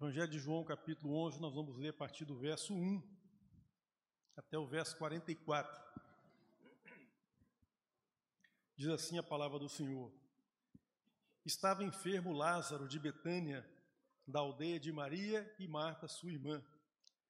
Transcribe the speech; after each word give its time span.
Evangelho 0.00 0.28
de 0.28 0.38
João, 0.38 0.62
capítulo 0.62 1.12
11, 1.26 1.40
nós 1.40 1.52
vamos 1.56 1.76
ler 1.76 1.88
a 1.88 1.92
partir 1.92 2.24
do 2.24 2.36
verso 2.36 2.72
1 2.72 3.02
até 4.36 4.56
o 4.56 4.64
verso 4.64 4.96
44. 4.96 5.82
Diz 8.76 8.86
assim 8.90 9.18
a 9.18 9.24
palavra 9.24 9.58
do 9.58 9.68
Senhor: 9.68 10.12
Estava 11.44 11.82
enfermo 11.82 12.32
Lázaro 12.32 12.86
de 12.86 12.96
Betânia, 12.96 13.68
da 14.24 14.38
aldeia 14.38 14.78
de 14.78 14.92
Maria 14.92 15.52
e 15.58 15.66
Marta, 15.66 16.06
sua 16.06 16.30
irmã. 16.30 16.62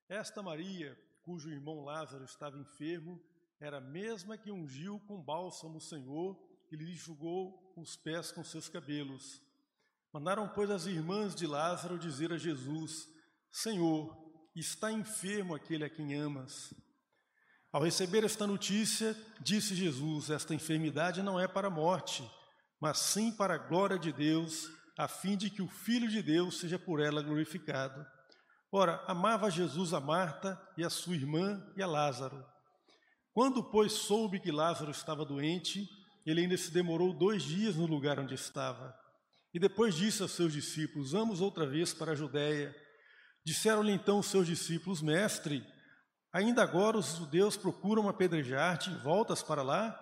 Esta 0.06 0.42
Maria, 0.42 0.94
cujo 1.22 1.48
irmão 1.48 1.82
Lázaro 1.82 2.26
estava 2.26 2.58
enfermo, 2.58 3.18
era 3.58 3.78
a 3.78 3.80
mesma 3.80 4.36
que 4.36 4.50
ungiu 4.50 5.00
com 5.08 5.22
bálsamo 5.22 5.78
o 5.78 5.80
Senhor 5.80 6.38
e 6.70 6.76
lhe 6.76 6.92
enxugou 6.92 7.72
os 7.74 7.96
pés 7.96 8.30
com 8.30 8.44
seus 8.44 8.68
cabelos. 8.68 9.47
Mandaram, 10.12 10.48
pois, 10.48 10.70
as 10.70 10.86
irmãs 10.86 11.34
de 11.34 11.46
Lázaro 11.46 11.98
dizer 11.98 12.32
a 12.32 12.38
Jesus: 12.38 13.06
Senhor, 13.52 14.16
está 14.56 14.90
enfermo 14.90 15.54
aquele 15.54 15.84
a 15.84 15.90
quem 15.90 16.14
amas. 16.14 16.72
Ao 17.70 17.82
receber 17.82 18.24
esta 18.24 18.46
notícia, 18.46 19.14
disse 19.40 19.74
Jesus: 19.74 20.30
Esta 20.30 20.54
enfermidade 20.54 21.22
não 21.22 21.38
é 21.38 21.46
para 21.46 21.68
a 21.68 21.70
morte, 21.70 22.28
mas 22.80 22.98
sim 22.98 23.30
para 23.30 23.54
a 23.54 23.58
glória 23.58 23.98
de 23.98 24.10
Deus, 24.10 24.68
a 24.96 25.06
fim 25.06 25.36
de 25.36 25.50
que 25.50 25.60
o 25.60 25.68
Filho 25.68 26.08
de 26.08 26.22
Deus 26.22 26.58
seja 26.58 26.78
por 26.78 27.00
ela 27.00 27.22
glorificado. 27.22 28.04
Ora, 28.72 29.02
amava 29.06 29.50
Jesus 29.50 29.92
a 29.92 30.00
Marta 30.00 30.60
e 30.76 30.84
a 30.84 30.90
sua 30.90 31.14
irmã 31.14 31.62
e 31.76 31.82
a 31.82 31.86
Lázaro. 31.86 32.44
Quando, 33.32 33.62
pois, 33.62 33.92
soube 33.92 34.40
que 34.40 34.50
Lázaro 34.50 34.90
estava 34.90 35.24
doente, 35.24 35.88
ele 36.26 36.40
ainda 36.40 36.56
se 36.56 36.70
demorou 36.70 37.12
dois 37.12 37.42
dias 37.42 37.76
no 37.76 37.86
lugar 37.86 38.18
onde 38.18 38.34
estava. 38.34 38.94
E 39.58 39.60
depois 39.60 39.96
disse 39.96 40.22
aos 40.22 40.30
seus 40.30 40.52
discípulos: 40.52 41.10
Vamos 41.10 41.40
outra 41.40 41.66
vez 41.66 41.92
para 41.92 42.12
a 42.12 42.14
Judéia. 42.14 42.72
Disseram-lhe 43.44 43.90
então 43.90 44.20
os 44.20 44.26
seus 44.26 44.46
discípulos: 44.46 45.02
Mestre, 45.02 45.66
ainda 46.32 46.62
agora 46.62 46.96
os 46.96 47.16
judeus 47.16 47.56
procuram 47.56 48.08
apedrejar-te, 48.08 48.88
voltas 49.02 49.42
para 49.42 49.64
lá? 49.64 49.98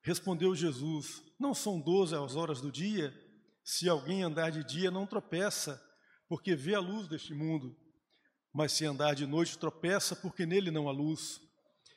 Respondeu 0.00 0.54
Jesus: 0.54 1.22
Não 1.38 1.52
são 1.52 1.78
doze 1.78 2.14
as 2.14 2.34
horas 2.34 2.62
do 2.62 2.72
dia? 2.72 3.12
Se 3.62 3.90
alguém 3.90 4.22
andar 4.22 4.50
de 4.50 4.64
dia, 4.64 4.90
não 4.90 5.06
tropeça, 5.06 5.78
porque 6.26 6.56
vê 6.56 6.74
a 6.74 6.80
luz 6.80 7.06
deste 7.06 7.34
mundo. 7.34 7.76
Mas 8.54 8.72
se 8.72 8.86
andar 8.86 9.14
de 9.14 9.26
noite, 9.26 9.58
tropeça, 9.58 10.16
porque 10.16 10.46
nele 10.46 10.70
não 10.70 10.88
há 10.88 10.92
luz. 10.92 11.42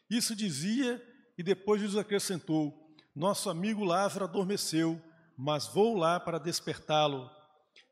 Isso 0.09 0.35
dizia 0.35 1.01
e 1.37 1.41
depois 1.41 1.81
lhes 1.81 1.95
acrescentou: 1.95 2.93
Nosso 3.15 3.49
amigo 3.49 3.85
Lázaro 3.85 4.25
adormeceu 4.25 5.01
mas 5.37 5.67
vou 5.67 5.97
lá 5.97 6.19
para 6.19 6.39
despertá-lo. 6.39 7.29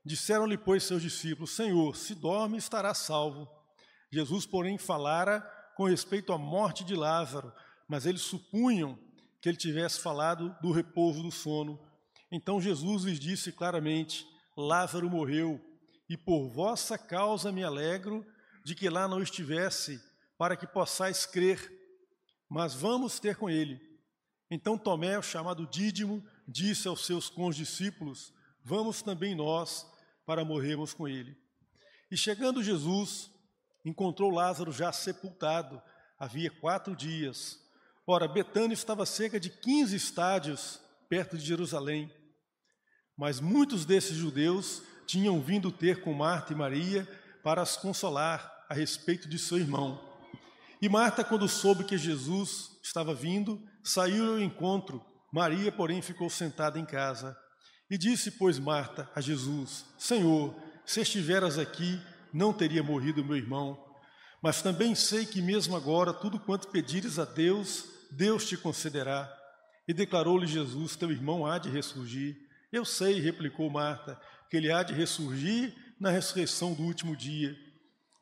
Disseram-lhe, 0.06 0.58
pois, 0.58 0.84
seus 0.84 1.02
discípulos: 1.02 1.56
Senhor, 1.56 1.96
se 1.96 2.16
dorme, 2.16 2.58
estará 2.58 2.94
salvo. 2.94 3.48
Jesus, 4.12 4.46
porém, 4.46 4.78
falara 4.78 5.42
com 5.76 5.86
respeito 5.86 6.32
à 6.34 6.38
morte 6.38 6.84
de 6.84 6.96
Lázaro, 6.96 7.52
mas 7.88 8.06
eles 8.06 8.22
supunham 8.22 8.98
que 9.42 9.50
ele 9.50 9.58
tivesse 9.58 10.00
falado 10.00 10.56
do 10.62 10.72
repouso 10.72 11.22
do 11.22 11.32
sono. 11.32 11.80
Então 12.32 12.62
Jesus 12.62 13.04
lhes 13.04 13.20
disse 13.20 13.52
claramente: 13.52 14.26
Lázaro 14.56 15.10
morreu, 15.10 15.60
e 16.10 16.18
por 16.18 16.50
vossa 16.50 16.98
causa 16.98 17.52
me 17.52 17.64
alegro 17.64 18.26
de 18.64 18.76
que 18.76 18.90
lá 18.90 19.08
não 19.08 19.22
estivesse, 19.22 20.02
para 20.38 20.56
que 20.56 20.66
possais 20.66 21.26
crer. 21.26 21.72
Mas 22.50 22.74
vamos 22.74 23.20
ter 23.20 23.36
com 23.36 23.50
ele. 23.50 23.93
Então 24.54 24.78
Tomé, 24.78 25.20
chamado 25.24 25.66
Dídimo, 25.66 26.24
disse 26.48 26.88
aos 26.88 27.08
seus 27.08 27.28
condiscípulos: 27.28 28.32
Vamos 28.64 29.02
também 29.02 29.34
nós 29.34 29.84
para 30.28 30.46
morrermos 30.46 30.94
com 30.94 31.08
ele. 31.08 31.36
E 32.12 32.16
chegando 32.16 32.62
Jesus, 32.62 33.32
encontrou 33.84 34.30
Lázaro 34.30 34.72
já 34.72 34.92
sepultado, 34.92 35.82
havia 36.20 36.52
quatro 36.52 36.96
dias. 36.96 37.60
Ora, 38.06 38.28
Betânia 38.28 38.76
estava 38.76 39.08
cerca 39.08 39.40
de 39.40 39.50
15 39.50 39.96
estádios 39.96 40.80
perto 41.10 41.36
de 41.36 41.44
Jerusalém. 41.44 42.14
Mas 43.18 43.40
muitos 43.40 43.86
desses 43.86 44.16
judeus 44.16 44.84
tinham 45.08 45.42
vindo 45.42 45.72
ter 45.72 46.02
com 46.02 46.14
Marta 46.14 46.54
e 46.54 46.56
Maria 46.56 47.08
para 47.44 47.64
as 47.64 47.76
consolar 47.76 48.66
a 48.70 48.76
respeito 48.76 49.28
de 49.28 49.40
seu 49.40 49.58
irmão. 49.58 50.00
E 50.80 50.88
Marta, 50.88 51.24
quando 51.24 51.50
soube 51.50 51.86
que 51.86 51.98
Jesus 51.98 52.78
estava 52.84 53.16
vindo, 53.16 53.60
saiu 53.84 54.32
ao 54.32 54.40
encontro 54.40 55.04
Maria, 55.34 55.72
porém, 55.72 56.00
ficou 56.00 56.30
sentada 56.30 56.78
em 56.78 56.86
casa. 56.86 57.36
E 57.90 57.98
disse, 57.98 58.30
pois, 58.30 58.60
Marta 58.60 59.10
a 59.16 59.20
Jesus: 59.20 59.84
Senhor, 59.98 60.56
se 60.86 61.02
estiveras 61.02 61.58
aqui, 61.58 62.00
não 62.32 62.54
teria 62.54 62.84
morrido 62.84 63.26
meu 63.26 63.36
irmão. 63.36 63.84
Mas 64.44 64.62
também 64.62 64.94
sei 64.94 65.26
que, 65.26 65.42
mesmo 65.42 65.76
agora, 65.76 66.14
tudo 66.14 66.40
quanto 66.40 66.68
pedires 66.68 67.18
a 67.18 67.26
Deus, 67.26 67.86
Deus 68.12 68.48
te 68.48 68.56
concederá. 68.56 69.28
E 69.88 69.94
declarou-lhe 69.94 70.46
Jesus: 70.46 70.96
Teu 70.96 71.12
irmão 71.12 71.48
há 71.48 71.58
de 71.58 71.70
ressurgir. 71.70 72.38
Eu 72.72 72.86
sei, 72.86 73.20
replicou 73.20 73.70
Marta, 73.72 74.20
que 74.52 74.58
ele 74.58 74.72
há 74.72 74.84
de 74.84 74.94
ressurgir 74.94 75.74
na 76.00 76.12
ressurreição 76.12 76.76
do 76.76 76.84
último 76.84 77.18
dia. 77.18 77.56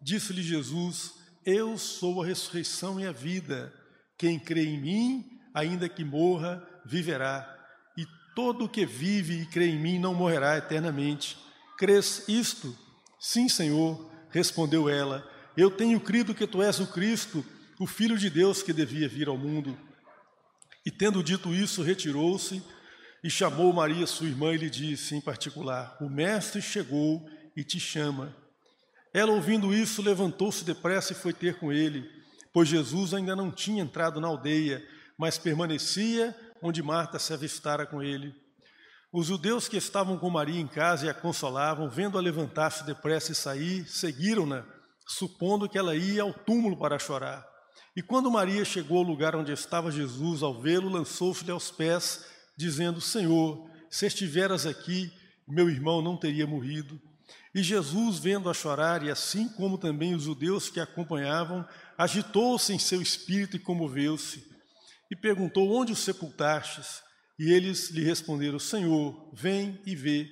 Disse-lhe 0.02 0.42
Jesus: 0.42 1.14
Eu 1.46 1.78
sou 1.78 2.22
a 2.22 2.26
ressurreição 2.26 3.02
e 3.02 3.06
a 3.06 3.12
vida. 3.12 3.74
Quem 4.18 4.40
crê 4.40 4.64
em 4.64 4.80
mim, 4.80 5.31
ainda 5.54 5.90
que 5.90 6.04
morra, 6.04 6.66
viverá, 6.86 7.48
e 7.98 8.06
todo 8.36 8.66
o 8.66 8.70
que 8.70 8.86
vive 8.86 9.42
e 9.42 9.46
crê 9.46 9.68
em 9.68 9.80
mim 9.80 10.00
não 10.00 10.14
morrerá 10.14 10.58
eternamente. 10.58 11.38
Crês 11.78 12.26
isto? 12.28 12.78
Sim, 13.20 13.48
Senhor, 13.50 14.12
respondeu 14.30 14.90
ela. 14.90 15.28
Eu 15.56 15.70
tenho 15.70 16.00
crido 16.00 16.34
que 16.34 16.48
tu 16.48 16.62
és 16.62 16.80
o 16.80 16.88
Cristo, 16.88 17.46
o 17.80 17.86
Filho 17.86 18.18
de 18.18 18.30
Deus 18.30 18.64
que 18.64 18.74
devia 18.74 19.08
vir 19.08 19.28
ao 19.28 19.38
mundo. 19.38 19.78
E 20.86 20.92
tendo 20.92 21.24
dito 21.24 21.54
isso, 21.54 21.84
retirou-se 21.84 22.64
e 23.24 23.30
chamou 23.30 23.72
Maria, 23.72 24.08
sua 24.08 24.28
irmã, 24.28 24.54
e 24.54 24.58
lhe 24.58 24.70
disse 24.70 25.16
em 25.16 25.22
particular: 25.22 25.96
O 26.02 26.10
Mestre 26.10 26.62
chegou 26.62 27.28
e 27.56 27.64
te 27.64 27.80
chama. 27.80 28.36
Ela, 29.14 29.34
ouvindo 29.34 29.74
isso, 29.74 30.02
levantou-se 30.02 30.64
depressa 30.64 31.12
e 31.12 31.16
foi 31.16 31.34
ter 31.34 31.56
com 31.56 31.72
ele, 31.72 32.10
pois 32.54 32.70
Jesus 32.70 33.14
ainda 33.14 33.36
não 33.36 33.52
tinha 33.52 33.84
entrado 33.84 34.22
na 34.22 34.28
aldeia, 34.28 34.84
mas 35.22 35.38
permanecia 35.38 36.36
onde 36.64 36.82
Marta 36.82 37.20
se 37.20 37.32
avistara 37.32 37.86
com 37.86 38.02
ele. 38.02 38.34
Os 39.14 39.28
judeus 39.28 39.68
que 39.68 39.78
estavam 39.78 40.18
com 40.18 40.32
Maria 40.32 40.60
em 40.60 40.66
casa 40.66 41.06
e 41.06 41.10
a 41.10 41.14
consolavam, 41.14 41.88
vendo-a 41.88 42.20
levantar-se 42.20 42.84
depressa 42.84 43.32
e 43.32 43.36
sair, 43.36 43.88
seguiram-na, 43.88 44.66
supondo 45.08 45.70
que 45.70 45.78
ela 45.78 45.96
ia 45.96 46.24
ao 46.24 46.34
túmulo 46.34 46.76
para 46.76 46.98
chorar. 46.98 47.46
E 47.96 48.02
quando 48.02 48.32
Maria 48.32 48.66
chegou 48.66 48.98
ao 48.98 49.04
lugar 49.04 49.36
onde 49.36 49.52
estava 49.52 49.92
Jesus, 49.92 50.42
ao 50.42 50.60
vê-lo, 50.60 50.90
lançou-se-lhe 50.90 51.52
aos 51.52 51.70
pés, 51.70 52.26
dizendo: 52.58 53.00
Senhor, 53.00 53.70
se 53.92 54.08
estiveras 54.08 54.66
aqui, 54.66 55.14
meu 55.48 55.70
irmão 55.70 56.02
não 56.02 56.18
teria 56.18 56.48
morrido. 56.48 57.00
E 57.54 57.62
Jesus, 57.62 58.18
vendo-a 58.18 58.56
chorar, 58.56 59.04
e 59.04 59.12
assim 59.12 59.48
como 59.50 59.78
também 59.78 60.16
os 60.16 60.24
judeus 60.24 60.68
que 60.68 60.80
a 60.80 60.84
acompanhavam, 60.84 61.64
agitou-se 61.96 62.74
em 62.74 62.80
seu 62.80 63.00
espírito 63.00 63.56
e 63.56 63.60
comoveu-se 63.60 64.50
e 65.12 65.16
perguntou: 65.16 65.70
Onde 65.70 65.92
o 65.92 65.96
sepultastes? 65.96 67.04
E 67.38 67.52
eles 67.52 67.92
lhe 67.92 68.02
responderam: 68.02 68.58
Senhor, 68.58 69.30
vem 69.34 69.80
e 69.86 69.94
vê. 69.94 70.30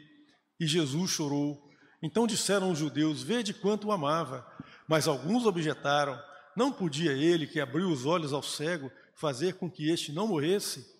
E 0.58 0.66
Jesus 0.66 1.12
chorou. 1.12 1.70
Então 2.02 2.26
disseram 2.26 2.72
os 2.72 2.80
judeus: 2.80 3.22
Vede 3.22 3.54
quanto 3.54 3.88
o 3.88 3.92
amava. 3.92 4.48
Mas 4.88 5.08
alguns 5.08 5.46
objetaram: 5.46 6.18
Não 6.56 6.72
podia 6.72 7.12
ele, 7.12 7.46
que 7.46 7.60
abriu 7.60 7.90
os 7.90 8.06
olhos 8.06 8.32
ao 8.32 8.42
cego, 8.42 8.90
fazer 9.14 9.56
com 9.56 9.70
que 9.70 9.90
este 9.90 10.14
não 10.14 10.28
morresse? 10.30 10.98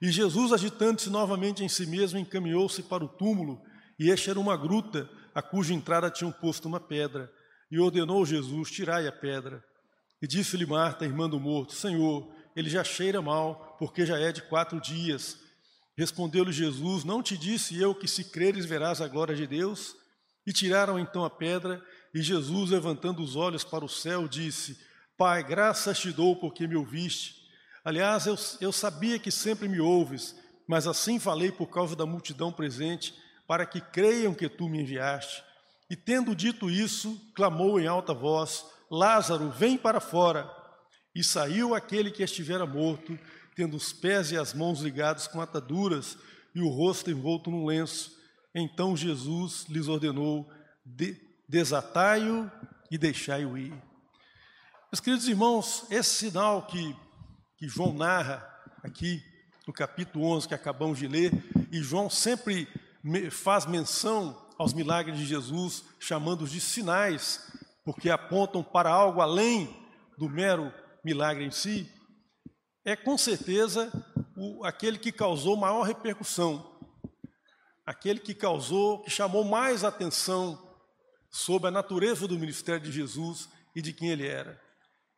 E 0.00 0.10
Jesus, 0.10 0.50
agitando-se 0.50 1.10
novamente 1.10 1.62
em 1.62 1.68
si 1.68 1.86
mesmo, 1.86 2.18
encaminhou-se 2.18 2.82
para 2.84 3.04
o 3.04 3.08
túmulo, 3.08 3.60
e 3.98 4.08
este 4.08 4.30
era 4.30 4.40
uma 4.40 4.56
gruta, 4.56 5.10
a 5.34 5.42
cuja 5.42 5.74
entrada 5.74 6.10
tinham 6.10 6.32
posto 6.32 6.66
uma 6.66 6.80
pedra. 6.80 7.30
E 7.70 7.78
ordenou 7.78 8.24
Jesus: 8.24 8.70
Tirai 8.70 9.06
a 9.06 9.12
pedra. 9.12 9.62
E 10.22 10.26
disse-lhe 10.26 10.66
Marta, 10.66 11.04
irmã 11.04 11.28
do 11.28 11.38
morto: 11.38 11.74
Senhor, 11.74 12.30
ele 12.60 12.68
já 12.68 12.84
cheira 12.84 13.22
mal, 13.22 13.76
porque 13.78 14.04
já 14.04 14.18
é 14.18 14.30
de 14.30 14.42
quatro 14.42 14.78
dias. 14.78 15.38
Respondeu-lhe 15.96 16.52
Jesus: 16.52 17.04
Não 17.04 17.22
te 17.22 17.36
disse 17.36 17.80
eu 17.80 17.94
que 17.94 18.06
se 18.06 18.24
creres 18.24 18.66
verás 18.66 19.00
a 19.00 19.08
glória 19.08 19.34
de 19.34 19.46
Deus? 19.46 19.96
E 20.46 20.52
tiraram 20.52 20.98
então 20.98 21.24
a 21.24 21.30
pedra, 21.30 21.82
e 22.14 22.22
Jesus, 22.22 22.70
levantando 22.70 23.22
os 23.22 23.34
olhos 23.34 23.64
para 23.64 23.84
o 23.84 23.88
céu, 23.88 24.28
disse: 24.28 24.78
Pai, 25.16 25.42
graças 25.42 25.98
te 25.98 26.12
dou 26.12 26.36
porque 26.36 26.66
me 26.66 26.76
ouviste. 26.76 27.34
Aliás, 27.82 28.26
eu, 28.26 28.36
eu 28.60 28.72
sabia 28.72 29.18
que 29.18 29.30
sempre 29.30 29.66
me 29.66 29.80
ouves, 29.80 30.36
mas 30.68 30.86
assim 30.86 31.18
falei 31.18 31.50
por 31.50 31.68
causa 31.68 31.96
da 31.96 32.04
multidão 32.04 32.52
presente, 32.52 33.14
para 33.46 33.64
que 33.64 33.80
creiam 33.80 34.34
que 34.34 34.50
tu 34.50 34.68
me 34.68 34.82
enviaste. 34.82 35.42
E 35.88 35.96
tendo 35.96 36.36
dito 36.36 36.70
isso, 36.70 37.18
clamou 37.34 37.80
em 37.80 37.86
alta 37.86 38.12
voz: 38.12 38.66
Lázaro, 38.90 39.50
vem 39.50 39.78
para 39.78 39.98
fora. 39.98 40.59
E 41.14 41.24
saiu 41.24 41.74
aquele 41.74 42.10
que 42.10 42.22
estivera 42.22 42.66
morto, 42.66 43.18
tendo 43.54 43.76
os 43.76 43.92
pés 43.92 44.30
e 44.30 44.36
as 44.36 44.54
mãos 44.54 44.80
ligados 44.80 45.26
com 45.26 45.40
ataduras 45.40 46.16
e 46.54 46.60
o 46.60 46.68
rosto 46.68 47.10
envolto 47.10 47.50
num 47.50 47.66
lenço. 47.66 48.16
Então 48.54 48.96
Jesus 48.96 49.66
lhes 49.68 49.88
ordenou: 49.88 50.48
desatai-o 51.48 52.50
e 52.90 52.96
deixai-o 52.96 53.56
ir. 53.58 53.72
Meus 54.92 55.00
queridos 55.00 55.28
irmãos, 55.28 55.86
esse 55.90 56.10
sinal 56.10 56.66
que, 56.66 56.96
que 57.56 57.68
João 57.68 57.92
narra 57.92 58.44
aqui 58.82 59.22
no 59.66 59.72
capítulo 59.72 60.24
11 60.26 60.48
que 60.48 60.54
acabamos 60.54 60.98
de 60.98 61.06
ler, 61.06 61.32
e 61.70 61.80
João 61.80 62.10
sempre 62.10 62.68
faz 63.30 63.66
menção 63.66 64.36
aos 64.58 64.74
milagres 64.74 65.16
de 65.16 65.24
Jesus, 65.24 65.84
chamando-os 65.98 66.50
de 66.50 66.60
sinais, 66.60 67.40
porque 67.84 68.10
apontam 68.10 68.62
para 68.62 68.90
algo 68.90 69.20
além 69.20 69.74
do 70.18 70.28
mero 70.28 70.72
milagre 71.04 71.44
em 71.44 71.50
si, 71.50 71.90
é 72.84 72.96
com 72.96 73.16
certeza 73.16 73.90
o, 74.36 74.64
aquele 74.64 74.98
que 74.98 75.12
causou 75.12 75.56
maior 75.56 75.82
repercussão, 75.82 76.78
aquele 77.84 78.20
que 78.20 78.34
causou, 78.34 79.02
que 79.02 79.10
chamou 79.10 79.44
mais 79.44 79.84
atenção 79.84 80.58
sobre 81.30 81.68
a 81.68 81.70
natureza 81.70 82.26
do 82.26 82.38
ministério 82.38 82.80
de 82.80 82.90
Jesus 82.90 83.48
e 83.74 83.82
de 83.82 83.92
quem 83.92 84.10
ele 84.10 84.26
era. 84.26 84.60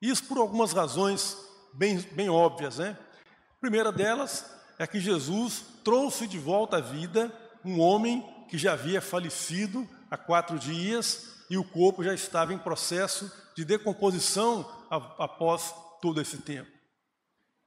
Isso 0.01 0.25
por 0.25 0.39
algumas 0.39 0.73
razões 0.73 1.37
bem, 1.73 1.99
bem 2.13 2.29
óbvias, 2.29 2.79
né? 2.79 2.99
A 3.57 3.61
primeira 3.61 3.93
delas 3.93 4.45
é 4.79 4.87
que 4.87 5.01
Jesus 5.01 5.65
trouxe 5.85 6.27
de 6.27 6.39
volta 6.39 6.79
à 6.79 6.81
vida 6.81 7.33
um 7.65 7.81
homem 7.81 8.27
que 8.49 8.59
já 8.59 8.73
havia 8.73 9.01
falecido 9.01 9.89
há 10.11 10.17
quatro 10.17 10.59
dias 10.59 11.45
e 11.49 11.57
o 11.57 11.65
corpo 11.65 12.03
já 12.03 12.13
estava 12.13 12.53
em 12.53 12.59
processo 12.59 13.31
de 13.55 13.65
decomposição 13.65 14.69
após 15.19 15.75
todo 16.01 16.21
esse 16.21 16.39
tempo. 16.39 16.71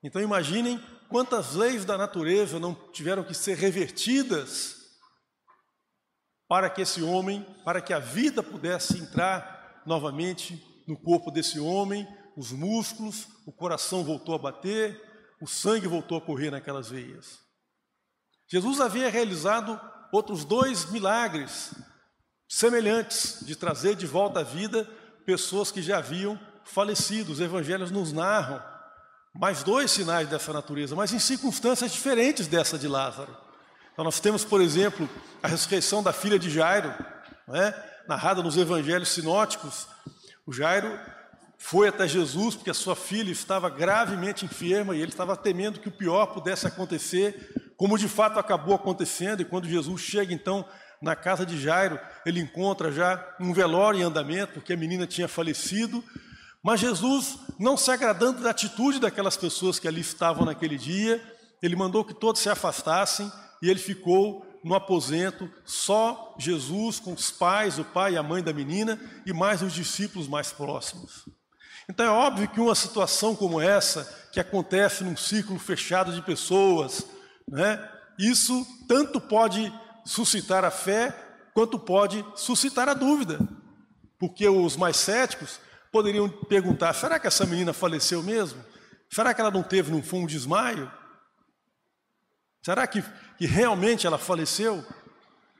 Então 0.04 0.22
imaginem 0.22 0.80
quantas 1.10 1.56
leis 1.56 1.84
da 1.84 1.98
natureza 1.98 2.60
não 2.60 2.76
tiveram 2.92 3.24
que 3.24 3.34
ser 3.34 3.58
revertidas 3.58 4.76
para 6.48 6.70
que 6.70 6.82
esse 6.82 7.02
homem, 7.02 7.44
para 7.64 7.82
que 7.82 7.92
a 7.92 8.00
vida 8.00 8.44
pudesse 8.44 9.00
entrar 9.00 9.82
novamente 9.86 10.64
no 10.88 10.96
corpo 10.96 11.32
desse 11.32 11.60
homem, 11.60 12.08
os 12.38 12.52
músculos, 12.52 13.28
o 13.48 13.52
coração 13.52 14.04
voltou 14.04 14.36
a 14.36 14.40
bater, 14.40 15.02
o 15.42 15.48
sangue 15.48 15.88
voltou 15.88 16.18
a 16.18 16.22
correr 16.22 16.52
naquelas 16.52 16.90
veias. 16.90 17.40
Jesus 18.48 18.80
havia 18.80 19.10
realizado 19.10 19.80
outros 20.12 20.46
dois 20.46 20.92
milagres 20.92 21.74
semelhantes 22.48 23.44
de 23.44 23.56
trazer 23.56 23.96
de 23.96 24.06
volta 24.06 24.42
à 24.42 24.44
vida 24.44 24.86
pessoas 25.26 25.72
que 25.72 25.82
já 25.82 25.98
haviam 25.98 26.40
falecido. 26.66 27.32
Os 27.32 27.40
evangelhos 27.40 27.92
nos 27.92 28.12
narram 28.12 28.62
mais 29.34 29.64
dois 29.64 29.92
sinais 29.92 30.28
dessa 30.28 30.52
natureza, 30.52 30.96
mas 30.96 31.14
em 31.14 31.20
circunstâncias 31.20 31.92
diferentes 31.92 32.48
dessa 32.48 32.78
de 32.78 32.88
Lázaro. 32.88 33.36
Então, 33.94 34.04
nós 34.04 34.20
temos, 34.20 34.44
por 34.44 34.62
exemplo, 34.62 35.10
a 35.42 35.48
ressurreição 35.48 36.04
da 36.04 36.12
filha 36.12 36.38
de 36.38 36.50
Jairo, 36.50 36.94
é? 37.54 37.74
narrada 38.08 38.42
nos 38.42 38.58
evangelhos 38.58 39.10
sinóticos. 39.10 39.88
O 40.46 40.52
Jairo 40.52 41.00
foi 41.58 41.88
até 41.88 42.08
Jesus 42.08 42.56
porque 42.56 42.70
a 42.70 42.74
sua 42.74 42.96
filha 42.96 43.32
estava 43.32 43.70
gravemente 43.70 44.46
enferma 44.46 44.96
e 44.96 45.02
ele 45.02 45.12
estava 45.12 45.36
temendo 45.36 45.80
que 45.80 45.88
o 45.88 45.92
pior 45.92 46.28
pudesse 46.28 46.68
acontecer, 46.68 47.74
como 47.78 47.98
de 47.98 48.08
fato 48.08 48.40
acabou 48.40 48.76
acontecendo. 48.76 49.42
E 49.42 49.46
quando 49.46 49.68
Jesus 49.68 50.02
chega 50.02 50.34
então 50.34 50.66
na 51.02 51.16
casa 51.16 51.46
de 51.46 51.60
Jairo, 51.60 52.00
ele 52.26 52.40
encontra 52.40 52.92
já 52.92 53.36
um 53.40 53.54
velório 53.54 54.00
em 54.00 54.04
andamento, 54.04 54.54
porque 54.54 54.74
a 54.74 54.78
menina 54.78 55.08
tinha 55.08 55.28
falecido. 55.28 56.04
Mas 56.66 56.80
Jesus, 56.80 57.38
não 57.60 57.78
se 57.78 57.92
agradando 57.92 58.42
da 58.42 58.50
atitude 58.50 58.98
daquelas 58.98 59.38
pessoas 59.38 59.78
que 59.78 59.88
ali 59.88 60.02
estavam 60.02 60.46
naquele 60.46 60.80
dia, 60.80 61.24
ele 61.62 61.76
mandou 61.76 62.04
que 62.04 62.12
todos 62.12 62.42
se 62.42 62.50
afastassem 62.50 63.32
e 63.62 63.70
ele 63.70 63.80
ficou 63.80 64.44
no 64.64 64.74
aposento, 64.74 65.48
só 65.64 66.34
Jesus 66.40 67.00
com 67.00 67.14
os 67.14 67.30
pais, 67.30 67.78
o 67.78 67.84
pai 67.84 68.14
e 68.14 68.18
a 68.18 68.24
mãe 68.24 68.42
da 68.42 68.52
menina 68.52 69.00
e 69.28 69.32
mais 69.32 69.62
os 69.62 69.74
discípulos 69.74 70.28
mais 70.28 70.52
próximos. 70.52 71.30
Então 71.88 72.04
é 72.04 72.10
óbvio 72.10 72.48
que 72.48 72.60
uma 72.60 72.74
situação 72.74 73.36
como 73.36 73.62
essa, 73.62 74.12
que 74.32 74.40
acontece 74.40 75.04
num 75.04 75.16
círculo 75.16 75.60
fechado 75.60 76.14
de 76.14 76.22
pessoas, 76.24 77.06
né, 77.48 77.80
isso 78.18 78.66
tanto 78.88 79.22
pode 79.22 79.72
suscitar 80.04 80.66
a 80.66 80.72
fé, 80.72 81.16
quanto 81.54 81.78
pode 81.78 82.26
suscitar 82.36 82.90
a 82.90 82.96
dúvida. 82.96 83.38
Porque 84.18 84.50
os 84.50 84.76
mais 84.76 84.98
céticos 84.98 85.60
poderiam 85.92 86.30
perguntar: 86.30 86.94
será 86.94 87.20
que 87.20 87.28
essa 87.28 87.46
menina 87.46 87.74
faleceu 87.74 88.22
mesmo? 88.22 88.64
Será 89.10 89.34
que 89.34 89.42
ela 89.42 89.52
não 89.52 89.64
teve, 89.64 89.92
não 89.92 90.02
foi 90.02 90.20
um 90.20 90.26
desmaio? 90.26 90.92
Será 92.62 92.88
que, 92.88 93.04
que 93.38 93.46
realmente 93.46 94.08
ela 94.08 94.18
faleceu? 94.18 94.84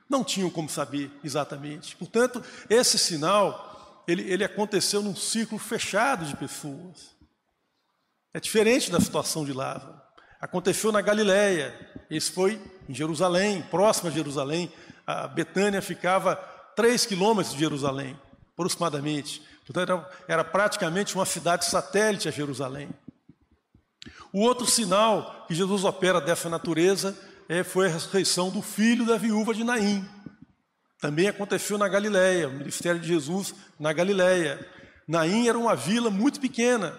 Não 0.08 0.24
tinham 0.24 0.50
como 0.50 0.68
saber 0.68 1.10
exatamente. 1.22 1.96
Portanto, 1.96 2.42
esse 2.68 2.98
sinal, 2.98 4.04
ele, 4.06 4.22
ele 4.30 4.44
aconteceu 4.44 5.02
num 5.02 5.14
círculo 5.14 5.60
fechado 5.60 6.24
de 6.24 6.36
pessoas. 6.36 7.16
É 8.34 8.40
diferente 8.40 8.90
da 8.90 9.00
situação 9.00 9.44
de 9.44 9.52
Lázaro. 9.52 9.94
Aconteceu 10.40 10.92
na 10.92 11.00
Galiléia. 11.00 11.74
esse 12.10 12.30
foi 12.30 12.60
em 12.88 12.94
Jerusalém, 12.94 13.62
próximo 13.62 14.08
a 14.10 14.12
Jerusalém. 14.12 14.70
A 15.06 15.26
Betânia 15.26 15.80
ficava 15.80 16.36
três 16.76 17.06
quilômetros 17.06 17.54
de 17.54 17.60
Jerusalém, 17.60 18.18
aproximadamente. 18.52 19.42
Portanto, 19.66 20.06
era, 20.28 20.44
praticamente 20.44 21.16
uma 21.16 21.26
cidade 21.26 21.64
satélite 21.64 22.28
a 22.28 22.30
Jerusalém. 22.30 22.88
O 24.32 24.40
outro 24.40 24.64
sinal 24.64 25.44
que 25.48 25.54
Jesus 25.54 25.82
opera 25.82 26.20
dessa 26.20 26.48
natureza 26.48 27.18
é, 27.48 27.64
foi 27.64 27.86
a 27.86 27.90
ressurreição 27.90 28.48
do 28.48 28.62
filho 28.62 29.04
da 29.04 29.16
viúva 29.16 29.52
de 29.52 29.64
Naim. 29.64 30.08
Também 31.00 31.26
aconteceu 31.26 31.76
na 31.76 31.88
Galiléia, 31.88 32.48
o 32.48 32.52
ministério 32.52 33.00
de 33.00 33.08
Jesus 33.08 33.54
na 33.78 33.92
Galiléia. 33.92 34.64
Naim 35.06 35.48
era 35.48 35.58
uma 35.58 35.74
vila 35.74 36.10
muito 36.10 36.40
pequena. 36.40 36.98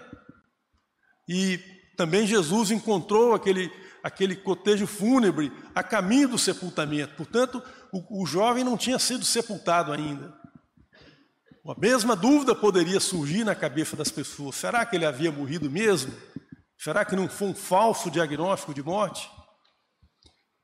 E 1.26 1.58
também 1.96 2.26
Jesus 2.26 2.70
encontrou 2.70 3.34
aquele, 3.34 3.72
aquele 4.02 4.36
cotejo 4.36 4.86
fúnebre 4.86 5.50
a 5.74 5.82
caminho 5.82 6.28
do 6.28 6.38
sepultamento. 6.38 7.14
Portanto, 7.16 7.62
o, 7.92 8.22
o 8.22 8.26
jovem 8.26 8.62
não 8.62 8.76
tinha 8.76 8.98
sido 8.98 9.24
sepultado 9.24 9.90
ainda. 9.90 10.37
A 11.68 11.78
mesma 11.78 12.16
dúvida 12.16 12.54
poderia 12.54 12.98
surgir 12.98 13.44
na 13.44 13.54
cabeça 13.54 13.94
das 13.94 14.10
pessoas: 14.10 14.56
será 14.56 14.86
que 14.86 14.96
ele 14.96 15.04
havia 15.04 15.30
morrido 15.30 15.70
mesmo? 15.70 16.10
Será 16.78 17.04
que 17.04 17.14
não 17.14 17.28
foi 17.28 17.48
um 17.48 17.54
falso 17.54 18.10
diagnóstico 18.10 18.72
de 18.72 18.82
morte? 18.82 19.30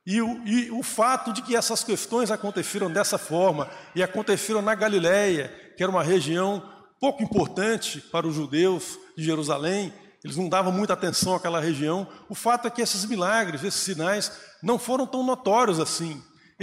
E 0.03 0.19
o, 0.19 0.47
e 0.47 0.71
o, 0.71 0.81
fato 0.81 1.31
de 1.31 1.43
que 1.43 1.55
essas 1.55 1.83
questões 1.83 2.31
aconteceram 2.31 2.91
dessa 2.91 3.19
forma, 3.19 3.69
e 3.93 4.01
aconteceram 4.01 4.63
na 4.63 4.73
Galiléia, 4.73 5.49
que 5.77 5.83
era 5.83 5.91
uma 5.91 6.03
região 6.03 6.63
pouco 6.99 7.21
importante 7.21 8.01
para 8.11 8.25
os 8.25 8.33
judeus 8.33 8.97
de 9.15 9.23
Jerusalém, 9.23 9.93
eles 10.23 10.37
não 10.37 10.49
davam 10.49 10.71
muita 10.71 10.93
atenção 10.93 11.35
àquela 11.35 11.59
região. 11.59 12.07
O 12.27 12.33
fato 12.33 12.67
é 12.67 12.71
que 12.71 12.81
esses 12.81 13.05
milagres, 13.05 13.63
esses 13.63 13.81
sinais, 13.81 14.31
não 14.63 14.79
foram 14.79 15.05
tão 15.05 15.23
notórios 15.23 15.79
assim. 15.79 16.19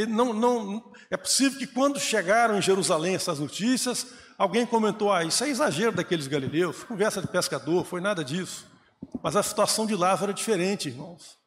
Não, 0.08 0.32
não, 0.32 0.92
é 1.10 1.16
possível 1.16 1.58
que 1.58 1.66
quando 1.66 2.00
chegaram 2.00 2.56
em 2.56 2.62
Jerusalém 2.62 3.14
essas 3.14 3.38
notícias, 3.38 4.06
alguém 4.42 4.66
comentou: 4.66 5.12
ah, 5.12 5.24
isso 5.24 5.44
é 5.44 5.48
exagero 5.48 5.92
daqueles 5.92 6.26
galileus, 6.26 6.82
conversa 6.82 7.20
de 7.20 7.28
pescador, 7.28 7.84
foi 7.84 8.00
nada 8.00 8.24
disso. 8.24 8.66
Mas 9.22 9.36
a 9.36 9.42
situação 9.42 9.86
de 9.86 9.94
Lázaro 9.94 10.24
era 10.24 10.34
diferente, 10.34 10.88
irmãos, 10.88 11.38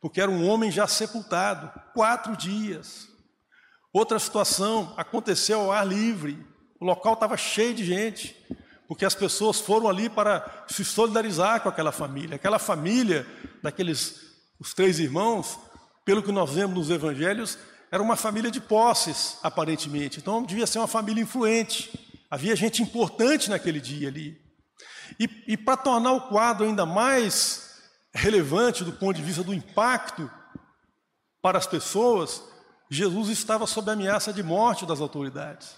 porque 0.00 0.20
era 0.20 0.30
um 0.30 0.48
homem 0.48 0.70
já 0.70 0.86
sepultado, 0.86 1.70
quatro 1.92 2.36
dias. 2.36 3.08
Outra 3.92 4.18
situação 4.18 4.94
aconteceu 4.96 5.60
ao 5.60 5.72
ar 5.72 5.86
livre, 5.86 6.44
o 6.80 6.84
local 6.84 7.14
estava 7.14 7.36
cheio 7.36 7.74
de 7.74 7.84
gente, 7.84 8.36
porque 8.86 9.04
as 9.04 9.14
pessoas 9.14 9.60
foram 9.60 9.88
ali 9.88 10.08
para 10.08 10.64
se 10.68 10.84
solidarizar 10.84 11.60
com 11.60 11.68
aquela 11.68 11.92
família. 11.92 12.36
Aquela 12.36 12.58
família 12.58 13.26
daqueles 13.62 14.20
os 14.60 14.74
três 14.74 15.00
irmãos, 15.00 15.58
pelo 16.04 16.22
que 16.22 16.30
nós 16.30 16.50
vemos 16.52 16.76
nos 16.76 16.90
evangelhos, 16.90 17.58
era 17.90 18.02
uma 18.02 18.16
família 18.16 18.50
de 18.50 18.60
posses, 18.60 19.38
aparentemente. 19.42 20.18
Então 20.18 20.42
devia 20.42 20.66
ser 20.66 20.78
uma 20.78 20.86
família 20.86 21.22
influente. 21.22 22.03
Havia 22.34 22.56
gente 22.56 22.82
importante 22.82 23.48
naquele 23.48 23.80
dia 23.80 24.08
ali. 24.08 24.36
E, 25.20 25.30
e 25.46 25.56
para 25.56 25.76
tornar 25.76 26.10
o 26.14 26.22
quadro 26.22 26.66
ainda 26.66 26.84
mais 26.84 27.80
relevante 28.12 28.82
do 28.82 28.92
ponto 28.92 29.14
de 29.14 29.22
vista 29.22 29.44
do 29.44 29.54
impacto 29.54 30.28
para 31.40 31.58
as 31.58 31.66
pessoas, 31.68 32.42
Jesus 32.90 33.28
estava 33.28 33.68
sob 33.68 33.88
ameaça 33.88 34.32
de 34.32 34.42
morte 34.42 34.84
das 34.84 35.00
autoridades. 35.00 35.76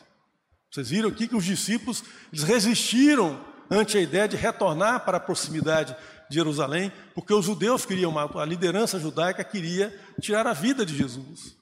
Vocês 0.70 0.88
viram 0.88 1.10
aqui 1.10 1.28
que 1.28 1.36
os 1.36 1.44
discípulos 1.44 2.02
eles 2.32 2.42
resistiram 2.42 3.38
ante 3.70 3.98
a 3.98 4.00
ideia 4.00 4.26
de 4.26 4.36
retornar 4.38 5.04
para 5.04 5.18
a 5.18 5.20
proximidade 5.20 5.94
de 6.30 6.36
Jerusalém, 6.36 6.90
porque 7.14 7.34
os 7.34 7.44
judeus 7.44 7.84
queriam, 7.84 8.14
a 8.18 8.44
liderança 8.46 8.98
judaica 8.98 9.44
queria 9.44 9.94
tirar 10.22 10.46
a 10.46 10.54
vida 10.54 10.86
de 10.86 10.96
Jesus. 10.96 11.54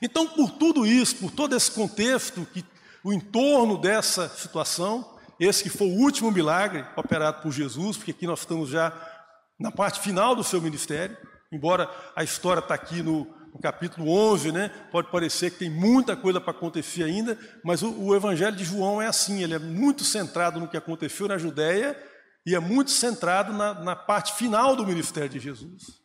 Então, 0.00 0.26
por 0.26 0.52
tudo 0.52 0.86
isso, 0.86 1.16
por 1.16 1.30
todo 1.30 1.54
esse 1.54 1.70
contexto, 1.70 2.46
que, 2.46 2.64
o 3.04 3.12
entorno 3.12 3.76
dessa 3.76 4.28
situação, 4.28 5.16
esse 5.38 5.62
que 5.62 5.70
foi 5.70 5.88
o 5.88 5.98
último 5.98 6.30
milagre 6.30 6.84
operado 6.96 7.42
por 7.42 7.52
Jesus, 7.52 7.96
porque 7.96 8.12
aqui 8.12 8.26
nós 8.26 8.40
estamos 8.40 8.68
já 8.68 8.92
na 9.58 9.70
parte 9.70 10.00
final 10.00 10.34
do 10.34 10.44
seu 10.44 10.60
ministério, 10.60 11.16
embora 11.52 11.90
a 12.14 12.22
história 12.22 12.60
está 12.60 12.74
aqui 12.74 13.02
no, 13.02 13.26
no 13.52 13.60
capítulo 13.60 14.10
11, 14.10 14.52
né? 14.52 14.68
Pode 14.90 15.10
parecer 15.10 15.50
que 15.50 15.58
tem 15.58 15.70
muita 15.70 16.16
coisa 16.16 16.40
para 16.40 16.52
acontecer 16.52 17.04
ainda, 17.04 17.38
mas 17.64 17.82
o, 17.82 17.92
o, 17.92 18.14
Evangelho 18.14 18.56
de 18.56 18.64
João 18.64 19.02
é 19.02 19.06
assim, 19.06 19.42
ele 19.42 19.54
é 19.54 19.58
muito 19.58 20.04
centrado 20.04 20.58
no 20.58 20.68
que 20.68 20.76
aconteceu 20.76 21.28
na 21.28 21.38
Judéia 21.38 21.96
e 22.46 22.54
é 22.54 22.58
muito 22.58 22.90
centrado 22.90 23.52
na, 23.52 23.74
na 23.74 23.96
parte 23.96 24.34
final 24.34 24.74
do 24.74 24.86
ministério 24.86 25.28
de 25.28 25.38
Jesus. 25.38 26.00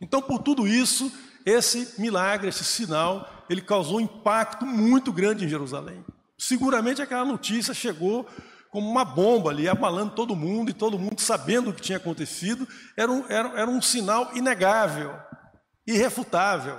Então, 0.00 0.20
por 0.20 0.40
tudo 0.42 0.66
isso, 0.66 1.10
esse 1.44 2.00
milagre, 2.00 2.48
esse 2.48 2.64
sinal, 2.64 3.28
ele 3.48 3.60
causou 3.60 3.98
um 3.98 4.00
impacto 4.00 4.66
muito 4.66 5.12
grande 5.12 5.44
em 5.44 5.48
Jerusalém. 5.48 6.04
Seguramente 6.38 7.02
aquela 7.02 7.24
notícia 7.24 7.74
chegou 7.74 8.28
como 8.70 8.88
uma 8.88 9.04
bomba 9.04 9.50
ali, 9.50 9.68
abalando 9.68 10.14
todo 10.14 10.36
mundo 10.36 10.70
e 10.70 10.74
todo 10.74 10.98
mundo 10.98 11.20
sabendo 11.20 11.70
o 11.70 11.74
que 11.74 11.80
tinha 11.80 11.98
acontecido. 11.98 12.66
Era 12.96 13.10
um, 13.10 13.26
era, 13.28 13.48
era 13.60 13.70
um 13.70 13.82
sinal 13.82 14.36
inegável, 14.36 15.14
irrefutável. 15.86 16.78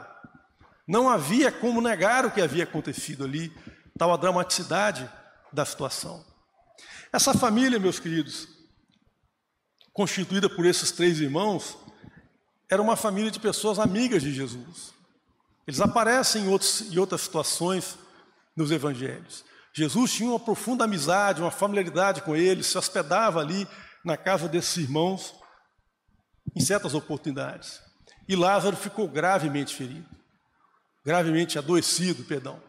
Não 0.87 1.09
havia 1.09 1.51
como 1.51 1.81
negar 1.81 2.25
o 2.25 2.31
que 2.31 2.41
havia 2.41 2.63
acontecido 2.63 3.25
ali, 3.25 3.51
tal 3.97 4.13
a 4.13 4.17
dramaticidade 4.17 5.09
da 5.51 5.65
situação. 5.65 6.25
Essa 7.11 7.33
família, 7.33 7.79
meus 7.79 7.99
queridos, 7.99 8.47
constituída 9.91 10.49
por 10.49 10.65
esses 10.65 10.91
três 10.91 11.19
irmãos, 11.19 11.77
era 12.71 12.81
uma 12.81 12.95
família 12.95 13.31
de 13.31 13.39
pessoas 13.39 13.79
amigas 13.79 14.21
de 14.21 14.31
Jesus. 14.31 14.93
Eles 15.67 15.81
aparecem 15.81 16.43
em, 16.45 16.47
outros, 16.47 16.81
em 16.93 16.97
outras 16.97 17.21
situações 17.21 17.97
nos 18.55 18.71
evangelhos. 18.71 19.43
Jesus 19.79 20.11
tinha 20.11 20.29
uma 20.29 20.39
profunda 20.39 20.83
amizade, 20.83 21.41
uma 21.41 21.51
familiaridade 21.51 22.21
com 22.21 22.35
eles, 22.35 22.67
se 22.67 22.77
hospedava 22.77 23.39
ali 23.39 23.65
na 24.03 24.17
casa 24.17 24.45
desses 24.45 24.75
irmãos 24.75 25.33
em 26.53 26.59
certas 26.59 26.93
oportunidades. 26.93 27.79
E 28.27 28.35
Lázaro 28.35 28.75
ficou 28.75 29.07
gravemente 29.07 29.73
ferido, 29.73 30.05
gravemente 31.05 31.57
adoecido, 31.57 32.25
perdão. 32.25 32.61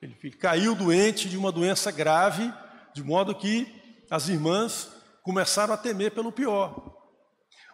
Ele 0.00 0.14
caiu 0.30 0.76
doente 0.76 1.28
de 1.28 1.36
uma 1.36 1.50
doença 1.50 1.90
grave, 1.90 2.52
de 2.94 3.02
modo 3.02 3.34
que 3.34 3.66
as 4.08 4.28
irmãs 4.28 4.92
começaram 5.24 5.74
a 5.74 5.76
temer 5.76 6.12
pelo 6.12 6.30
pior. 6.30 6.94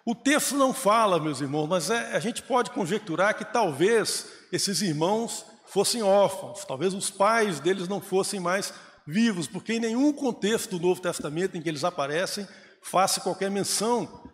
O 0.07 0.15
texto 0.15 0.57
não 0.57 0.73
fala, 0.73 1.21
meus 1.21 1.43
irmãos, 1.43 1.67
mas 1.67 1.91
é, 1.91 2.17
a 2.17 2.19
gente 2.19 2.43
pode 2.43 2.71
conjecturar 2.71 3.37
que 3.37 3.45
talvez 3.45 4.27
esses 4.51 4.81
irmãos 4.81 5.45
fossem 5.73 6.03
órfãos, 6.03 6.65
talvez 6.65 6.93
os 6.95 7.11
pais 7.11 7.61
deles 7.61 7.89
não 7.89 8.01
fossem 8.01 8.41
mais 8.41 8.73
vivos, 9.07 9.47
porque 9.47 9.75
em 9.75 9.81
nenhum 9.81 10.13
contexto 10.13 10.79
do 10.79 10.87
Novo 10.87 11.01
Testamento 11.01 11.57
em 11.57 11.63
que 11.63 11.69
eles 11.69 11.85
aparecem 11.85 12.47
faça 12.83 13.21
qualquer 13.21 13.51
menção 13.51 14.31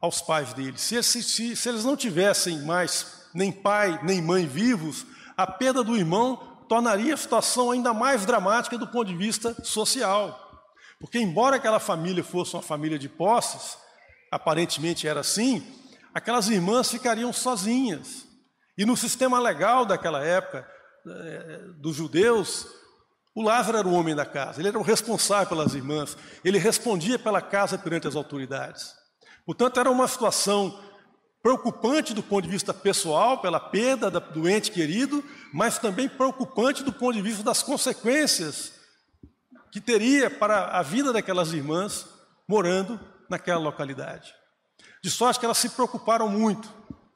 aos 0.00 0.20
pais 0.20 0.52
deles. 0.52 0.80
Se, 0.80 1.02
se, 1.02 1.56
se 1.56 1.68
eles 1.68 1.84
não 1.84 1.96
tivessem 1.96 2.60
mais 2.62 3.28
nem 3.34 3.52
pai 3.52 4.00
nem 4.02 4.20
mãe 4.20 4.46
vivos, 4.46 5.06
a 5.36 5.46
perda 5.46 5.84
do 5.84 5.96
irmão 5.96 6.36
tornaria 6.68 7.14
a 7.14 7.16
situação 7.16 7.70
ainda 7.70 7.92
mais 7.92 8.24
dramática 8.24 8.78
do 8.78 8.86
ponto 8.86 9.08
de 9.08 9.16
vista 9.16 9.54
social. 9.64 10.48
Porque, 10.98 11.18
embora 11.18 11.56
aquela 11.56 11.80
família 11.80 12.22
fosse 12.22 12.54
uma 12.54 12.62
família 12.62 12.98
de 12.98 13.08
posses, 13.08 13.78
aparentemente 14.30 15.08
era 15.08 15.20
assim, 15.20 15.66
aquelas 16.12 16.48
irmãs 16.48 16.90
ficariam 16.90 17.32
sozinhas. 17.32 18.26
E 18.76 18.84
no 18.84 18.96
sistema 18.96 19.38
legal 19.38 19.84
daquela 19.84 20.22
época, 20.24 20.66
dos 21.78 21.96
judeus, 21.96 22.66
o 23.34 23.42
Lázaro 23.42 23.78
era 23.78 23.88
o 23.88 23.94
homem 23.94 24.14
da 24.14 24.26
casa, 24.26 24.60
ele 24.60 24.68
era 24.68 24.78
o 24.78 24.82
responsável 24.82 25.48
pelas 25.48 25.74
irmãs, 25.74 26.16
ele 26.44 26.58
respondia 26.58 27.18
pela 27.18 27.40
casa 27.40 27.78
perante 27.78 28.08
as 28.08 28.16
autoridades. 28.16 28.94
Portanto, 29.46 29.80
era 29.80 29.90
uma 29.90 30.06
situação 30.08 30.78
preocupante 31.42 32.12
do 32.12 32.22
ponto 32.22 32.44
de 32.44 32.50
vista 32.50 32.74
pessoal, 32.74 33.40
pela 33.40 33.58
perda 33.58 34.10
do 34.10 34.48
ente 34.48 34.70
querido, 34.70 35.24
mas 35.52 35.78
também 35.78 36.08
preocupante 36.08 36.82
do 36.82 36.92
ponto 36.92 37.14
de 37.14 37.22
vista 37.22 37.42
das 37.42 37.62
consequências 37.62 38.72
que 39.72 39.80
teria 39.80 40.28
para 40.28 40.66
a 40.78 40.82
vida 40.82 41.12
daquelas 41.12 41.52
irmãs 41.52 42.06
morando 42.46 43.00
naquela 43.28 43.60
localidade. 43.60 44.34
De 45.02 45.10
sorte 45.10 45.38
que 45.38 45.46
elas 45.46 45.58
se 45.58 45.70
preocuparam 45.70 46.28
muito 46.28 46.68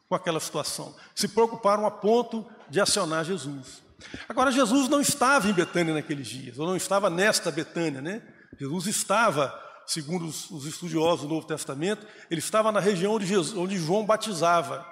com 0.08 0.14
aquela 0.14 0.40
situação, 0.40 0.94
se 1.14 1.28
preocuparam 1.28 1.84
a 1.84 1.90
ponto 1.90 2.46
de 2.74 2.80
acionar 2.80 3.24
Jesus. 3.24 3.84
Agora, 4.28 4.50
Jesus 4.50 4.88
não 4.88 5.00
estava 5.00 5.48
em 5.48 5.52
Betânia 5.52 5.94
naqueles 5.94 6.26
dias, 6.26 6.58
ou 6.58 6.66
não 6.66 6.74
estava 6.74 7.08
nesta 7.08 7.52
Betânia, 7.52 8.02
né? 8.02 8.20
Jesus 8.58 8.88
estava, 8.88 9.54
segundo 9.86 10.26
os, 10.26 10.50
os 10.50 10.66
estudiosos 10.66 11.20
do 11.20 11.32
Novo 11.32 11.46
Testamento, 11.46 12.04
ele 12.28 12.40
estava 12.40 12.72
na 12.72 12.80
região 12.80 13.12
onde, 13.12 13.26
Jesus, 13.26 13.56
onde 13.56 13.78
João 13.78 14.04
batizava, 14.04 14.84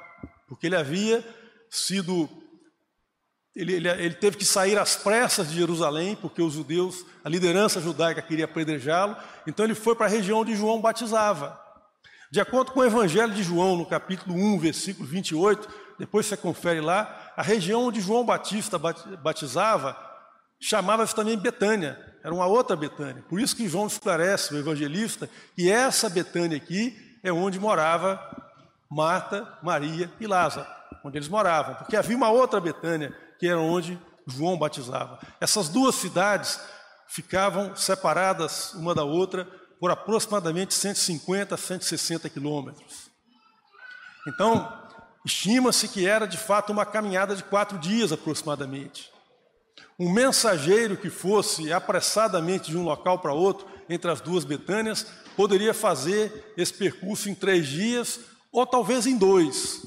porque 0.46 0.68
ele 0.68 0.76
havia 0.76 1.26
sido 1.68 2.30
ele, 3.54 3.74
ele, 3.74 3.88
ele, 3.88 4.14
teve 4.14 4.36
que 4.38 4.44
sair 4.46 4.78
às 4.78 4.96
pressas 4.96 5.50
de 5.50 5.56
Jerusalém, 5.56 6.16
porque 6.16 6.40
os 6.40 6.54
judeus, 6.54 7.04
a 7.22 7.28
liderança 7.28 7.80
judaica 7.80 8.22
queria 8.22 8.44
apedrejá-lo, 8.44 9.16
então 9.44 9.66
ele 9.66 9.74
foi 9.74 9.94
para 9.96 10.06
a 10.06 10.08
região 10.08 10.38
onde 10.38 10.54
João 10.54 10.80
batizava. 10.80 11.60
De 12.30 12.40
acordo 12.40 12.72
com 12.72 12.80
o 12.80 12.84
Evangelho 12.84 13.34
de 13.34 13.42
João, 13.42 13.76
no 13.76 13.84
capítulo 13.84 14.34
1, 14.34 14.58
versículo 14.58 15.06
28, 15.06 15.68
depois 15.98 16.26
você 16.26 16.36
confere 16.36 16.80
lá, 16.80 17.32
a 17.36 17.42
região 17.42 17.86
onde 17.86 18.00
João 18.00 18.24
Batista 18.24 18.78
batizava 18.78 19.96
chamava-se 20.60 21.14
também 21.14 21.36
Betânia, 21.36 21.98
era 22.22 22.32
uma 22.32 22.46
outra 22.46 22.76
Betânia. 22.76 23.24
Por 23.28 23.40
isso 23.40 23.56
que 23.56 23.68
João 23.68 23.86
esclarece, 23.86 24.54
o 24.54 24.58
evangelista, 24.58 25.28
que 25.56 25.70
essa 25.70 26.08
Betânia 26.08 26.56
aqui 26.56 26.96
é 27.22 27.32
onde 27.32 27.58
morava 27.58 28.20
Marta, 28.90 29.58
Maria 29.62 30.10
e 30.20 30.26
Lázaro, 30.26 30.66
onde 31.04 31.18
eles 31.18 31.28
moravam, 31.28 31.74
porque 31.74 31.96
havia 31.96 32.16
uma 32.16 32.30
outra 32.30 32.60
Betânia 32.60 33.16
que 33.38 33.48
era 33.48 33.58
onde 33.58 33.98
João 34.26 34.56
batizava. 34.56 35.18
Essas 35.40 35.68
duas 35.68 35.96
cidades 35.96 36.60
ficavam 37.08 37.74
separadas 37.74 38.72
uma 38.74 38.94
da 38.94 39.02
outra 39.02 39.46
por 39.80 39.90
aproximadamente 39.90 40.74
150 40.74 41.56
a 41.56 41.58
160 41.58 42.28
quilômetros. 42.30 43.10
Então, 44.28 44.81
estima-se 45.24 45.88
que 45.88 46.06
era 46.06 46.26
de 46.26 46.36
fato 46.36 46.72
uma 46.72 46.84
caminhada 46.84 47.34
de 47.34 47.44
quatro 47.44 47.78
dias 47.78 48.12
aproximadamente. 48.12 49.10
Um 49.98 50.10
mensageiro 50.10 50.96
que 50.96 51.10
fosse 51.10 51.72
apressadamente 51.72 52.70
de 52.70 52.76
um 52.76 52.84
local 52.84 53.18
para 53.18 53.32
outro, 53.32 53.66
entre 53.88 54.10
as 54.10 54.20
duas 54.20 54.44
Betânias, 54.44 55.06
poderia 55.36 55.74
fazer 55.74 56.52
esse 56.56 56.72
percurso 56.72 57.28
em 57.28 57.34
três 57.34 57.66
dias, 57.66 58.20
ou 58.50 58.66
talvez 58.66 59.06
em 59.06 59.16
dois, 59.16 59.82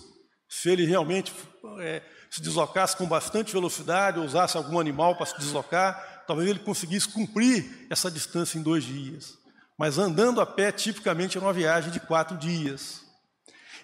se 0.49 0.69
ele 0.69 0.85
realmente 0.85 1.33
é, 1.79 2.01
se 2.29 2.41
deslocasse 2.41 2.95
com 2.95 3.05
bastante 3.05 3.51
velocidade, 3.51 4.19
ou 4.19 4.25
usasse 4.25 4.57
algum 4.57 4.79
animal 4.79 5.15
para 5.15 5.25
se 5.25 5.37
deslocar, 5.37 6.23
talvez 6.27 6.49
ele 6.49 6.59
conseguisse 6.59 7.07
cumprir 7.07 7.87
essa 7.89 8.09
distância 8.09 8.57
em 8.57 8.63
dois 8.63 8.83
dias. 8.83 9.37
Mas 9.77 9.97
andando 9.97 10.39
a 10.39 10.45
pé, 10.45 10.71
tipicamente, 10.71 11.37
era 11.37 11.45
uma 11.45 11.53
viagem 11.53 11.91
de 11.91 11.99
quatro 11.99 12.37
dias. 12.37 13.01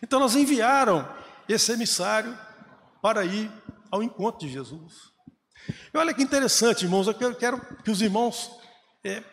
Então, 0.01 0.19
nós 0.19 0.35
enviaram 0.35 1.07
esse 1.47 1.71
emissário 1.71 2.37
para 3.01 3.25
ir 3.25 3.51
ao 3.89 4.01
encontro 4.01 4.45
de 4.45 4.51
Jesus. 4.51 5.11
E 5.93 5.97
olha 5.97 6.13
que 6.13 6.23
interessante, 6.23 6.85
irmãos, 6.85 7.07
eu 7.07 7.35
quero 7.35 7.59
que 7.83 7.91
os 7.91 8.01
irmãos 8.01 8.51
é, 9.03 9.23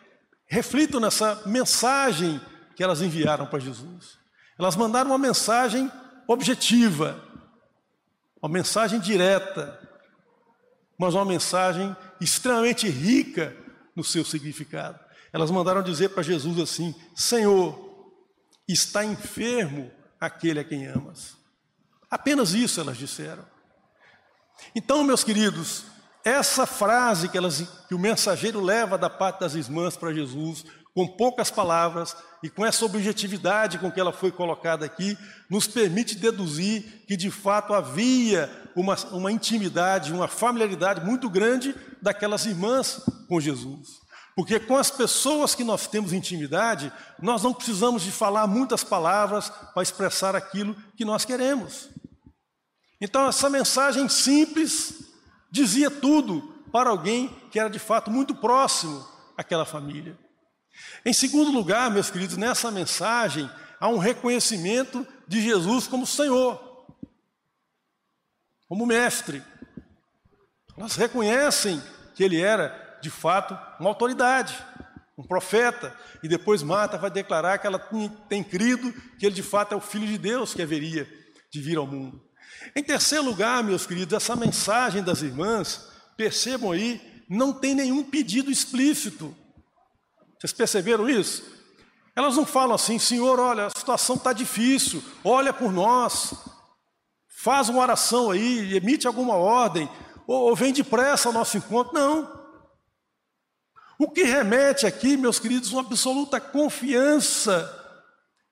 reflitam 0.47 0.99
nessa 0.99 1.41
mensagem 1.45 2.39
que 2.75 2.83
elas 2.83 3.01
enviaram 3.01 3.45
para 3.45 3.59
Jesus. 3.59 4.17
Elas 4.57 4.75
mandaram 4.75 5.11
uma 5.11 5.17
mensagem 5.17 5.91
objetiva, 6.27 7.23
uma 8.41 8.51
mensagem 8.51 8.99
direta, 8.99 9.79
mas 10.97 11.13
uma 11.13 11.25
mensagem 11.25 11.95
extremamente 12.19 12.89
rica 12.89 13.55
no 13.95 14.03
seu 14.03 14.25
significado. 14.25 14.99
Elas 15.31 15.49
mandaram 15.49 15.81
dizer 15.81 16.09
para 16.09 16.23
Jesus 16.23 16.59
assim: 16.59 16.93
Senhor, 17.15 18.13
está 18.67 19.05
enfermo 19.05 19.91
aquele 20.19 20.59
a 20.59 20.63
quem 20.63 20.87
amas. 20.87 21.38
Apenas 22.09 22.53
isso 22.53 22.79
elas 22.79 22.97
disseram. 22.97 23.45
Então, 24.75 25.03
meus 25.03 25.23
queridos, 25.23 25.85
essa 26.23 26.65
frase 26.65 27.29
que, 27.29 27.37
elas, 27.37 27.61
que 27.87 27.95
o 27.95 27.99
mensageiro 27.99 28.59
leva 28.59 28.97
da 28.97 29.09
parte 29.09 29.39
das 29.39 29.55
irmãs 29.55 29.95
para 29.95 30.13
Jesus, 30.13 30.65
com 30.93 31.07
poucas 31.07 31.49
palavras 31.49 32.15
e 32.43 32.49
com 32.49 32.65
essa 32.65 32.83
objetividade 32.83 33.77
com 33.77 33.91
que 33.91 33.99
ela 33.99 34.11
foi 34.11 34.31
colocada 34.31 34.85
aqui, 34.85 35.17
nos 35.49 35.67
permite 35.67 36.15
deduzir 36.15 37.03
que 37.07 37.15
de 37.15 37.31
fato 37.31 37.73
havia 37.73 38.49
uma, 38.75 38.95
uma 39.11 39.31
intimidade, 39.31 40.11
uma 40.11 40.27
familiaridade 40.27 41.05
muito 41.05 41.29
grande 41.29 41.75
daquelas 42.01 42.45
irmãs 42.45 43.01
com 43.27 43.39
Jesus. 43.39 43.99
Porque 44.35 44.59
com 44.59 44.77
as 44.77 44.89
pessoas 44.89 45.53
que 45.53 45.63
nós 45.63 45.87
temos 45.87 46.13
intimidade, 46.13 46.91
nós 47.21 47.43
não 47.43 47.53
precisamos 47.53 48.03
de 48.03 48.11
falar 48.11 48.47
muitas 48.47 48.83
palavras 48.83 49.49
para 49.73 49.83
expressar 49.83 50.35
aquilo 50.35 50.75
que 50.95 51.03
nós 51.03 51.25
queremos. 51.25 51.89
Então, 53.01 53.27
essa 53.27 53.49
mensagem 53.49 54.09
simples 54.09 55.09
dizia 55.51 55.89
tudo 55.89 56.41
para 56.71 56.89
alguém 56.89 57.29
que 57.49 57.59
era 57.59 57.69
de 57.69 57.79
fato 57.79 58.11
muito 58.11 58.35
próximo 58.35 59.07
àquela 59.37 59.65
família. 59.65 60.17
Em 61.05 61.13
segundo 61.13 61.51
lugar, 61.51 61.89
meus 61.89 62.11
queridos, 62.11 62.37
nessa 62.37 62.69
mensagem 62.69 63.49
há 63.79 63.87
um 63.87 63.97
reconhecimento 63.97 65.05
de 65.27 65.41
Jesus 65.41 65.87
como 65.87 66.05
Senhor. 66.05 66.67
como 68.67 68.85
mestre. 68.85 69.41
Elas 70.77 70.95
reconhecem 70.95 71.81
que 72.13 72.23
ele 72.23 72.39
era, 72.39 72.99
de 73.01 73.09
fato, 73.09 73.57
uma 73.79 73.89
autoridade, 73.89 74.55
um 75.17 75.23
profeta. 75.23 75.97
E 76.21 76.27
depois 76.27 76.61
Marta 76.61 76.95
vai 76.95 77.09
declarar 77.09 77.57
que 77.57 77.65
ela 77.65 77.79
tem 78.29 78.43
crido 78.43 78.93
que 79.17 79.25
ele, 79.25 79.33
de 79.33 79.41
fato, 79.41 79.73
é 79.73 79.75
o 79.75 79.81
Filho 79.81 80.05
de 80.05 80.19
Deus 80.19 80.53
que 80.53 80.61
haveria 80.61 81.09
de 81.51 81.59
vir 81.59 81.77
ao 81.77 81.87
mundo. 81.87 82.28
Em 82.75 82.83
terceiro 82.83 83.23
lugar, 83.23 83.63
meus 83.63 83.85
queridos, 83.85 84.13
essa 84.13 84.35
mensagem 84.35 85.03
das 85.03 85.21
irmãs, 85.21 85.87
percebam 86.15 86.71
aí, 86.71 87.01
não 87.29 87.53
tem 87.53 87.73
nenhum 87.73 88.03
pedido 88.03 88.51
explícito. 88.51 89.35
Vocês 90.37 90.53
perceberam 90.53 91.09
isso? 91.09 91.43
Elas 92.15 92.35
não 92.35 92.45
falam 92.45 92.75
assim, 92.75 92.99
Senhor, 92.99 93.39
olha, 93.39 93.67
a 93.67 93.69
situação 93.69 94.15
está 94.15 94.33
difícil, 94.33 95.01
olha 95.23 95.53
por 95.53 95.71
nós, 95.71 96.33
faz 97.27 97.69
uma 97.69 97.81
oração 97.81 98.31
aí, 98.31 98.75
emite 98.75 99.07
alguma 99.07 99.35
ordem, 99.35 99.89
ou, 100.27 100.49
ou 100.49 100.55
vem 100.55 100.73
depressa 100.73 101.29
ao 101.29 101.33
nosso 101.33 101.57
encontro. 101.57 101.93
Não. 101.93 102.39
O 103.97 104.09
que 104.09 104.23
remete 104.23 104.85
aqui, 104.85 105.17
meus 105.17 105.39
queridos, 105.39 105.71
uma 105.71 105.81
absoluta 105.81 106.39
confiança 106.39 107.75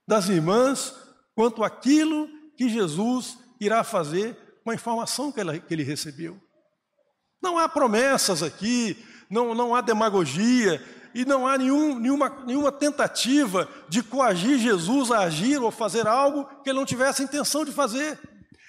das 0.07 0.29
irmãs 0.29 0.93
quanto 1.35 1.63
àquilo 1.63 2.29
que 2.57 2.69
Jesus 2.69 3.37
irá 3.59 3.83
fazer 3.83 4.35
com 4.63 4.71
a 4.71 4.75
informação 4.75 5.31
que, 5.31 5.39
ela, 5.39 5.57
que 5.57 5.73
ele 5.73 5.83
recebeu. 5.83 6.39
Não 7.41 7.57
há 7.57 7.69
promessas 7.69 8.43
aqui, 8.43 9.05
não, 9.29 9.53
não 9.53 9.75
há 9.75 9.81
demagogia, 9.81 10.83
e 11.13 11.25
não 11.25 11.47
há 11.47 11.57
nenhum, 11.57 11.97
nenhuma, 11.97 12.29
nenhuma 12.45 12.71
tentativa 12.71 13.67
de 13.89 14.03
coagir 14.03 14.59
Jesus 14.59 15.11
a 15.11 15.19
agir 15.19 15.61
ou 15.61 15.71
fazer 15.71 16.07
algo 16.07 16.45
que 16.61 16.69
ele 16.69 16.77
não 16.77 16.85
tivesse 16.85 17.23
intenção 17.23 17.65
de 17.65 17.71
fazer. 17.71 18.19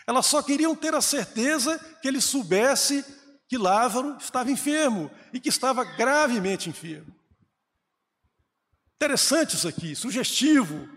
Elas 0.06 0.26
só 0.26 0.42
queriam 0.42 0.74
ter 0.74 0.94
a 0.94 1.00
certeza 1.02 1.78
que 2.00 2.08
ele 2.08 2.20
soubesse 2.20 3.04
que 3.48 3.58
Lázaro 3.58 4.16
estava 4.18 4.50
enfermo 4.50 5.10
e 5.32 5.40
que 5.40 5.48
estava 5.48 5.84
gravemente 5.84 6.70
enfermo. 6.70 7.14
Interessante 8.96 9.54
isso 9.54 9.68
aqui, 9.68 9.94
sugestivo, 9.94 10.88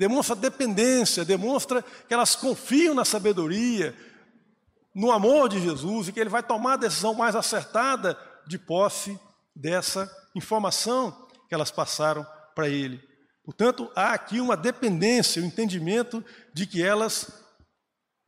demonstra 0.00 0.34
dependência, 0.34 1.26
demonstra 1.26 1.84
que 2.08 2.14
elas 2.14 2.34
confiam 2.34 2.94
na 2.94 3.04
sabedoria, 3.04 3.94
no 4.94 5.12
amor 5.12 5.46
de 5.46 5.60
Jesus 5.60 6.08
e 6.08 6.12
que 6.12 6.18
ele 6.18 6.30
vai 6.30 6.42
tomar 6.42 6.72
a 6.72 6.78
decisão 6.78 7.12
mais 7.12 7.36
acertada 7.36 8.18
de 8.46 8.58
posse 8.58 9.20
dessa 9.54 10.10
informação 10.34 11.28
que 11.46 11.54
elas 11.54 11.70
passaram 11.70 12.26
para 12.54 12.66
ele. 12.66 13.06
Portanto, 13.44 13.92
há 13.94 14.14
aqui 14.14 14.40
uma 14.40 14.56
dependência, 14.56 15.42
um 15.42 15.44
entendimento 15.44 16.24
de 16.54 16.66
que 16.66 16.82
elas 16.82 17.30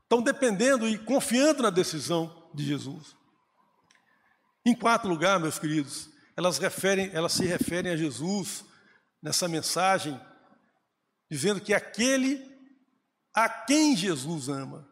estão 0.03 0.21
dependendo 0.21 0.87
e 0.87 0.99
confiando 0.99 1.63
na 1.63 1.71
decisão 1.71 2.51
de 2.53 2.67
Jesus. 2.67 3.17
Em 4.63 4.75
quarto 4.75 5.09
lugar, 5.09 5.41
meus 5.41 5.59
queridos, 5.59 6.11
elas, 6.37 6.59
referem, 6.59 7.09
elas 7.15 7.33
se 7.33 7.47
referem 7.47 7.91
a 7.91 7.97
Jesus 7.97 8.63
nessa 9.23 9.49
mensagem, 9.49 10.21
dizendo 11.33 11.63
que 11.63 11.73
aquele 11.73 12.47
a 13.33 13.49
quem 13.49 13.97
Jesus 13.97 14.51
ama. 14.51 14.87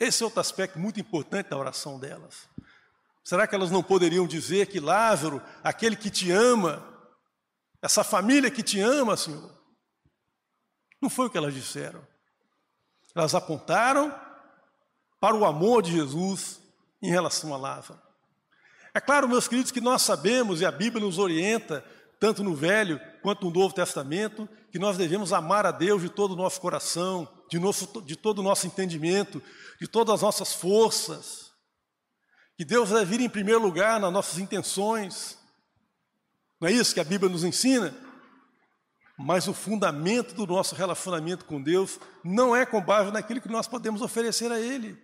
Esse 0.00 0.24
é 0.24 0.26
outro 0.26 0.40
aspecto 0.40 0.80
muito 0.80 0.98
importante 0.98 1.50
da 1.50 1.56
oração 1.56 1.96
delas. 1.96 2.48
Será 3.22 3.46
que 3.46 3.54
elas 3.54 3.70
não 3.70 3.84
poderiam 3.84 4.26
dizer 4.26 4.66
que 4.66 4.80
Lázaro, 4.80 5.40
aquele 5.62 5.94
que 5.94 6.10
te 6.10 6.32
ama, 6.32 6.84
essa 7.80 8.02
família 8.02 8.50
que 8.50 8.64
te 8.64 8.80
ama, 8.80 9.16
Senhor? 9.16 9.56
Não 11.00 11.08
foi 11.08 11.26
o 11.26 11.30
que 11.30 11.38
elas 11.38 11.54
disseram. 11.54 12.04
Elas 13.14 13.32
apontaram 13.32 14.12
para 15.20 15.36
o 15.36 15.44
amor 15.44 15.82
de 15.82 15.92
Jesus 15.92 16.60
em 17.00 17.10
relação 17.10 17.54
a 17.54 17.56
Lázaro. 17.56 18.02
É 18.92 19.00
claro, 19.00 19.28
meus 19.28 19.46
queridos, 19.46 19.70
que 19.70 19.80
nós 19.80 20.02
sabemos, 20.02 20.60
e 20.60 20.66
a 20.66 20.72
Bíblia 20.72 21.04
nos 21.04 21.16
orienta, 21.16 21.84
tanto 22.18 22.42
no 22.42 22.56
Velho 22.56 23.00
quanto 23.22 23.44
no 23.44 23.52
Novo 23.52 23.72
Testamento, 23.72 24.48
que 24.76 24.80
nós 24.80 24.98
devemos 24.98 25.32
amar 25.32 25.64
a 25.64 25.70
Deus 25.70 26.02
de 26.02 26.10
todo 26.10 26.32
o 26.32 26.36
nosso 26.36 26.60
coração, 26.60 27.26
de, 27.48 27.58
nosso, 27.58 28.02
de 28.02 28.14
todo 28.14 28.40
o 28.40 28.42
nosso 28.42 28.66
entendimento, 28.66 29.42
de 29.80 29.88
todas 29.88 30.16
as 30.16 30.20
nossas 30.20 30.52
forças 30.52 31.50
que 32.58 32.62
Deus 32.62 32.90
deve 32.90 33.06
vir 33.06 33.24
em 33.24 33.28
primeiro 33.30 33.62
lugar 33.62 33.98
nas 33.98 34.12
nossas 34.12 34.38
intenções. 34.38 35.38
Não 36.60 36.68
é 36.68 36.72
isso 36.72 36.92
que 36.92 37.00
a 37.00 37.04
Bíblia 37.04 37.32
nos 37.32 37.42
ensina? 37.42 37.96
Mas 39.16 39.48
o 39.48 39.54
fundamento 39.54 40.34
do 40.34 40.46
nosso 40.46 40.74
relacionamento 40.74 41.46
com 41.46 41.62
Deus 41.62 41.98
não 42.22 42.54
é 42.54 42.66
com 42.66 42.78
base 42.78 43.10
naquilo 43.10 43.40
que 43.40 43.48
nós 43.48 43.66
podemos 43.66 44.02
oferecer 44.02 44.52
a 44.52 44.60
Ele. 44.60 45.02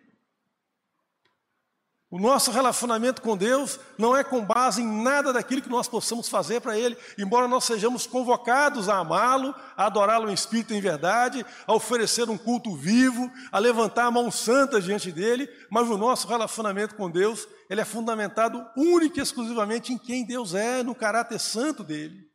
O 2.13 2.19
nosso 2.19 2.51
relacionamento 2.51 3.23
com 3.23 3.35
Deus 3.35 3.81
não 3.97 4.15
é 4.15 4.23
com 4.23 4.45
base 4.45 4.83
em 4.83 5.03
nada 5.03 5.33
daquilo 5.33 5.63
que 5.63 5.71
nós 5.71 5.89
possamos 5.89 6.29
fazer 6.29 6.61
para 6.61 6.77
Ele, 6.77 6.95
embora 7.19 7.49
nós 7.49 7.65
sejamos 7.65 8.07
convocados 8.07 8.87
a 8.91 8.99
amá-lo, 8.99 9.55
a 9.75 9.87
adorá-lo 9.87 10.29
em 10.29 10.35
espírito 10.35 10.75
e 10.75 10.77
em 10.77 10.81
verdade, 10.83 11.43
a 11.67 11.73
oferecer 11.73 12.29
um 12.29 12.37
culto 12.37 12.77
vivo, 12.77 13.33
a 13.51 13.59
levantar 13.59 14.05
a 14.05 14.11
mão 14.11 14.31
santa 14.31 14.79
diante 14.79 15.11
dele, 15.11 15.49
mas 15.71 15.89
o 15.89 15.97
nosso 15.97 16.29
relacionamento 16.29 16.97
com 16.97 17.11
Deus, 17.11 17.49
ele 17.71 17.81
é 17.81 17.85
fundamentado 17.87 18.63
única 18.77 19.19
e 19.19 19.23
exclusivamente 19.23 19.91
em 19.91 19.97
quem 19.97 20.27
Deus 20.27 20.55
é, 20.55 20.83
no 20.83 20.95
caráter 20.95 21.41
santo 21.41 21.83
dele. 21.83 22.31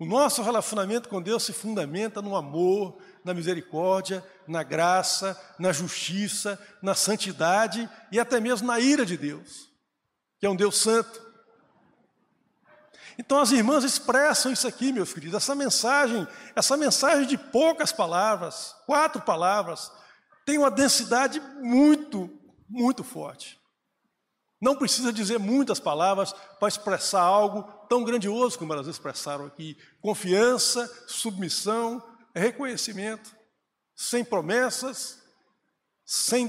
O 0.00 0.04
nosso 0.04 0.42
relacionamento 0.42 1.08
com 1.08 1.22
Deus 1.22 1.44
se 1.44 1.52
fundamenta 1.52 2.20
no 2.20 2.34
amor, 2.34 2.98
na 3.28 3.34
misericórdia, 3.34 4.24
na 4.46 4.62
graça, 4.62 5.38
na 5.58 5.70
justiça, 5.70 6.58
na 6.82 6.94
santidade 6.94 7.88
e 8.10 8.18
até 8.18 8.40
mesmo 8.40 8.66
na 8.66 8.80
ira 8.80 9.04
de 9.04 9.16
Deus, 9.16 9.68
que 10.40 10.46
é 10.46 10.50
um 10.50 10.56
Deus 10.56 10.78
santo. 10.78 11.28
Então 13.18 13.38
as 13.38 13.52
irmãs 13.52 13.84
expressam 13.84 14.50
isso 14.50 14.66
aqui, 14.66 14.92
meus 14.92 15.12
queridos, 15.12 15.36
essa 15.36 15.54
mensagem, 15.54 16.26
essa 16.56 16.76
mensagem 16.76 17.26
de 17.26 17.36
poucas 17.36 17.92
palavras, 17.92 18.74
quatro 18.86 19.20
palavras, 19.20 19.92
tem 20.46 20.56
uma 20.56 20.70
densidade 20.70 21.38
muito, 21.60 22.30
muito 22.66 23.04
forte. 23.04 23.58
Não 24.60 24.74
precisa 24.74 25.12
dizer 25.12 25.38
muitas 25.38 25.78
palavras 25.78 26.32
para 26.58 26.68
expressar 26.68 27.20
algo 27.20 27.62
tão 27.88 28.02
grandioso 28.02 28.58
como 28.58 28.72
elas 28.72 28.86
expressaram 28.86 29.44
aqui: 29.44 29.76
confiança, 30.00 30.90
submissão, 31.06 32.02
reconhecimento, 32.38 33.36
sem 33.94 34.24
promessas, 34.24 35.22
sem 36.04 36.48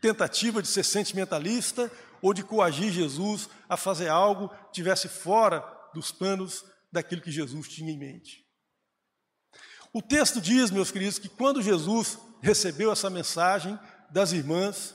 tentativa 0.00 0.60
de 0.60 0.68
ser 0.68 0.84
sentimentalista 0.84 1.90
ou 2.22 2.34
de 2.34 2.42
coagir 2.42 2.92
Jesus 2.92 3.48
a 3.68 3.76
fazer 3.76 4.08
algo 4.08 4.48
que 4.48 4.72
tivesse 4.72 5.08
fora 5.08 5.64
dos 5.94 6.10
planos 6.12 6.64
daquilo 6.92 7.22
que 7.22 7.30
Jesus 7.30 7.68
tinha 7.68 7.92
em 7.92 7.98
mente. 7.98 8.44
O 9.92 10.00
texto 10.00 10.40
diz, 10.40 10.70
meus 10.70 10.90
queridos, 10.90 11.18
que 11.18 11.28
quando 11.28 11.62
Jesus 11.62 12.18
recebeu 12.40 12.92
essa 12.92 13.10
mensagem 13.10 13.78
das 14.10 14.32
irmãs, 14.32 14.94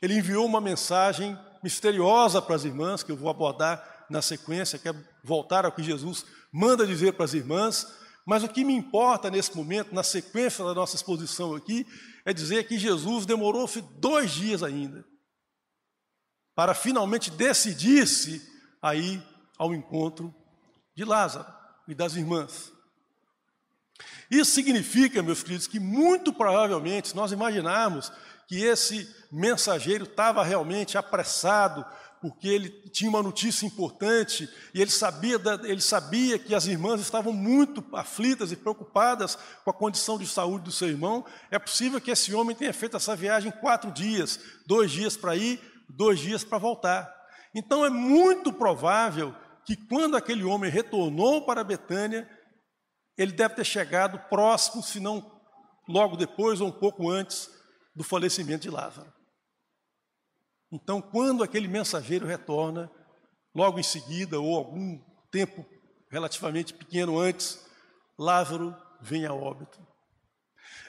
ele 0.00 0.18
enviou 0.18 0.46
uma 0.46 0.60
mensagem 0.60 1.38
misteriosa 1.62 2.40
para 2.40 2.54
as 2.54 2.64
irmãs, 2.64 3.02
que 3.02 3.12
eu 3.12 3.16
vou 3.16 3.28
abordar 3.28 4.06
na 4.08 4.22
sequência, 4.22 4.78
que 4.78 4.88
é 4.88 4.94
voltar 5.22 5.64
ao 5.64 5.72
que 5.72 5.82
Jesus 5.82 6.24
manda 6.52 6.86
dizer 6.86 7.12
para 7.12 7.24
as 7.24 7.34
irmãs, 7.34 7.86
mas 8.30 8.44
o 8.44 8.48
que 8.48 8.62
me 8.62 8.72
importa 8.72 9.28
nesse 9.28 9.56
momento, 9.56 9.92
na 9.92 10.04
sequência 10.04 10.64
da 10.64 10.72
nossa 10.72 10.94
exposição 10.94 11.52
aqui, 11.52 11.84
é 12.24 12.32
dizer 12.32 12.62
que 12.68 12.78
Jesus 12.78 13.26
demorou-se 13.26 13.82
dois 13.98 14.30
dias 14.30 14.62
ainda 14.62 15.04
para 16.54 16.72
finalmente 16.72 17.28
decidir-se 17.28 18.40
a 18.80 18.94
ir 18.94 19.20
ao 19.58 19.74
encontro 19.74 20.32
de 20.94 21.04
Lázaro 21.04 21.52
e 21.88 21.92
das 21.92 22.14
irmãs. 22.14 22.72
Isso 24.30 24.52
significa, 24.52 25.24
meus 25.24 25.42
queridos, 25.42 25.66
que 25.66 25.80
muito 25.80 26.32
provavelmente, 26.32 27.16
nós 27.16 27.32
imaginarmos 27.32 28.12
que 28.46 28.62
esse 28.62 29.12
mensageiro 29.32 30.04
estava 30.04 30.44
realmente 30.44 30.96
apressado 30.96 31.84
porque 32.20 32.48
ele 32.48 32.68
tinha 32.90 33.08
uma 33.08 33.22
notícia 33.22 33.64
importante 33.64 34.48
e 34.74 34.80
ele 34.80 34.90
sabia, 34.90 35.36
ele 35.64 35.80
sabia 35.80 36.38
que 36.38 36.54
as 36.54 36.66
irmãs 36.66 37.00
estavam 37.00 37.32
muito 37.32 37.84
aflitas 37.94 38.52
e 38.52 38.56
preocupadas 38.56 39.38
com 39.64 39.70
a 39.70 39.74
condição 39.74 40.18
de 40.18 40.26
saúde 40.26 40.64
do 40.64 40.72
seu 40.72 40.88
irmão. 40.88 41.24
É 41.50 41.58
possível 41.58 42.00
que 42.00 42.10
esse 42.10 42.34
homem 42.34 42.54
tenha 42.54 42.74
feito 42.74 42.96
essa 42.96 43.16
viagem 43.16 43.48
em 43.48 43.60
quatro 43.60 43.90
dias, 43.90 44.38
dois 44.66 44.90
dias 44.90 45.16
para 45.16 45.34
ir, 45.34 45.60
dois 45.88 46.20
dias 46.20 46.44
para 46.44 46.58
voltar. 46.58 47.10
Então 47.54 47.84
é 47.84 47.90
muito 47.90 48.52
provável 48.52 49.34
que 49.64 49.74
quando 49.74 50.16
aquele 50.16 50.44
homem 50.44 50.70
retornou 50.70 51.46
para 51.46 51.64
Betânia, 51.64 52.28
ele 53.16 53.32
deve 53.32 53.54
ter 53.54 53.64
chegado 53.64 54.18
próximo, 54.28 54.82
se 54.82 55.00
não 55.00 55.40
logo 55.88 56.16
depois 56.16 56.60
ou 56.60 56.68
um 56.68 56.72
pouco 56.72 57.10
antes 57.10 57.48
do 57.94 58.04
falecimento 58.04 58.62
de 58.62 58.70
Lázaro. 58.70 59.19
Então, 60.72 61.00
quando 61.00 61.42
aquele 61.42 61.66
mensageiro 61.66 62.26
retorna, 62.26 62.90
logo 63.54 63.78
em 63.78 63.82
seguida, 63.82 64.38
ou 64.38 64.56
algum 64.56 65.00
tempo 65.30 65.66
relativamente 66.08 66.72
pequeno 66.74 67.18
antes, 67.18 67.64
Lázaro 68.18 68.76
vem 69.00 69.26
a 69.26 69.32
óbito. 69.32 69.78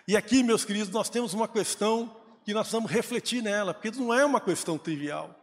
E 0.08 0.18
aqui, 0.18 0.44
meus 0.44 0.66
queridos, 0.66 0.90
nós 0.90 1.10
temos 1.10 1.34
uma 1.34 1.48
questão 1.48 2.16
que 2.44 2.54
nós 2.54 2.72
vamos 2.72 2.92
refletir 2.92 3.42
nela, 3.42 3.74
porque 3.74 3.92
não 3.92 4.14
é 4.14 4.26
uma 4.26 4.42
questão 4.42 4.78
trivial. 4.78 5.36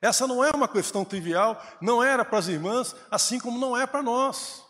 Essa 0.00 0.26
não 0.26 0.44
é 0.44 0.50
uma 0.50 0.68
questão 0.68 1.04
trivial, 1.04 1.60
não 1.80 2.02
era 2.02 2.24
para 2.24 2.38
as 2.38 2.48
irmãs, 2.48 2.94
assim 3.10 3.40
como 3.40 3.58
não 3.58 3.76
é 3.76 3.86
para 3.86 4.02
nós. 4.02 4.64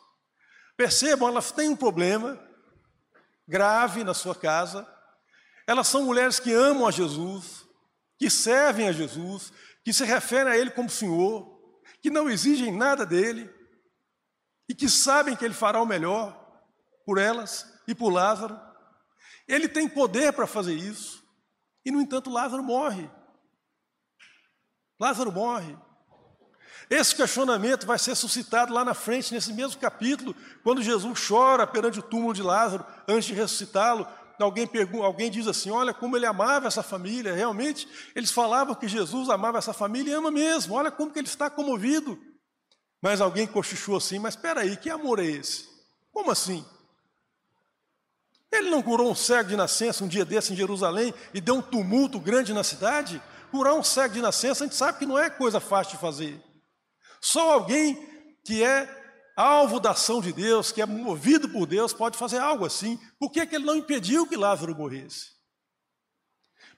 Percebam, 0.76 1.28
elas 1.28 1.50
têm 1.50 1.68
um 1.68 1.76
problema 1.76 2.38
grave 3.46 4.04
na 4.04 4.14
sua 4.14 4.34
casa. 4.34 4.86
Elas 5.66 5.88
são 5.88 6.04
mulheres 6.04 6.38
que 6.38 6.52
amam 6.52 6.86
a 6.86 6.90
Jesus, 6.90 7.65
que 8.18 8.30
servem 8.30 8.88
a 8.88 8.92
Jesus, 8.92 9.52
que 9.84 9.92
se 9.92 10.04
referem 10.04 10.52
a 10.52 10.56
Ele 10.56 10.70
como 10.70 10.90
Senhor, 10.90 11.56
que 12.02 12.10
não 12.10 12.28
exigem 12.28 12.72
nada 12.72 13.04
dele 13.04 13.52
e 14.68 14.74
que 14.74 14.88
sabem 14.88 15.36
que 15.36 15.44
Ele 15.44 15.54
fará 15.54 15.80
o 15.80 15.86
melhor 15.86 16.44
por 17.04 17.18
elas 17.18 17.66
e 17.86 17.94
por 17.94 18.10
Lázaro. 18.10 18.60
Ele 19.46 19.68
tem 19.68 19.88
poder 19.88 20.32
para 20.32 20.46
fazer 20.46 20.74
isso. 20.74 21.24
E, 21.84 21.90
no 21.90 22.00
entanto, 22.00 22.30
Lázaro 22.30 22.64
morre. 22.64 23.08
Lázaro 24.98 25.30
morre. 25.30 25.78
Esse 26.88 27.14
questionamento 27.14 27.86
vai 27.86 27.98
ser 27.98 28.14
suscitado 28.14 28.72
lá 28.72 28.84
na 28.84 28.94
frente, 28.94 29.34
nesse 29.34 29.52
mesmo 29.52 29.80
capítulo, 29.80 30.34
quando 30.62 30.82
Jesus 30.82 31.26
chora 31.26 31.66
perante 31.66 31.98
o 31.98 32.02
túmulo 32.02 32.32
de 32.32 32.42
Lázaro 32.42 32.84
antes 33.08 33.26
de 33.26 33.34
ressuscitá-lo. 33.34 34.06
Alguém, 34.38 34.66
pergunta, 34.66 35.04
alguém 35.04 35.30
diz 35.30 35.46
assim: 35.46 35.70
Olha 35.70 35.94
como 35.94 36.16
ele 36.16 36.26
amava 36.26 36.66
essa 36.66 36.82
família. 36.82 37.34
Realmente, 37.34 37.88
eles 38.14 38.30
falavam 38.30 38.74
que 38.74 38.86
Jesus 38.86 39.28
amava 39.28 39.58
essa 39.58 39.72
família 39.72 40.10
e 40.10 40.14
ama 40.14 40.30
mesmo. 40.30 40.74
Olha 40.74 40.90
como 40.90 41.10
que 41.10 41.18
ele 41.18 41.28
está 41.28 41.48
comovido. 41.48 42.18
Mas 43.00 43.20
alguém 43.20 43.46
cochichou 43.46 43.96
assim: 43.96 44.18
Mas 44.18 44.34
espera 44.34 44.60
aí, 44.60 44.76
que 44.76 44.90
amor 44.90 45.18
é 45.18 45.24
esse? 45.24 45.68
Como 46.12 46.30
assim? 46.30 46.64
Ele 48.52 48.70
não 48.70 48.82
curou 48.82 49.10
um 49.10 49.14
cego 49.14 49.50
de 49.50 49.56
nascença 49.56 50.04
um 50.04 50.08
dia 50.08 50.24
desse 50.24 50.52
em 50.52 50.56
Jerusalém 50.56 51.12
e 51.34 51.40
deu 51.40 51.56
um 51.56 51.62
tumulto 51.62 52.18
grande 52.18 52.52
na 52.52 52.64
cidade? 52.64 53.22
Curar 53.50 53.74
um 53.74 53.82
cego 53.82 54.14
de 54.14 54.22
nascença, 54.22 54.64
a 54.64 54.66
gente 54.66 54.76
sabe 54.76 54.98
que 54.98 55.06
não 55.06 55.18
é 55.18 55.28
coisa 55.28 55.60
fácil 55.60 55.94
de 55.94 56.00
fazer. 56.00 56.42
Só 57.20 57.52
alguém 57.52 57.96
que 58.44 58.62
é 58.62 59.05
alvo 59.36 59.78
da 59.78 59.90
ação 59.90 60.20
de 60.20 60.32
Deus, 60.32 60.72
que 60.72 60.80
é 60.80 60.86
movido 60.86 61.48
por 61.48 61.66
Deus, 61.66 61.92
pode 61.92 62.16
fazer 62.16 62.38
algo 62.38 62.64
assim. 62.64 62.98
Por 63.18 63.30
que, 63.30 63.46
que 63.46 63.54
ele 63.54 63.66
não 63.66 63.76
impediu 63.76 64.26
que 64.26 64.36
Lázaro 64.36 64.74
morresse? 64.74 65.36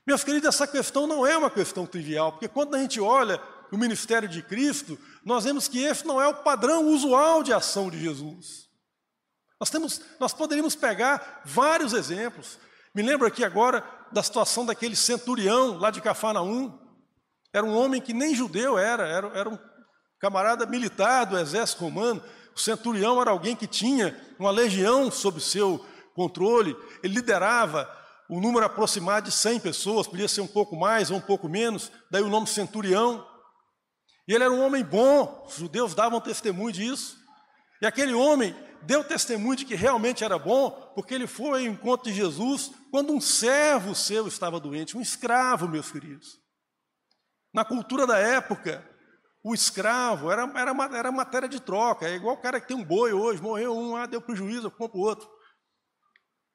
Meus 0.04 0.24
queridos, 0.24 0.48
essa 0.48 0.66
questão 0.66 1.06
não 1.06 1.26
é 1.26 1.36
uma 1.36 1.50
questão 1.50 1.86
trivial, 1.86 2.32
porque 2.32 2.48
quando 2.48 2.74
a 2.74 2.78
gente 2.78 3.00
olha 3.00 3.40
o 3.70 3.76
ministério 3.76 4.28
de 4.28 4.42
Cristo, 4.42 4.98
nós 5.24 5.44
vemos 5.44 5.68
que 5.68 5.78
esse 5.78 6.06
não 6.06 6.20
é 6.20 6.26
o 6.26 6.42
padrão 6.42 6.86
usual 6.88 7.42
de 7.42 7.52
ação 7.52 7.90
de 7.90 8.00
Jesus. 8.00 8.68
Nós, 9.60 9.70
temos, 9.70 10.00
nós 10.18 10.32
poderíamos 10.32 10.74
pegar 10.74 11.42
vários 11.44 11.92
exemplos. 11.92 12.58
Me 12.94 13.02
lembro 13.02 13.26
aqui 13.26 13.44
agora 13.44 13.84
da 14.10 14.22
situação 14.22 14.64
daquele 14.64 14.96
centurião 14.96 15.78
lá 15.78 15.90
de 15.90 16.00
Cafarnaum. 16.00 16.78
Era 17.52 17.66
um 17.66 17.76
homem 17.76 18.00
que 18.00 18.14
nem 18.14 18.34
judeu 18.34 18.78
era, 18.78 19.06
era, 19.06 19.28
era 19.38 19.48
um 19.48 19.58
camarada 20.18 20.64
militar 20.64 21.26
do 21.26 21.38
exército 21.38 21.84
romano. 21.84 22.22
O 22.58 22.60
centurião 22.60 23.20
era 23.20 23.30
alguém 23.30 23.54
que 23.54 23.68
tinha 23.68 24.20
uma 24.36 24.50
legião 24.50 25.12
sob 25.12 25.40
seu 25.40 25.86
controle. 26.12 26.76
Ele 27.04 27.14
liderava 27.14 27.88
o 28.28 28.40
número 28.40 28.66
aproximado 28.66 29.26
de 29.26 29.32
100 29.32 29.60
pessoas, 29.60 30.08
podia 30.08 30.26
ser 30.26 30.40
um 30.40 30.46
pouco 30.48 30.74
mais 30.74 31.08
ou 31.12 31.18
um 31.18 31.20
pouco 31.20 31.48
menos, 31.48 31.92
daí 32.10 32.20
o 32.20 32.28
nome 32.28 32.48
centurião. 32.48 33.24
E 34.26 34.34
ele 34.34 34.42
era 34.42 34.52
um 34.52 34.60
homem 34.60 34.82
bom, 34.82 35.46
os 35.46 35.54
judeus 35.54 35.94
davam 35.94 36.20
testemunho 36.20 36.72
disso. 36.72 37.16
E 37.80 37.86
aquele 37.86 38.12
homem 38.12 38.56
deu 38.82 39.04
testemunho 39.04 39.54
de 39.54 39.64
que 39.64 39.76
realmente 39.76 40.24
era 40.24 40.36
bom, 40.36 40.70
porque 40.96 41.14
ele 41.14 41.28
foi 41.28 41.60
ao 41.60 41.72
encontro 41.72 42.10
de 42.10 42.16
Jesus 42.16 42.72
quando 42.90 43.12
um 43.12 43.20
servo 43.20 43.94
seu 43.94 44.26
estava 44.26 44.58
doente, 44.58 44.96
um 44.96 45.00
escravo, 45.00 45.68
meus 45.68 45.92
queridos. 45.92 46.40
Na 47.54 47.64
cultura 47.64 48.04
da 48.04 48.18
época, 48.18 48.84
o 49.48 49.54
escravo 49.54 50.30
era, 50.30 50.42
era, 50.42 50.98
era 50.98 51.12
matéria 51.12 51.48
de 51.48 51.58
troca, 51.58 52.06
é 52.06 52.14
igual 52.14 52.34
o 52.34 52.40
cara 52.40 52.61
que 52.61 52.68
tem 52.68 52.76
um 52.76 52.84
boi 52.84 53.14
hoje, 53.14 53.40
morreu 53.40 53.74
um, 53.74 53.96
ah, 53.96 54.04
deu 54.04 54.20
prejuízo, 54.20 54.66
eu 54.66 54.70
compro 54.70 54.98
outro. 54.98 55.26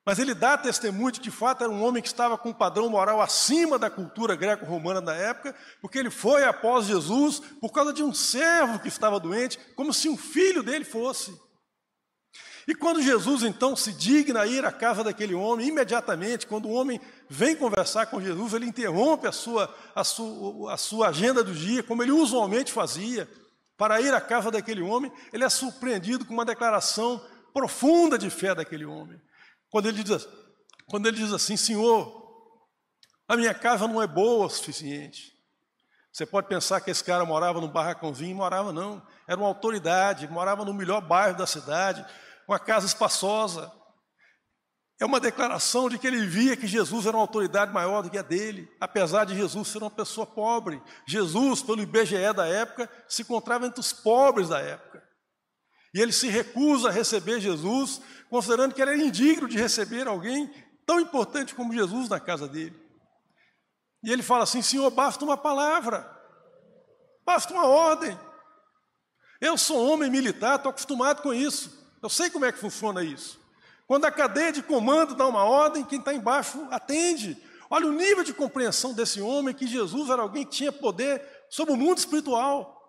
Mas 0.06 0.20
ele 0.20 0.36
dá 0.36 0.58
testemunho 0.58 1.12
de 1.12 1.20
que, 1.20 1.24
de 1.24 1.32
fato, 1.32 1.64
era 1.64 1.74
um 1.74 1.84
homem 1.84 2.04
que 2.04 2.10
estava 2.10 2.38
com 2.38 2.50
um 2.50 2.54
padrão 2.54 2.88
moral 2.90 3.20
acima 3.20 3.80
da 3.80 3.90
cultura 3.90 4.36
greco-romana 4.36 5.02
da 5.02 5.16
época, 5.16 5.56
porque 5.82 5.98
ele 5.98 6.12
foi 6.12 6.44
após 6.44 6.86
Jesus 6.86 7.40
por 7.60 7.72
causa 7.72 7.92
de 7.92 8.04
um 8.04 8.14
servo 8.14 8.80
que 8.80 8.90
estava 8.90 9.20
doente, 9.20 9.58
como 9.76 9.92
se 9.92 10.08
um 10.08 10.18
filho 10.18 10.62
dele 10.62 10.86
fosse. 10.86 11.36
E 12.68 12.74
quando 12.74 13.02
Jesus 13.02 13.44
então 13.44 13.76
se 13.76 13.92
digna 13.92 14.42
a 14.42 14.48
ir 14.48 14.66
à 14.66 14.72
casa 14.72 15.04
daquele 15.04 15.34
homem, 15.34 15.68
imediatamente, 15.68 16.48
quando 16.48 16.68
o 16.68 16.74
homem 16.74 17.00
vem 17.30 17.56
conversar 17.56 18.06
com 18.06 18.22
Jesus, 18.22 18.54
ele 18.54 18.66
interrompe 18.66 19.28
a 19.28 19.32
sua, 19.32 19.74
a 19.94 20.04
sua, 20.04 20.74
a 20.74 20.78
sua 20.78 21.08
agenda 21.10 21.44
do 21.44 21.54
dia, 21.54 21.84
como 21.84 22.02
ele 22.02 22.12
usualmente 22.12 22.72
fazia, 22.72 23.30
para 23.78 24.00
ir 24.00 24.14
à 24.14 24.22
casa 24.22 24.50
daquele 24.50 24.82
homem, 24.82 25.12
ele 25.34 25.44
é 25.44 25.50
surpreendido 25.50 26.26
com 26.26 26.34
uma 26.34 26.46
declaração 26.46 27.22
profunda 27.54 28.18
de 28.18 28.30
fé 28.30 28.56
daquele 28.56 28.86
homem. 28.86 29.20
Quando 29.70 29.88
ele 29.88 30.04
diz, 30.04 30.28
quando 30.88 31.08
ele 31.08 31.18
diz 31.18 31.34
assim: 31.34 31.58
Senhor, 31.58 32.24
a 33.28 33.36
minha 33.36 33.54
casa 33.54 33.88
não 33.88 34.02
é 34.02 34.08
boa 34.08 34.46
o 34.46 34.50
suficiente. 34.50 35.34
Você 36.12 36.28
pode 36.28 36.48
pensar 36.48 36.80
que 36.80 36.92
esse 36.92 37.04
cara 37.04 37.26
morava 37.26 37.60
num 37.60 37.68
barracãozinho, 37.68 38.36
morava 38.36 38.72
não. 38.72 39.02
Era 39.28 39.40
uma 39.40 39.48
autoridade, 39.48 40.28
morava 40.28 40.64
no 40.64 40.74
melhor 40.74 41.02
bairro 41.02 41.36
da 41.36 41.48
cidade, 41.48 42.06
uma 42.48 42.60
casa 42.60 42.86
espaçosa. 42.86 43.72
É 45.00 45.06
uma 45.06 45.20
declaração 45.20 45.90
de 45.90 45.98
que 45.98 46.08
ele 46.08 46.26
via 46.26 46.56
que 46.56 46.68
Jesus 46.68 47.06
era 47.06 47.18
uma 47.18 47.24
autoridade 47.24 47.74
maior 47.74 48.04
do 48.04 48.10
que 48.10 48.18
a 48.18 48.22
dele, 48.22 48.72
apesar 48.80 49.26
de 49.26 49.36
Jesus 49.36 49.68
ser 49.68 49.80
uma 49.80 49.92
pessoa 49.92 50.26
pobre. 50.26 50.82
Jesus, 51.06 51.62
pelo 51.62 51.82
IBGE 51.82 52.34
da 52.34 52.46
época, 52.46 52.90
se 53.08 53.24
encontrava 53.24 53.66
entre 53.66 53.80
os 53.80 53.92
pobres 53.92 54.50
da 54.50 54.60
época. 54.60 55.04
E 55.94 56.02
ele 56.02 56.12
se 56.12 56.28
recusa 56.28 56.90
a 56.90 56.92
receber 56.92 57.40
Jesus, 57.40 58.02
considerando 58.30 58.74
que 58.74 58.82
era 58.82 58.96
indigno 58.96 59.48
de 59.48 59.58
receber 59.58 60.08
alguém 60.08 60.52
tão 60.86 61.00
importante 61.00 61.54
como 61.54 61.74
Jesus 61.74 62.10
na 62.10 62.20
casa 62.20 62.48
dele. 62.48 62.82
E 64.04 64.12
ele 64.12 64.24
fala 64.24 64.44
assim: 64.44 64.62
Senhor, 64.62 64.90
basta 64.90 65.24
uma 65.24 65.38
palavra, 65.38 66.10
basta 67.26 67.54
uma 67.54 67.66
ordem. 67.66 68.18
Eu 69.40 69.58
sou 69.58 69.88
homem 69.92 70.10
militar, 70.10 70.56
estou 70.56 70.70
acostumado 70.70 71.22
com 71.22 71.34
isso. 71.34 71.83
Eu 72.04 72.10
sei 72.10 72.30
como 72.30 72.44
é 72.44 72.52
que 72.52 72.60
funciona 72.60 73.02
isso. 73.02 73.40
Quando 73.88 74.04
a 74.04 74.12
cadeia 74.12 74.52
de 74.52 74.62
comando 74.62 75.16
dá 75.16 75.26
uma 75.26 75.46
ordem, 75.46 75.86
quem 75.86 76.00
está 76.00 76.14
embaixo 76.14 76.68
atende. 76.70 77.38
Olha 77.70 77.88
o 77.88 77.94
nível 77.94 78.26
de 78.26 78.34
compreensão 78.34 78.94
desse 78.94 79.22
homem, 79.22 79.56
que 79.56 79.66
Jesus 79.66 80.10
era 80.10 80.22
alguém 80.22 80.46
que 80.46 80.52
tinha 80.52 80.72
poder 80.72 81.22
sobre 81.50 81.74
o 81.74 81.78
mundo 81.78 82.00
espiritual. 82.00 82.82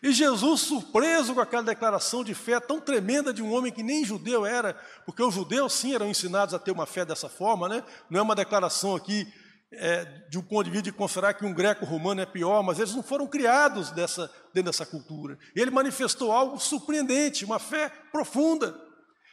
E 0.00 0.12
Jesus, 0.12 0.60
surpreso 0.60 1.34
com 1.34 1.40
aquela 1.40 1.64
declaração 1.64 2.22
de 2.22 2.32
fé 2.32 2.60
tão 2.60 2.80
tremenda 2.80 3.32
de 3.32 3.42
um 3.42 3.52
homem 3.52 3.72
que 3.72 3.82
nem 3.82 4.04
judeu 4.04 4.46
era, 4.46 4.74
porque 5.04 5.22
os 5.22 5.34
judeus 5.34 5.72
sim 5.72 5.92
eram 5.92 6.08
ensinados 6.08 6.54
a 6.54 6.60
ter 6.60 6.70
uma 6.70 6.86
fé 6.86 7.04
dessa 7.04 7.28
forma, 7.28 7.68
né? 7.68 7.82
não 8.08 8.20
é 8.20 8.22
uma 8.22 8.36
declaração 8.36 8.94
aqui 8.94 9.26
é, 9.72 10.04
de 10.28 10.38
um 10.38 10.42
ponto 10.42 10.64
de 10.64 10.70
vista 10.70 10.84
de 10.84 10.92
considerar 10.92 11.34
que 11.34 11.44
um 11.44 11.52
greco-romano 11.52 12.20
é 12.20 12.26
pior, 12.26 12.62
mas 12.62 12.78
eles 12.78 12.94
não 12.94 13.02
foram 13.02 13.26
criados 13.26 13.90
dessa, 13.90 14.30
dentro 14.54 14.70
dessa 14.70 14.86
cultura. 14.86 15.38
Ele 15.54 15.70
manifestou 15.70 16.32
algo 16.32 16.58
surpreendente, 16.58 17.44
uma 17.44 17.58
fé 17.58 17.88
profunda. 18.10 18.78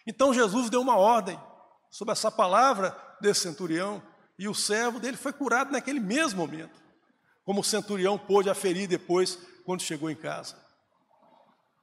Então 0.05 0.33
Jesus 0.33 0.69
deu 0.69 0.81
uma 0.81 0.97
ordem 0.97 1.39
sobre 1.89 2.11
essa 2.11 2.31
palavra 2.31 2.97
desse 3.21 3.41
centurião, 3.41 4.01
e 4.37 4.47
o 4.47 4.55
servo 4.55 4.99
dele 4.99 5.15
foi 5.15 5.31
curado 5.31 5.71
naquele 5.71 5.99
mesmo 5.99 6.39
momento, 6.39 6.81
como 7.45 7.61
o 7.61 7.63
centurião 7.63 8.17
pôde 8.17 8.49
aferir 8.49 8.87
depois, 8.87 9.37
quando 9.63 9.81
chegou 9.81 10.09
em 10.09 10.15
casa. 10.15 10.55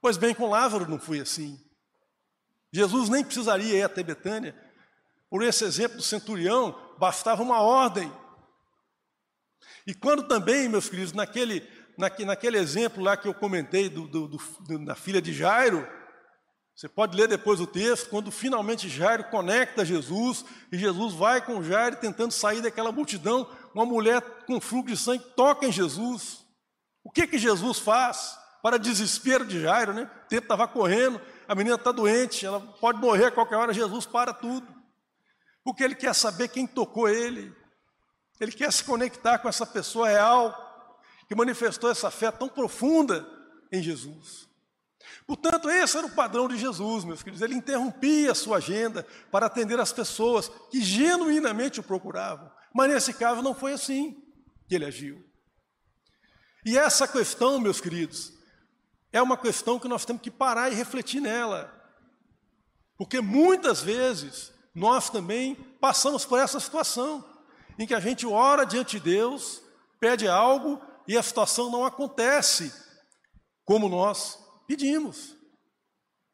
Pois 0.01 0.17
bem, 0.17 0.35
com 0.35 0.49
Lázaro 0.49 0.89
não 0.89 0.99
foi 0.99 1.19
assim. 1.19 1.59
Jesus 2.73 3.09
nem 3.09 3.23
precisaria 3.23 3.77
ir 3.77 3.83
até 3.83 4.01
Betânia. 4.01 4.55
Por 5.29 5.43
esse 5.43 5.63
exemplo 5.63 5.97
do 5.97 6.03
centurião, 6.03 6.77
bastava 6.97 7.41
uma 7.41 7.61
ordem. 7.61 8.11
E 9.85 9.93
quando 9.93 10.23
também, 10.23 10.69
meus 10.69 10.89
queridos, 10.89 11.13
naquele, 11.13 11.67
naquele 11.97 12.57
exemplo 12.57 13.03
lá 13.03 13.17
que 13.17 13.27
eu 13.27 13.33
comentei 13.33 13.89
do, 13.89 14.07
do, 14.07 14.27
do, 14.27 14.85
da 14.85 14.95
filha 14.95 15.21
de 15.21 15.33
Jairo, 15.33 15.87
você 16.75 16.89
pode 16.89 17.15
ler 17.15 17.27
depois 17.27 17.59
o 17.59 17.67
texto, 17.67 18.09
quando 18.09 18.31
finalmente 18.31 18.89
Jairo 18.89 19.25
conecta 19.25 19.85
Jesus, 19.85 20.43
e 20.71 20.77
Jesus 20.77 21.13
vai 21.13 21.39
com 21.45 21.61
Jairo 21.61 21.97
tentando 21.97 22.31
sair 22.31 22.61
daquela 22.61 22.91
multidão, 22.91 23.47
uma 23.73 23.85
mulher 23.85 24.21
com 24.47 24.59
fluxo 24.59 24.87
de 24.87 24.97
sangue 24.97 25.23
toca 25.35 25.65
em 25.65 25.71
Jesus. 25.71 26.43
O 27.03 27.11
que 27.11 27.27
que 27.27 27.37
Jesus 27.37 27.79
faz? 27.79 28.37
Para 28.63 28.79
desespero 28.79 29.45
de 29.45 29.61
Jairo, 29.61 29.93
né? 29.93 30.09
O 30.25 30.27
tempo 30.27 30.45
estava 30.45 30.67
correndo, 30.67 31.21
a 31.47 31.53
menina 31.53 31.75
está 31.75 31.91
doente, 31.91 32.45
ela 32.45 32.59
pode 32.59 32.99
morrer 32.99 33.25
a 33.25 33.31
qualquer 33.31 33.57
hora, 33.57 33.73
Jesus 33.73 34.05
para 34.05 34.33
tudo. 34.33 34.67
Porque 35.63 35.83
ele 35.83 35.95
quer 35.95 36.15
saber 36.15 36.47
quem 36.47 36.65
tocou 36.65 37.07
ele. 37.07 37.53
Ele 38.41 38.51
quer 38.51 38.73
se 38.73 38.83
conectar 38.83 39.37
com 39.37 39.47
essa 39.47 39.67
pessoa 39.67 40.09
real 40.09 41.07
que 41.27 41.35
manifestou 41.35 41.91
essa 41.91 42.09
fé 42.09 42.31
tão 42.31 42.49
profunda 42.49 43.23
em 43.71 43.83
Jesus. 43.83 44.49
Portanto, 45.27 45.69
esse 45.69 45.95
era 45.95 46.07
o 46.07 46.15
padrão 46.15 46.47
de 46.47 46.57
Jesus, 46.57 47.05
meus 47.05 47.21
queridos. 47.21 47.43
Ele 47.43 47.53
interrompia 47.53 48.31
a 48.31 48.35
sua 48.35 48.57
agenda 48.57 49.05
para 49.31 49.45
atender 49.45 49.79
as 49.79 49.93
pessoas 49.93 50.49
que 50.71 50.81
genuinamente 50.81 51.79
o 51.79 51.83
procuravam, 51.83 52.51
Mas 52.73 52.89
nesse 52.89 53.13
caso 53.13 53.43
não 53.43 53.53
foi 53.53 53.73
assim 53.73 54.19
que 54.67 54.73
ele 54.73 54.85
agiu. 54.85 55.23
E 56.65 56.75
essa 56.75 57.07
questão, 57.07 57.59
meus 57.59 57.79
queridos, 57.79 58.33
é 59.13 59.21
uma 59.21 59.37
questão 59.37 59.79
que 59.79 59.87
nós 59.87 60.03
temos 60.03 60.21
que 60.23 60.31
parar 60.31 60.71
e 60.71 60.75
refletir 60.75 61.21
nela. 61.21 61.71
Porque 62.97 63.21
muitas 63.21 63.81
vezes 63.81 64.51
nós 64.73 65.11
também 65.11 65.53
passamos 65.79 66.25
por 66.25 66.39
essa 66.39 66.59
situação, 66.59 67.23
em 67.81 67.87
que 67.87 67.93
a 67.95 67.99
gente 67.99 68.27
ora 68.27 68.63
diante 68.63 68.99
de 68.99 69.03
Deus, 69.11 69.61
pede 69.99 70.27
algo 70.27 70.79
e 71.07 71.17
a 71.17 71.23
situação 71.23 71.71
não 71.71 71.83
acontece 71.83 72.71
como 73.65 73.89
nós 73.89 74.37
pedimos, 74.67 75.35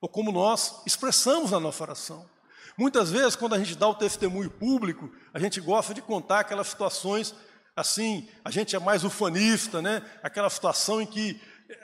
ou 0.01 0.09
como 0.09 0.31
nós 0.31 0.81
expressamos 0.85 1.51
na 1.51 1.59
nossa 1.59 1.83
oração. 1.83 2.29
Muitas 2.77 3.09
vezes, 3.09 3.35
quando 3.35 3.55
a 3.55 3.59
gente 3.59 3.75
dá 3.75 3.87
o 3.87 3.95
testemunho 3.95 4.51
público, 4.51 5.09
a 5.33 5.39
gente 5.39 5.61
gosta 5.61 5.93
de 5.93 6.01
contar 6.01 6.41
aquelas 6.41 6.67
situações 6.67 7.33
assim, 7.75 8.27
a 8.43 8.51
gente 8.51 8.75
é 8.75 8.79
mais 8.79 9.03
ufanista, 9.03 9.81
né? 9.81 10.03
Aquela 10.21 10.49
situação 10.49 11.01
em 11.01 11.05
que, 11.05 11.39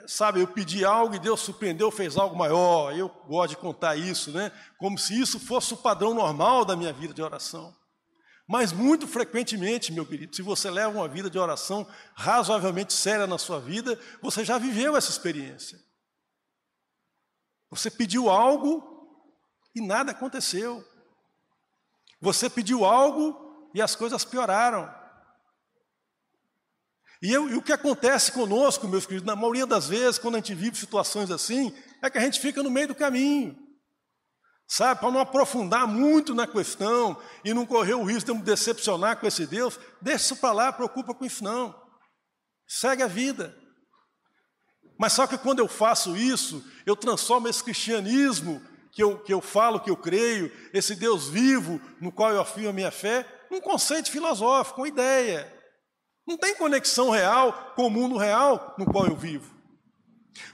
sabe, 0.06 0.40
eu 0.40 0.46
pedi 0.46 0.84
algo 0.84 1.14
e 1.14 1.20
Deus 1.20 1.40
surpreendeu, 1.40 1.90
fez 1.90 2.16
algo 2.16 2.36
maior. 2.36 2.92
Eu 2.96 3.08
gosto 3.26 3.50
de 3.50 3.56
contar 3.56 3.96
isso, 3.96 4.30
né? 4.30 4.52
Como 4.76 4.98
se 4.98 5.18
isso 5.18 5.38
fosse 5.38 5.72
o 5.72 5.78
padrão 5.78 6.12
normal 6.12 6.64
da 6.64 6.76
minha 6.76 6.92
vida 6.92 7.14
de 7.14 7.22
oração. 7.22 7.74
Mas 8.46 8.72
muito 8.72 9.06
frequentemente, 9.06 9.92
meu 9.92 10.04
querido, 10.04 10.36
se 10.36 10.42
você 10.42 10.70
leva 10.70 10.90
uma 10.90 11.08
vida 11.08 11.30
de 11.30 11.38
oração 11.38 11.86
razoavelmente 12.14 12.92
séria 12.92 13.26
na 13.26 13.38
sua 13.38 13.58
vida, 13.58 13.98
você 14.20 14.44
já 14.44 14.58
viveu 14.58 14.96
essa 14.96 15.10
experiência. 15.10 15.78
Você 17.70 17.90
pediu 17.90 18.28
algo 18.28 18.82
e 19.74 19.80
nada 19.80 20.12
aconteceu. 20.12 20.84
Você 22.20 22.50
pediu 22.50 22.84
algo 22.84 23.70
e 23.74 23.80
as 23.80 23.96
coisas 23.96 24.24
pioraram. 24.24 24.92
E, 27.22 27.32
eu, 27.32 27.48
e, 27.48 27.54
o 27.56 27.62
que 27.62 27.72
acontece 27.72 28.30
conosco, 28.30 28.86
meus 28.86 29.06
queridos, 29.06 29.26
na 29.26 29.34
maioria 29.34 29.66
das 29.66 29.88
vezes, 29.88 30.18
quando 30.18 30.34
a 30.34 30.38
gente 30.38 30.54
vive 30.54 30.76
situações 30.76 31.30
assim, 31.30 31.74
é 32.02 32.10
que 32.10 32.18
a 32.18 32.20
gente 32.20 32.38
fica 32.38 32.62
no 32.62 32.70
meio 32.70 32.88
do 32.88 32.94
caminho. 32.94 33.63
Sabe, 34.66 35.00
para 35.00 35.10
não 35.10 35.20
aprofundar 35.20 35.86
muito 35.86 36.34
na 36.34 36.46
questão 36.46 37.20
e 37.44 37.52
não 37.52 37.66
correr 37.66 37.94
o 37.94 38.04
risco 38.04 38.32
de 38.32 38.38
me 38.38 38.42
decepcionar 38.42 39.18
com 39.18 39.26
esse 39.26 39.46
Deus, 39.46 39.78
deixa 40.00 40.24
isso 40.24 40.36
para 40.36 40.52
lá, 40.52 40.72
preocupa 40.72 41.14
com 41.14 41.24
isso 41.24 41.44
não. 41.44 41.74
Segue 42.66 43.02
a 43.02 43.06
vida. 43.06 43.54
Mas 44.98 45.12
só 45.12 45.26
que 45.26 45.36
quando 45.36 45.58
eu 45.58 45.68
faço 45.68 46.16
isso, 46.16 46.64
eu 46.86 46.96
transformo 46.96 47.48
esse 47.48 47.62
cristianismo 47.62 48.62
que 48.90 49.02
eu, 49.02 49.18
que 49.18 49.34
eu 49.34 49.40
falo, 49.40 49.80
que 49.80 49.90
eu 49.90 49.96
creio, 49.96 50.50
esse 50.72 50.94
Deus 50.94 51.28
vivo 51.28 51.80
no 52.00 52.12
qual 52.12 52.30
eu 52.30 52.40
afirmo 52.40 52.70
a 52.70 52.72
minha 52.72 52.90
fé, 52.90 53.26
num 53.50 53.60
conceito 53.60 54.10
filosófico, 54.10 54.80
uma 54.80 54.88
ideia. 54.88 55.52
Não 56.26 56.38
tem 56.38 56.54
conexão 56.54 57.10
real 57.10 57.72
com 57.76 57.86
o 57.86 57.90
mundo 57.90 58.16
real 58.16 58.74
no 58.78 58.86
qual 58.86 59.06
eu 59.06 59.16
vivo. 59.16 59.53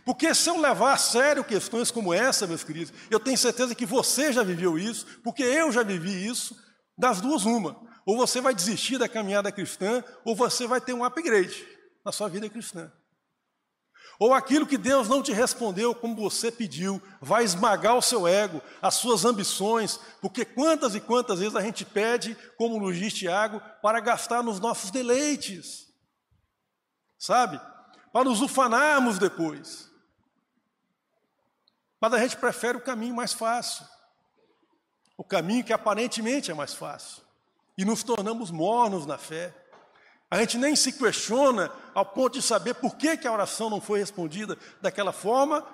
Porque 0.05 0.35
se 0.35 0.49
eu 0.49 0.61
levar 0.61 0.93
a 0.95 0.99
sério 0.99 1.45
questões 1.45 1.91
como 1.91 2.13
essa, 2.13 2.47
meus 2.47 2.65
queridos, 2.65 2.93
eu 3.11 3.21
tenho 3.21 3.39
certeza 3.39 3.75
que 3.75 3.87
você 3.87 4.33
já 4.33 4.43
viveu 4.43 4.79
isso, 4.79 5.07
porque 5.23 5.43
eu 5.43 5.73
já 5.73 5.83
vivi 5.83 6.27
isso, 6.27 6.57
das 6.97 7.21
duas 7.21 7.45
uma. 7.45 7.81
Ou 8.05 8.17
você 8.17 8.41
vai 8.41 8.55
desistir 8.55 8.99
da 8.99 9.09
caminhada 9.09 9.53
cristã, 9.53 10.03
ou 10.25 10.35
você 10.35 10.67
vai 10.67 10.81
ter 10.81 10.93
um 10.93 11.05
upgrade 11.05 11.67
na 12.05 12.13
sua 12.13 12.29
vida 12.29 12.49
cristã. 12.49 12.91
Ou 14.19 14.35
aquilo 14.35 14.67
que 14.67 14.77
Deus 14.77 15.09
não 15.09 15.23
te 15.23 15.33
respondeu 15.33 15.95
como 15.95 16.15
você 16.15 16.53
pediu, 16.53 17.03
vai 17.23 17.43
esmagar 17.43 17.97
o 17.97 18.03
seu 18.03 18.29
ego, 18.29 18.61
as 18.83 18.97
suas 18.97 19.25
ambições, 19.25 19.99
porque 20.21 20.45
quantas 20.45 20.95
e 20.95 21.01
quantas 21.01 21.39
vezes 21.39 21.57
a 21.57 21.63
gente 21.63 21.87
pede, 21.87 22.37
como 22.59 22.77
Luiz 22.77 23.15
Tiago, 23.15 23.63
para 23.81 23.99
gastar 23.99 24.43
nos 24.43 24.61
nossos 24.61 24.91
deleites, 24.91 25.87
sabe? 27.19 27.59
Para 28.13 28.25
nos 28.25 28.41
ufanarmos 28.41 29.19
depois. 29.19 29.91
Mas 32.01 32.13
a 32.15 32.19
gente 32.19 32.37
prefere 32.37 32.79
o 32.79 32.81
caminho 32.81 33.15
mais 33.15 33.33
fácil, 33.33 33.85
o 35.17 35.23
caminho 35.23 35.63
que 35.63 35.73
aparentemente 35.73 36.51
é 36.51 36.55
mais 36.55 36.73
fácil, 36.73 37.23
e 37.77 37.85
nos 37.85 38.03
tornamos 38.03 38.51
mornos 38.51 39.05
na 39.05 39.19
fé. 39.19 39.55
A 40.31 40.39
gente 40.39 40.57
nem 40.57 40.75
se 40.75 40.93
questiona 40.93 41.71
ao 41.95 42.07
ponto 42.07 42.35
de 42.35 42.43
saber 42.43 42.75
por 42.75 42.97
que, 42.97 43.17
que 43.17 43.29
a 43.29 43.33
oração 43.33 43.69
não 43.69 43.81
foi 43.81 43.99
respondida 43.99 44.57
daquela 44.81 45.13
forma 45.13 45.67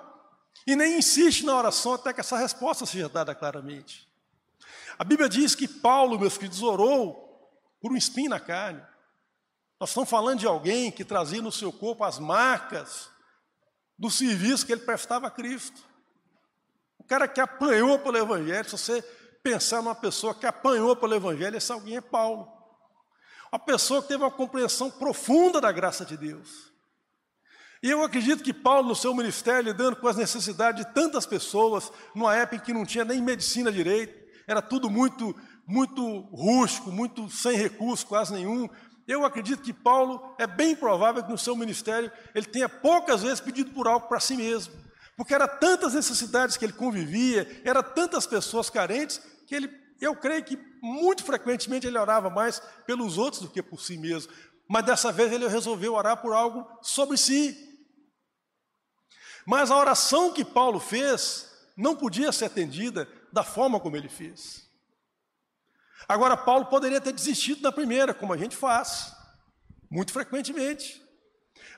e 0.65 0.75
nem 0.75 0.97
insiste 0.97 1.45
na 1.45 1.55
oração 1.55 1.93
até 1.93 2.11
que 2.11 2.19
essa 2.19 2.37
resposta 2.37 2.85
seja 2.85 3.07
dada 3.07 3.33
claramente. 3.33 4.07
A 4.97 5.03
Bíblia 5.03 5.29
diz 5.29 5.53
que 5.53 5.67
Paulo, 5.67 6.19
meus 6.19 6.37
queridos, 6.37 6.63
orou 6.63 7.27
por 7.79 7.91
um 7.91 7.95
espinho 7.95 8.31
na 8.31 8.39
carne. 8.39 8.81
Nós 9.79 9.89
estamos 9.89 10.09
falando 10.09 10.39
de 10.39 10.47
alguém 10.47 10.91
que 10.91 11.05
trazia 11.05 11.41
no 11.41 11.51
seu 11.51 11.71
corpo 11.71 12.03
as 12.03 12.17
marcas 12.17 13.09
do 13.97 14.09
serviço 14.09 14.65
que 14.65 14.71
ele 14.71 14.81
prestava 14.81 15.27
a 15.27 15.31
Cristo. 15.31 15.81
O 16.97 17.03
cara 17.03 17.27
que 17.27 17.39
apanhou 17.39 17.99
pelo 17.99 18.17
Evangelho, 18.17 18.65
se 18.65 18.77
você 18.77 19.01
pensar 19.43 19.81
numa 19.81 19.95
pessoa 19.95 20.33
que 20.33 20.45
apanhou 20.45 20.95
pelo 20.95 21.15
Evangelho, 21.15 21.57
esse 21.57 21.71
alguém 21.71 21.97
é 21.97 22.01
Paulo. 22.01 22.51
Uma 23.51 23.59
pessoa 23.59 24.01
que 24.01 24.09
teve 24.09 24.23
uma 24.23 24.31
compreensão 24.31 24.89
profunda 24.89 25.61
da 25.61 25.71
graça 25.71 26.05
de 26.05 26.17
Deus. 26.17 26.71
E 27.81 27.89
eu 27.89 28.03
acredito 28.03 28.43
que 28.43 28.53
Paulo, 28.53 28.89
no 28.89 28.95
seu 28.95 29.13
ministério, 29.13 29.71
lidando 29.71 29.95
com 29.95 30.07
as 30.07 30.17
necessidades 30.17 30.83
de 30.83 30.93
tantas 30.93 31.25
pessoas, 31.25 31.91
numa 32.15 32.35
época 32.35 32.55
em 32.57 32.59
que 32.59 32.73
não 32.73 32.85
tinha 32.85 33.05
nem 33.05 33.21
medicina 33.21 33.71
direito, 33.71 34.27
era 34.47 34.61
tudo 34.61 34.89
muito, 34.89 35.35
muito 35.65 36.21
rústico, 36.31 36.91
muito 36.91 37.29
sem 37.29 37.55
recurso, 37.55 38.07
quase 38.07 38.33
nenhum. 38.33 38.67
Eu 39.07 39.23
acredito 39.23 39.61
que 39.61 39.71
Paulo 39.71 40.35
é 40.37 40.45
bem 40.45 40.75
provável 40.75 41.23
que 41.23 41.31
no 41.31 41.37
seu 41.37 41.55
ministério 41.55 42.11
ele 42.35 42.45
tenha 42.45 42.67
poucas 42.67 43.23
vezes 43.23 43.39
pedido 43.39 43.71
por 43.71 43.87
algo 43.87 44.07
para 44.07 44.19
si 44.19 44.35
mesmo, 44.35 44.73
porque 45.15 45.33
era 45.33 45.47
tantas 45.47 45.93
necessidades 45.93 46.57
que 46.57 46.65
ele 46.65 46.73
convivia, 46.73 47.61
era 47.63 47.81
tantas 47.81 48.27
pessoas 48.27 48.69
carentes 48.69 49.21
que 49.47 49.55
ele 49.55 49.87
eu 49.99 50.15
creio 50.15 50.43
que 50.43 50.57
muito 50.81 51.23
frequentemente 51.23 51.87
ele 51.87 51.97
orava 51.97 52.29
mais 52.29 52.59
pelos 52.85 53.17
outros 53.17 53.41
do 53.41 53.49
que 53.49 53.63
por 53.63 53.81
si 53.81 53.97
mesmo. 53.97 54.31
Mas 54.69 54.85
dessa 54.85 55.11
vez 55.11 55.31
ele 55.31 55.47
resolveu 55.47 55.93
orar 55.93 56.21
por 56.21 56.33
algo 56.33 56.67
sobre 56.81 57.17
si. 57.17 57.57
Mas 59.45 59.71
a 59.71 59.77
oração 59.77 60.33
que 60.33 60.43
Paulo 60.45 60.79
fez 60.79 61.49
não 61.75 61.95
podia 61.95 62.31
ser 62.31 62.45
atendida 62.45 63.07
da 63.31 63.43
forma 63.43 63.79
como 63.79 63.95
ele 63.95 64.09
fez. 64.09 64.66
Agora, 66.07 66.35
Paulo 66.35 66.65
poderia 66.65 66.99
ter 66.99 67.13
desistido 67.13 67.61
na 67.61 67.71
primeira, 67.71 68.13
como 68.13 68.33
a 68.33 68.37
gente 68.37 68.55
faz, 68.55 69.15
muito 69.89 70.11
frequentemente. 70.11 71.01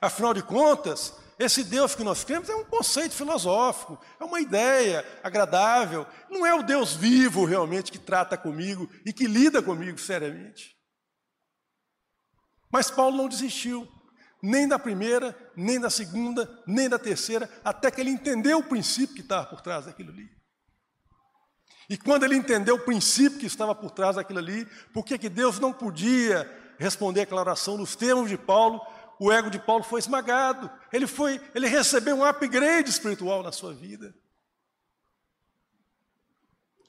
Afinal 0.01 0.33
de 0.33 0.41
contas, 0.41 1.13
esse 1.37 1.63
Deus 1.63 1.95
que 1.95 2.03
nós 2.03 2.23
temos 2.23 2.49
é 2.49 2.55
um 2.55 2.65
conceito 2.65 3.15
filosófico, 3.15 3.99
é 4.19 4.23
uma 4.23 4.41
ideia 4.41 5.05
agradável, 5.23 6.05
não 6.29 6.45
é 6.45 6.53
o 6.53 6.63
Deus 6.63 6.95
vivo 6.95 7.45
realmente 7.45 7.91
que 7.91 7.97
trata 7.97 8.37
comigo 8.37 8.89
e 9.05 9.13
que 9.13 9.25
lida 9.25 9.61
comigo 9.61 9.97
seriamente. 9.97 10.75
Mas 12.71 12.91
Paulo 12.91 13.17
não 13.17 13.27
desistiu, 13.27 13.87
nem 14.43 14.67
da 14.67 14.77
primeira, 14.77 15.35
nem 15.55 15.79
da 15.79 15.89
segunda, 15.89 16.61
nem 16.67 16.87
da 16.87 16.99
terceira, 16.99 17.49
até 17.63 17.89
que 17.89 17.99
ele 17.99 18.11
entendeu 18.11 18.59
o 18.59 18.63
princípio 18.63 19.15
que 19.15 19.21
estava 19.21 19.47
por 19.47 19.61
trás 19.61 19.85
daquilo 19.85 20.11
ali. 20.11 20.29
E 21.89 21.97
quando 21.97 22.23
ele 22.23 22.35
entendeu 22.35 22.75
o 22.75 22.85
princípio 22.85 23.39
que 23.39 23.47
estava 23.47 23.73
por 23.73 23.89
trás 23.89 24.15
daquilo 24.15 24.37
ali, 24.37 24.65
por 24.93 25.03
que 25.03 25.27
Deus 25.27 25.57
não 25.59 25.73
podia 25.73 26.47
responder 26.77 27.21
aquela 27.21 27.41
oração 27.41 27.77
nos 27.77 27.95
termos 27.95 28.29
de 28.29 28.37
Paulo, 28.37 28.79
o 29.19 29.31
ego 29.31 29.49
de 29.49 29.59
Paulo 29.59 29.83
foi 29.83 29.99
esmagado. 29.99 30.69
Ele 30.93 31.07
foi, 31.07 31.41
ele 31.53 31.67
recebeu 31.67 32.15
um 32.15 32.23
upgrade 32.23 32.89
espiritual 32.89 33.41
na 33.41 33.51
sua 33.51 33.73
vida. 33.73 34.13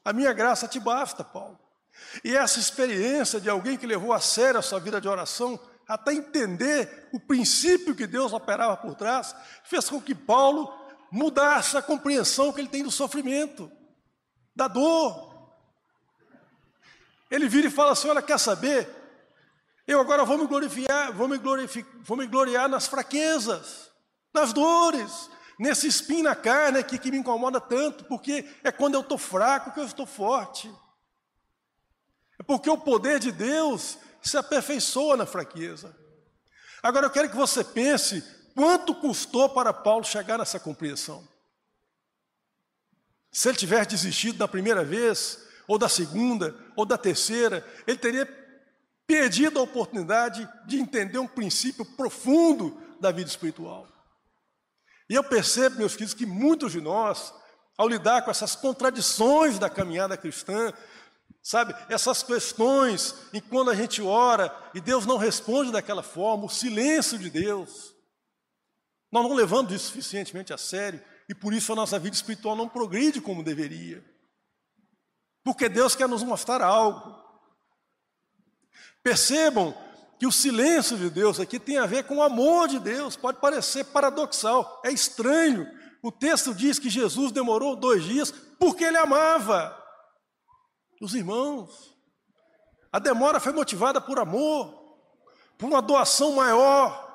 A 0.05 0.13
minha 0.13 0.33
graça 0.33 0.69
te 0.69 0.79
basta, 0.79 1.25
Paulo. 1.25 1.59
E 2.23 2.37
essa 2.37 2.61
experiência 2.61 3.41
de 3.41 3.51
alguém 3.51 3.77
que 3.77 3.87
levou 3.87 4.13
a 4.13 4.21
sério 4.21 4.61
a 4.61 4.63
sua 4.63 4.79
vida 4.79 5.01
de 5.01 5.09
oração, 5.09 5.59
até 5.89 6.13
entender 6.13 7.09
o 7.13 7.19
princípio 7.19 7.97
que 7.97 8.07
Deus 8.07 8.33
operava 8.33 8.77
por 8.77 8.95
trás, 8.95 9.35
fez 9.65 9.89
com 9.89 10.01
que 10.01 10.15
Paulo 10.15 10.73
mudasse 11.11 11.77
a 11.77 11.83
compreensão 11.83 12.53
que 12.53 12.61
ele 12.61 12.69
tem 12.69 12.85
do 12.85 12.91
sofrimento, 12.91 13.71
da 14.61 14.69
dor. 14.69 15.31
Ele 17.31 17.49
vira 17.49 17.69
e 17.69 17.71
fala 17.71 17.93
assim: 17.93 18.09
Olha, 18.09 18.21
quer 18.21 18.39
saber? 18.39 18.89
Eu 19.87 20.01
agora 20.01 20.25
vou 20.25 20.37
me 20.37 20.47
glorificar, 20.47 21.13
vou 21.13 21.27
me, 21.27 21.39
glorificar, 21.39 21.91
vou 22.03 22.17
me 22.17 22.27
gloriar 22.27 22.69
nas 22.69 22.87
fraquezas, 22.87 23.91
nas 24.33 24.53
dores, 24.53 25.31
nesse 25.59 25.87
espinho 25.87 26.25
na 26.25 26.37
carne 26.37 26.79
aqui 26.79 26.99
que 26.99 27.11
me 27.11 27.19
incomoda 27.19 27.61
tanto, 27.61 28.05
porque 28.05 28.49
é 28.63 28.71
quando 28.71 28.95
eu 28.95 29.01
estou 29.01 29.19
fraco 29.19 29.73
que 29.73 29.81
eu 29.81 29.85
estou 29.85 30.07
forte. 30.07 30.73
É 32.39 32.43
porque 32.43 32.69
o 32.69 32.79
poder 32.79 33.19
de 33.19 33.33
Deus 33.33 33.99
se 34.23 34.37
aperfeiçoa 34.37 35.17
na 35.17 35.27
fraqueza. 35.27 35.97
Agora 36.83 37.07
eu 37.07 37.11
quero 37.11 37.31
que 37.31 37.37
você 37.37 37.65
pense 37.65 38.23
quanto 38.55 38.95
custou 38.95 39.49
para 39.49 39.73
Paulo 39.73 40.05
chegar 40.05 40.39
nessa 40.39 40.61
compreensão. 40.61 41.27
Se 43.33 43.49
ele 43.49 43.59
tivesse 43.59 43.91
desistido 43.91 44.39
da 44.39 44.49
primeira 44.49 44.85
vez, 44.85 45.39
ou 45.69 45.79
da 45.79 45.89
segunda, 45.89 46.55
ou 46.75 46.85
da 46.85 46.99
terceira, 46.99 47.65
ele 47.87 47.99
teria 47.99 48.27
perdido 49.07 49.59
a 49.59 49.63
oportunidade 49.63 50.49
de 50.67 50.79
entender 50.79 51.19
um 51.19 51.27
princípio 51.27 51.85
profundo 51.85 52.81
da 53.01 53.11
vida 53.11 53.29
espiritual. 53.29 53.87
E 55.09 55.15
eu 55.15 55.25
percebo, 55.25 55.79
meus 55.79 55.93
queridos, 55.95 56.15
que 56.15 56.27
muitos 56.27 56.73
de 56.73 56.81
nós, 56.81 57.33
ao 57.77 57.89
lidar 57.89 58.23
com 58.23 58.31
essas 58.31 58.55
contradições 58.55 59.59
da 59.59 59.71
caminhada 59.71 60.17
cristã, 60.17 60.73
sabe, 61.43 61.75
essas 61.89 62.23
questões 62.23 63.15
em 63.33 63.41
quando 63.41 63.71
a 63.71 63.75
gente 63.75 64.03
ora 64.03 64.55
e 64.75 64.81
Deus 64.81 65.07
não 65.07 65.17
responde 65.17 65.73
daquela 65.73 66.03
forma, 66.03 66.47
o 66.47 66.51
silêncio 66.51 67.19
de 67.19 67.31
Deus, 67.31 67.95
nós 69.11 69.25
não 69.25 69.35
levamos 69.35 69.73
isso 69.73 69.87
suficientemente 69.87 70.53
a 70.53 70.59
sério 70.59 71.03
e 71.31 71.35
por 71.35 71.55
isso 71.55 71.73
a 71.73 71.77
nossa 71.77 71.97
vida 71.97 72.17
espiritual 72.17 72.57
não 72.57 72.69
progride 72.69 73.21
como 73.21 73.45
deveria. 73.45 74.05
Porque 75.45 75.69
Deus 75.69 75.95
quer 75.95 76.09
nos 76.09 76.25
mostrar 76.25 76.61
algo. 76.61 77.17
Percebam 79.01 79.73
que 80.19 80.27
o 80.27 80.33
silêncio 80.33 80.99
de 80.99 81.09
Deus 81.09 81.39
aqui 81.39 81.61
tem 81.61 81.79
a 81.79 81.87
ver 81.87 82.03
com 82.03 82.17
o 82.17 82.23
amor 82.23 82.67
de 82.67 82.81
Deus. 82.81 83.15
Pode 83.15 83.39
parecer 83.39 83.85
paradoxal, 83.85 84.83
é 84.85 84.91
estranho. 84.91 85.71
O 86.03 86.11
texto 86.11 86.53
diz 86.53 86.81
que 86.81 86.91
Jesus 86.91 87.31
demorou 87.31 87.77
dois 87.77 88.03
dias 88.03 88.33
porque 88.59 88.83
ele 88.83 88.97
amava 88.97 89.81
os 91.01 91.15
irmãos. 91.15 91.97
A 92.91 92.99
demora 92.99 93.39
foi 93.39 93.53
motivada 93.53 94.01
por 94.01 94.19
amor, 94.19 94.99
por 95.57 95.69
uma 95.69 95.81
doação 95.81 96.33
maior 96.33 97.09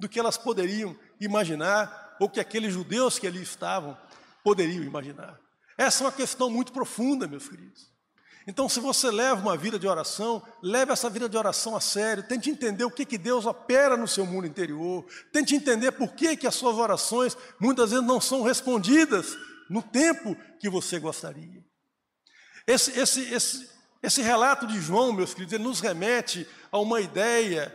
do 0.00 0.08
que 0.08 0.18
elas 0.18 0.38
poderiam 0.38 0.98
imaginar, 1.20 2.01
ou 2.18 2.28
que 2.28 2.40
aqueles 2.40 2.72
judeus 2.72 3.18
que 3.18 3.26
ali 3.26 3.42
estavam 3.42 3.96
poderiam 4.42 4.82
imaginar. 4.82 5.38
Essa 5.76 6.02
é 6.02 6.06
uma 6.06 6.12
questão 6.12 6.50
muito 6.50 6.72
profunda, 6.72 7.26
meus 7.26 7.48
queridos. 7.48 7.92
Então, 8.46 8.68
se 8.68 8.80
você 8.80 9.10
leva 9.10 9.40
uma 9.40 9.56
vida 9.56 9.78
de 9.78 9.86
oração, 9.86 10.42
leve 10.60 10.92
essa 10.92 11.08
vida 11.08 11.28
de 11.28 11.36
oração 11.36 11.76
a 11.76 11.80
sério, 11.80 12.24
tente 12.24 12.50
entender 12.50 12.84
o 12.84 12.90
que, 12.90 13.04
que 13.04 13.16
Deus 13.16 13.46
opera 13.46 13.96
no 13.96 14.08
seu 14.08 14.26
mundo 14.26 14.46
interior, 14.46 15.06
tente 15.32 15.54
entender 15.54 15.92
por 15.92 16.12
que, 16.12 16.36
que 16.36 16.46
as 16.46 16.54
suas 16.54 16.76
orações 16.76 17.36
muitas 17.60 17.90
vezes 17.90 18.04
não 18.04 18.20
são 18.20 18.42
respondidas 18.42 19.36
no 19.70 19.80
tempo 19.80 20.36
que 20.58 20.68
você 20.68 20.98
gostaria. 20.98 21.64
Esse, 22.66 22.98
esse, 22.98 23.32
esse, 23.32 23.70
esse 24.02 24.22
relato 24.22 24.66
de 24.66 24.80
João, 24.80 25.12
meus 25.12 25.32
queridos, 25.32 25.52
ele 25.52 25.64
nos 25.64 25.80
remete 25.80 26.46
a 26.70 26.78
uma 26.78 27.00
ideia 27.00 27.72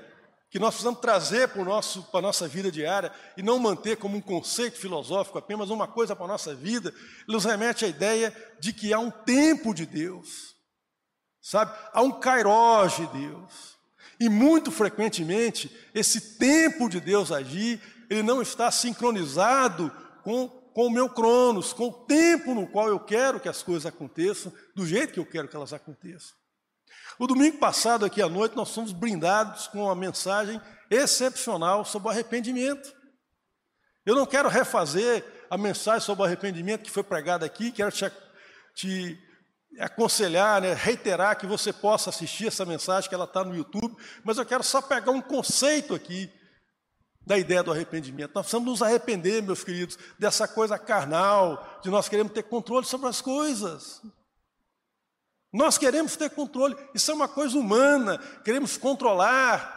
que 0.49 0.59
nós 0.59 0.75
precisamos 0.75 1.01
trazer 1.01 1.49
para, 1.49 1.63
nosso, 1.63 2.03
para 2.03 2.19
a 2.19 2.21
nossa 2.21 2.47
vida 2.47 2.71
diária 2.71 3.11
e 3.35 3.43
não 3.43 3.59
manter 3.59 3.97
como 3.97 4.17
um 4.17 4.21
conceito 4.21 4.77
filosófico 4.77 5.37
apenas 5.37 5.69
uma 5.69 5.87
coisa 5.87 6.15
para 6.15 6.25
a 6.25 6.29
nossa 6.29 6.55
vida, 6.55 6.93
nos 7.27 7.43
remete 7.43 7.83
à 7.83 7.87
ideia 7.87 8.33
de 8.59 8.71
que 8.71 8.93
há 8.93 8.99
um 8.99 9.11
tempo 9.11 9.73
de 9.73 9.85
Deus, 9.85 10.55
sabe? 11.41 11.77
Há 11.91 12.01
um 12.01 12.11
kairós 12.11 12.95
de 12.95 13.07
Deus. 13.07 13.77
E 14.19 14.29
muito 14.29 14.71
frequentemente, 14.71 15.69
esse 15.93 16.37
tempo 16.37 16.89
de 16.89 16.99
Deus 16.99 17.31
agir, 17.31 17.81
ele 18.09 18.23
não 18.23 18.41
está 18.41 18.71
sincronizado 18.71 19.91
com, 20.23 20.47
com 20.47 20.87
o 20.87 20.91
meu 20.91 21.09
cronos, 21.09 21.73
com 21.73 21.89
o 21.89 21.93
tempo 21.93 22.55
no 22.55 22.65
qual 22.65 22.87
eu 22.87 22.99
quero 22.99 23.39
que 23.39 23.49
as 23.49 23.61
coisas 23.61 23.85
aconteçam, 23.85 24.51
do 24.73 24.85
jeito 24.85 25.13
que 25.13 25.19
eu 25.19 25.25
quero 25.25 25.47
que 25.47 25.55
elas 25.55 25.73
aconteçam. 25.73 26.35
O 27.19 27.25
domingo 27.25 27.57
passado, 27.57 28.05
aqui 28.05 28.21
à 28.21 28.29
noite, 28.29 28.55
nós 28.55 28.73
fomos 28.73 28.91
brindados 28.91 29.67
com 29.67 29.83
uma 29.85 29.95
mensagem 29.95 30.61
excepcional 30.89 31.83
sobre 31.83 32.07
o 32.07 32.11
arrependimento. 32.11 32.93
Eu 34.05 34.15
não 34.15 34.25
quero 34.25 34.47
refazer 34.47 35.25
a 35.49 35.57
mensagem 35.57 36.05
sobre 36.05 36.23
o 36.23 36.25
arrependimento 36.25 36.83
que 36.83 36.91
foi 36.91 37.03
pregada 37.03 37.45
aqui, 37.45 37.71
quero 37.71 37.91
te, 37.91 38.11
te 38.75 39.19
aconselhar, 39.79 40.61
né, 40.61 40.73
reiterar 40.73 41.37
que 41.37 41.45
você 41.45 41.73
possa 41.73 42.09
assistir 42.09 42.47
essa 42.47 42.65
mensagem, 42.65 43.09
que 43.09 43.15
ela 43.15 43.25
está 43.25 43.43
no 43.43 43.55
YouTube, 43.55 43.95
mas 44.23 44.37
eu 44.37 44.45
quero 44.45 44.63
só 44.63 44.81
pegar 44.81 45.11
um 45.11 45.21
conceito 45.21 45.93
aqui 45.93 46.31
da 47.25 47.37
ideia 47.37 47.61
do 47.61 47.71
arrependimento. 47.71 48.31
Nós 48.33 48.43
precisamos 48.43 48.69
nos 48.69 48.81
arrepender, 48.81 49.43
meus 49.43 49.63
queridos, 49.63 49.97
dessa 50.17 50.47
coisa 50.47 50.79
carnal, 50.79 51.79
de 51.83 51.89
nós 51.89 52.07
queremos 52.07 52.31
ter 52.31 52.43
controle 52.43 52.85
sobre 52.85 53.09
as 53.09 53.21
coisas. 53.21 54.01
Nós 55.51 55.77
queremos 55.77 56.15
ter 56.15 56.29
controle, 56.29 56.75
isso 56.93 57.09
é 57.09 57.13
uma 57.13 57.27
coisa 57.27 57.57
humana, 57.57 58.17
queremos 58.43 58.77
controlar 58.77 59.75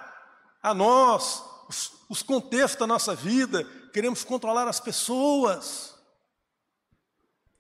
a 0.62 0.74
nós, 0.74 1.42
os, 1.68 1.92
os 2.08 2.22
contextos 2.22 2.80
da 2.80 2.86
nossa 2.86 3.14
vida, 3.14 3.64
queremos 3.92 4.24
controlar 4.24 4.66
as 4.68 4.80
pessoas. 4.80 5.94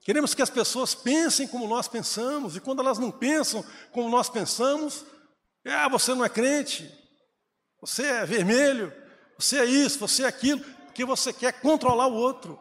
Queremos 0.02 0.34
que 0.34 0.42
as 0.42 0.50
pessoas 0.50 0.94
pensem 0.94 1.46
como 1.46 1.68
nós 1.68 1.86
pensamos, 1.86 2.56
e 2.56 2.60
quando 2.60 2.80
elas 2.80 2.98
não 2.98 3.10
pensam 3.10 3.64
como 3.92 4.08
nós 4.08 4.28
pensamos, 4.28 5.04
ah, 5.64 5.88
você 5.88 6.14
não 6.14 6.24
é 6.24 6.28
crente, 6.28 6.90
você 7.80 8.04
é 8.04 8.26
vermelho, 8.26 8.92
você 9.38 9.58
é 9.58 9.64
isso, 9.64 9.98
você 9.98 10.24
é 10.24 10.26
aquilo, 10.26 10.60
porque 10.86 11.04
você 11.04 11.32
quer 11.32 11.60
controlar 11.60 12.08
o 12.08 12.14
outro. 12.14 12.58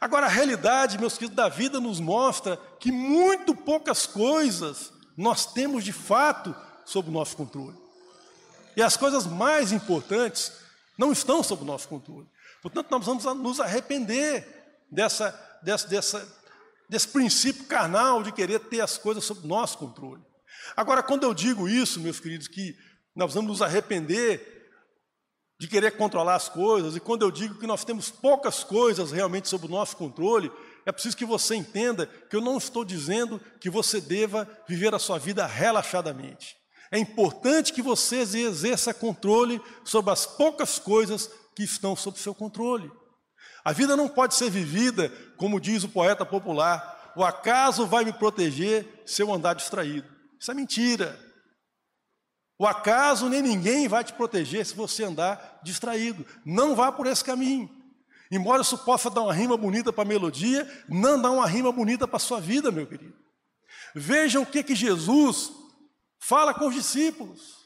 Agora, 0.00 0.26
a 0.26 0.30
realidade, 0.30 0.98
meus 0.98 1.14
queridos, 1.14 1.36
da 1.36 1.48
vida 1.48 1.80
nos 1.80 2.00
mostra 2.00 2.56
que 2.78 2.92
muito 2.92 3.54
poucas 3.54 4.06
coisas 4.06 4.92
nós 5.16 5.52
temos 5.52 5.84
de 5.84 5.92
fato 5.92 6.54
sob 6.84 7.08
o 7.08 7.12
nosso 7.12 7.36
controle. 7.36 7.76
E 8.76 8.82
as 8.82 8.96
coisas 8.96 9.26
mais 9.26 9.72
importantes 9.72 10.52
não 10.98 11.12
estão 11.12 11.42
sob 11.42 11.62
o 11.62 11.66
nosso 11.66 11.88
controle. 11.88 12.28
Portanto, 12.62 12.90
nós 12.90 13.04
vamos 13.04 13.24
nos 13.24 13.60
arrepender 13.60 14.46
dessa, 14.90 15.30
dessa, 15.62 15.88
dessa, 15.88 16.38
desse 16.88 17.08
princípio 17.08 17.64
carnal 17.64 18.22
de 18.22 18.32
querer 18.32 18.60
ter 18.60 18.80
as 18.80 18.98
coisas 18.98 19.24
sob 19.24 19.46
nosso 19.46 19.78
controle. 19.78 20.22
Agora, 20.76 21.02
quando 21.02 21.24
eu 21.24 21.32
digo 21.32 21.68
isso, 21.68 22.00
meus 22.00 22.20
queridos, 22.20 22.48
que 22.48 22.76
nós 23.14 23.32
vamos 23.32 23.48
nos 23.50 23.62
arrepender 23.62 24.55
de 25.58 25.68
querer 25.68 25.96
controlar 25.96 26.34
as 26.34 26.48
coisas, 26.48 26.96
e 26.96 27.00
quando 27.00 27.22
eu 27.22 27.30
digo 27.30 27.58
que 27.58 27.66
nós 27.66 27.84
temos 27.84 28.10
poucas 28.10 28.62
coisas 28.62 29.10
realmente 29.10 29.48
sob 29.48 29.66
o 29.66 29.70
nosso 29.70 29.96
controle, 29.96 30.52
é 30.84 30.92
preciso 30.92 31.16
que 31.16 31.24
você 31.24 31.56
entenda 31.56 32.06
que 32.06 32.36
eu 32.36 32.40
não 32.40 32.58
estou 32.58 32.84
dizendo 32.84 33.40
que 33.60 33.70
você 33.70 34.00
deva 34.00 34.48
viver 34.68 34.94
a 34.94 34.98
sua 34.98 35.18
vida 35.18 35.46
relaxadamente. 35.46 36.54
É 36.90 36.98
importante 36.98 37.72
que 37.72 37.82
você 37.82 38.18
exerça 38.18 38.94
controle 38.94 39.60
sobre 39.84 40.12
as 40.12 40.26
poucas 40.26 40.78
coisas 40.78 41.30
que 41.54 41.64
estão 41.64 41.96
sob 41.96 42.18
seu 42.18 42.34
controle. 42.34 42.90
A 43.64 43.72
vida 43.72 43.96
não 43.96 44.08
pode 44.08 44.34
ser 44.34 44.50
vivida, 44.50 45.08
como 45.36 45.60
diz 45.60 45.82
o 45.82 45.88
poeta 45.88 46.24
popular, 46.24 47.12
o 47.16 47.24
acaso 47.24 47.86
vai 47.86 48.04
me 48.04 48.12
proteger 48.12 49.02
se 49.06 49.22
eu 49.22 49.32
andar 49.32 49.54
distraído. 49.54 50.06
Isso 50.38 50.50
é 50.50 50.54
mentira. 50.54 51.18
O 52.58 52.66
acaso 52.66 53.28
nem 53.28 53.42
ninguém 53.42 53.86
vai 53.86 54.02
te 54.02 54.12
proteger 54.12 54.64
se 54.64 54.74
você 54.74 55.04
andar 55.04 55.60
distraído. 55.62 56.26
Não 56.44 56.74
vá 56.74 56.90
por 56.90 57.06
esse 57.06 57.22
caminho. 57.22 57.70
Embora 58.30 58.62
isso 58.62 58.78
possa 58.78 59.10
dar 59.10 59.22
uma 59.22 59.32
rima 59.32 59.56
bonita 59.56 59.92
para 59.92 60.02
a 60.02 60.06
melodia, 60.06 60.66
não 60.88 61.20
dá 61.20 61.30
uma 61.30 61.46
rima 61.46 61.70
bonita 61.70 62.08
para 62.08 62.16
a 62.16 62.20
sua 62.20 62.40
vida, 62.40 62.72
meu 62.72 62.86
querido. 62.86 63.14
Vejam 63.94 64.42
o 64.42 64.46
que, 64.46 64.62
que 64.62 64.74
Jesus 64.74 65.52
fala 66.18 66.52
com 66.52 66.66
os 66.68 66.74
discípulos. 66.74 67.56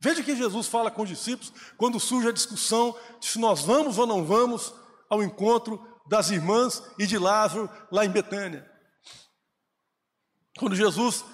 Veja 0.00 0.20
o 0.20 0.24
que 0.24 0.36
Jesus 0.36 0.66
fala 0.66 0.90
com 0.90 1.02
os 1.02 1.08
discípulos 1.08 1.52
quando 1.76 2.00
surge 2.00 2.28
a 2.28 2.32
discussão 2.32 2.94
de 3.20 3.26
se 3.26 3.38
nós 3.38 3.62
vamos 3.62 3.98
ou 3.98 4.06
não 4.06 4.24
vamos 4.24 4.74
ao 5.08 5.22
encontro 5.22 5.82
das 6.06 6.30
irmãs 6.30 6.82
e 6.98 7.06
de 7.06 7.16
Lázaro 7.16 7.70
lá 7.90 8.04
em 8.04 8.10
Betânia. 8.10 8.70
Quando 10.58 10.76
Jesus 10.76 11.24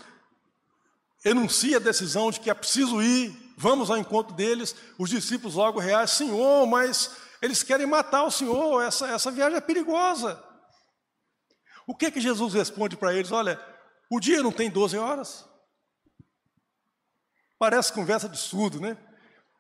enuncia 1.25 1.77
a 1.77 1.81
decisão 1.81 2.31
de 2.31 2.41
que 2.41 2.51
é 2.51 2.55
preciso 2.55 3.03
ir, 3.03 3.55
vamos 3.57 3.91
ao 3.91 3.99
encontro 3.99 4.35
deles, 4.35 4.75
os 4.99 5.11
discípulos 5.11 5.55
logo 5.55 5.79
reagem, 5.79 6.17
Senhor, 6.17 6.67
mas 6.67 7.11
eles 7.43 7.63
querem 7.63 7.87
matar 7.87 8.25
o 8.25 8.31
Senhor, 8.31 8.83
essa, 8.83 9.09
essa 9.09 9.31
viagem 9.31 9.57
é 9.57 9.61
perigosa. 9.61 10.43
O 11.87 11.95
que 11.95 12.11
que 12.11 12.21
Jesus 12.21 12.55
responde 12.55 12.97
para 12.97 13.15
eles? 13.15 13.33
Olha, 13.33 13.61
o 14.11 14.21
dia 14.21 14.43
não 14.43 14.53
tem 14.53 14.71
12 14.71 14.97
horas? 14.97 15.45
Parece 17.59 17.93
conversa 17.93 18.29
de 18.29 18.39
surdo, 18.39 18.81
né? 18.81 18.97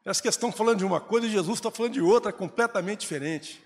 Parece 0.03 0.23
que 0.23 0.29
estão 0.29 0.51
falando 0.51 0.79
de 0.79 0.85
uma 0.85 1.01
coisa 1.01 1.27
e 1.27 1.31
Jesus 1.31 1.59
está 1.59 1.71
falando 1.71 1.93
de 1.93 2.01
outra, 2.01 2.33
completamente 2.33 3.01
diferente. 3.01 3.63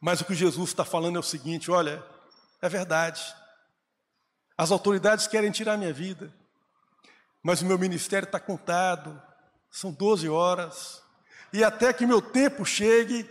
Mas 0.00 0.20
o 0.20 0.24
que 0.24 0.34
Jesus 0.34 0.70
está 0.70 0.84
falando 0.84 1.16
é 1.16 1.20
o 1.20 1.22
seguinte: 1.22 1.70
olha, 1.70 2.02
é 2.62 2.68
verdade. 2.68 3.22
As 4.56 4.70
autoridades 4.70 5.26
querem 5.26 5.50
tirar 5.50 5.76
minha 5.76 5.92
vida, 5.92 6.32
mas 7.42 7.60
o 7.60 7.66
meu 7.66 7.78
ministério 7.78 8.26
está 8.26 8.40
contado, 8.40 9.20
são 9.70 9.92
12 9.92 10.28
horas, 10.28 11.02
e 11.52 11.62
até 11.62 11.92
que 11.92 12.06
meu 12.06 12.22
tempo 12.22 12.64
chegue, 12.64 13.28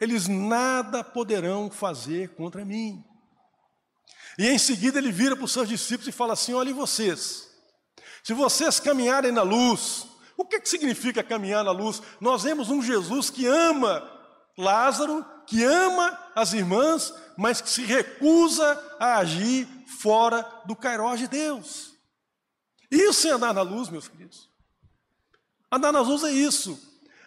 eles 0.00 0.28
nada 0.28 1.02
poderão 1.02 1.70
fazer 1.70 2.30
contra 2.34 2.64
mim. 2.64 3.04
E 4.38 4.48
em 4.48 4.58
seguida 4.58 4.98
ele 4.98 5.10
vira 5.10 5.34
para 5.34 5.44
os 5.44 5.52
seus 5.52 5.68
discípulos 5.68 6.08
e 6.08 6.12
fala 6.12 6.34
assim: 6.34 6.52
olhem 6.52 6.74
vocês, 6.74 7.48
se 8.22 8.34
vocês 8.34 8.78
caminharem 8.78 9.32
na 9.32 9.42
luz, 9.42 10.06
o 10.36 10.44
que, 10.44 10.60
que 10.60 10.68
significa 10.68 11.22
caminhar 11.22 11.64
na 11.64 11.70
luz? 11.70 12.02
Nós 12.20 12.42
vemos 12.42 12.68
um 12.68 12.82
Jesus 12.82 13.30
que 13.30 13.46
ama 13.46 14.15
Lázaro, 14.56 15.24
que 15.46 15.62
ama 15.62 16.18
as 16.34 16.52
irmãs, 16.52 17.12
mas 17.36 17.60
que 17.60 17.68
se 17.68 17.84
recusa 17.84 18.96
a 18.98 19.18
agir 19.18 19.68
fora 20.00 20.42
do 20.64 20.74
cairó 20.74 21.14
de 21.14 21.28
Deus. 21.28 21.94
Isso 22.90 23.28
é 23.28 23.32
andar 23.32 23.52
na 23.52 23.62
luz, 23.62 23.88
meus 23.88 24.08
queridos. 24.08 24.48
Andar 25.70 25.92
na 25.92 26.00
luz 26.00 26.22
é 26.24 26.30
isso. 26.30 26.78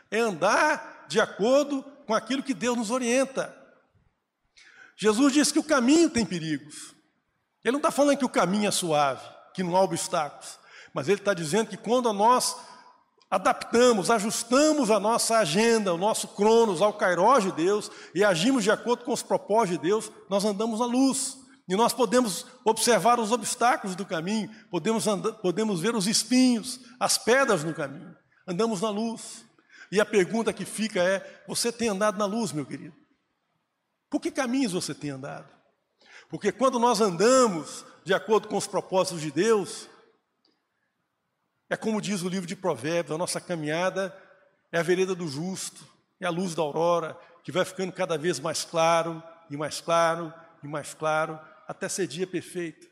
É 0.10 0.20
andar 0.20 1.06
de 1.08 1.20
acordo 1.20 1.84
com 2.06 2.14
aquilo 2.14 2.44
que 2.44 2.54
Deus 2.54 2.78
nos 2.78 2.92
orienta. 2.92 3.56
Jesus 4.98 5.34
disse 5.34 5.54
que 5.54 5.60
o 5.60 5.64
caminho 5.64 6.10
tem 6.10 6.26
perigos. 6.26 6.94
Ele 7.64 7.74
não 7.74 7.80
está 7.80 7.92
falando 7.92 8.18
que 8.18 8.26
o 8.26 8.30
caminho 8.30 8.68
é 8.68 8.72
suave, 8.72 9.26
que 9.54 9.64
não 9.64 9.76
há 9.76 9.82
obstáculos. 9.82 10.58
Mas 10.94 11.08
ele 11.08 11.20
está 11.20 11.34
dizendo 11.34 11.70
que 11.70 11.78
quando 11.78 12.12
nós 12.12 12.56
adaptamos, 13.30 14.10
ajustamos 14.10 14.90
a 14.90 15.00
nossa 15.00 15.38
agenda, 15.38 15.94
o 15.94 15.98
nosso 15.98 16.30
cronos 16.30 16.82
ao 16.82 16.94
cairós 16.94 17.44
de 17.44 17.52
Deus 17.52 17.92
e 18.16 18.24
agimos 18.24 18.64
de 18.64 18.72
acordo 18.72 19.06
com 19.06 19.14
os 19.14 19.22
propósitos 19.22 19.78
de 19.78 19.88
Deus, 19.88 20.12
nós 20.30 20.44
andamos 20.44 20.80
na 20.80 20.86
luz. 20.86 21.38
E 21.68 21.76
nós 21.76 21.94
podemos 21.94 22.48
observar 22.66 23.20
os 23.20 23.32
obstáculos 23.32 23.96
do 23.96 24.04
caminho, 24.04 24.50
podemos, 24.72 25.06
andar, 25.06 25.34
podemos 25.34 25.80
ver 25.80 25.96
os 25.96 26.08
espinhos, 26.08 26.80
as 27.00 27.16
pedras 27.20 27.64
no 27.64 27.76
caminho. 27.76 28.16
Andamos 28.48 28.82
na 28.82 28.90
luz. 28.90 29.46
E 29.92 30.02
a 30.02 30.06
pergunta 30.06 30.52
que 30.52 30.66
fica 30.66 31.00
é: 31.00 31.44
você 31.48 31.72
tem 31.72 31.90
andado 31.90 32.18
na 32.18 32.26
luz, 32.26 32.52
meu 32.52 32.66
querido? 32.66 32.96
Por 34.10 34.20
que 34.20 34.32
caminhos 34.32 34.74
você 34.74 34.96
tem 34.96 35.12
andado? 35.12 35.48
Porque 36.28 36.52
quando 36.52 36.80
nós 36.80 37.02
andamos 37.02 37.86
de 38.04 38.16
acordo 38.16 38.48
com 38.48 38.58
os 38.58 38.66
propósitos 38.66 39.22
de 39.22 39.30
Deus, 39.30 39.88
é 41.70 41.78
como 41.78 42.02
diz 42.02 42.24
o 42.24 42.30
livro 42.30 42.48
de 42.48 42.56
Provérbios, 42.56 43.14
a 43.14 43.18
nossa 43.18 43.40
caminhada 43.40 44.16
é 44.72 44.80
a 44.80 44.84
vereda 44.84 45.14
do 45.14 45.28
justo, 45.28 45.86
é 46.20 46.26
a 46.26 46.30
luz 46.30 46.56
da 46.56 46.62
aurora, 46.62 47.18
que 47.44 47.52
vai 47.52 47.64
ficando 47.64 47.92
cada 47.92 48.18
vez 48.18 48.40
mais 48.40 48.66
claro, 48.66 49.22
e 49.50 49.58
mais 49.58 49.80
claro, 49.80 50.34
e 50.64 50.68
mais 50.68 50.94
claro, 50.94 51.40
até 51.68 51.88
ser 51.88 52.08
dia 52.08 52.28
perfeito. 52.28 52.88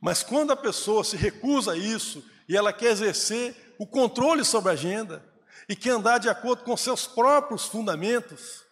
Mas 0.00 0.22
quando 0.22 0.52
a 0.52 0.56
pessoa 0.56 1.04
se 1.04 1.16
recusa 1.16 1.72
a 1.72 1.76
isso, 1.76 2.24
e 2.48 2.56
ela 2.56 2.72
quer 2.72 2.90
exercer 2.90 3.74
o 3.78 3.86
controle 3.86 4.44
sobre 4.44 4.70
a 4.70 4.74
agenda, 4.74 5.24
e 5.68 5.76
quer 5.76 5.90
andar 5.90 6.18
de 6.18 6.28
acordo 6.28 6.64
com 6.64 6.76
seus 6.76 7.06
próprios 7.06 7.66
fundamentos, 7.66 8.62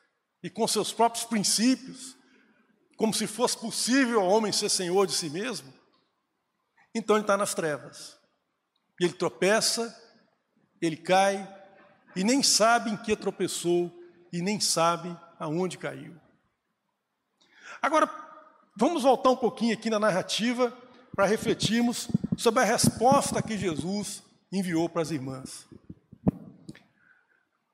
e 0.42 0.50
com 0.50 0.66
seus 0.66 0.92
próprios 0.92 1.24
princípios, 1.24 2.16
como 2.96 3.14
se 3.14 3.26
fosse 3.26 3.56
possível 3.56 4.20
ao 4.20 4.28
homem 4.28 4.52
ser 4.52 4.68
senhor 4.68 5.06
de 5.06 5.14
si 5.14 5.30
mesmo, 5.30 5.72
então 6.94 7.16
ele 7.16 7.22
está 7.22 7.36
nas 7.36 7.54
trevas. 7.54 8.19
E 9.00 9.04
ele 9.04 9.14
tropeça, 9.14 9.98
ele 10.80 10.96
cai, 10.96 11.48
e 12.14 12.22
nem 12.22 12.42
sabe 12.42 12.90
em 12.90 12.96
que 12.98 13.16
tropeçou, 13.16 13.90
e 14.30 14.42
nem 14.42 14.60
sabe 14.60 15.16
aonde 15.38 15.78
caiu. 15.78 16.14
Agora, 17.80 18.08
vamos 18.76 19.02
voltar 19.02 19.30
um 19.30 19.36
pouquinho 19.36 19.72
aqui 19.72 19.88
na 19.88 19.98
narrativa 19.98 20.70
para 21.16 21.24
refletirmos 21.24 22.08
sobre 22.36 22.62
a 22.62 22.66
resposta 22.66 23.42
que 23.42 23.56
Jesus 23.56 24.22
enviou 24.52 24.86
para 24.86 25.00
as 25.00 25.10
irmãs. 25.10 25.66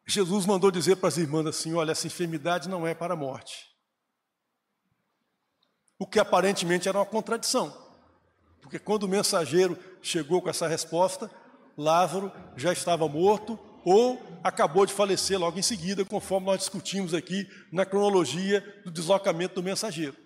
Jesus 0.06 0.46
mandou 0.46 0.70
dizer 0.70 0.96
para 0.96 1.08
as 1.08 1.16
irmãs 1.16 1.46
assim: 1.46 1.74
olha, 1.74 1.90
essa 1.90 2.06
enfermidade 2.06 2.68
não 2.68 2.86
é 2.86 2.94
para 2.94 3.14
a 3.14 3.16
morte. 3.16 3.66
O 5.98 6.06
que 6.06 6.20
aparentemente 6.20 6.88
era 6.88 6.98
uma 6.98 7.06
contradição. 7.06 7.84
Porque 8.60 8.78
quando 8.78 9.04
o 9.04 9.08
mensageiro 9.08 9.76
chegou 10.06 10.40
com 10.40 10.48
essa 10.48 10.66
resposta, 10.66 11.30
Lázaro 11.76 12.32
já 12.56 12.72
estava 12.72 13.06
morto 13.08 13.58
ou 13.84 14.20
acabou 14.42 14.84
de 14.84 14.92
falecer 14.92 15.38
logo 15.38 15.58
em 15.58 15.62
seguida, 15.62 16.04
conforme 16.04 16.46
nós 16.46 16.58
discutimos 16.58 17.14
aqui 17.14 17.46
na 17.72 17.86
cronologia 17.86 18.60
do 18.84 18.90
deslocamento 18.90 19.54
do 19.54 19.62
mensageiro. 19.62 20.16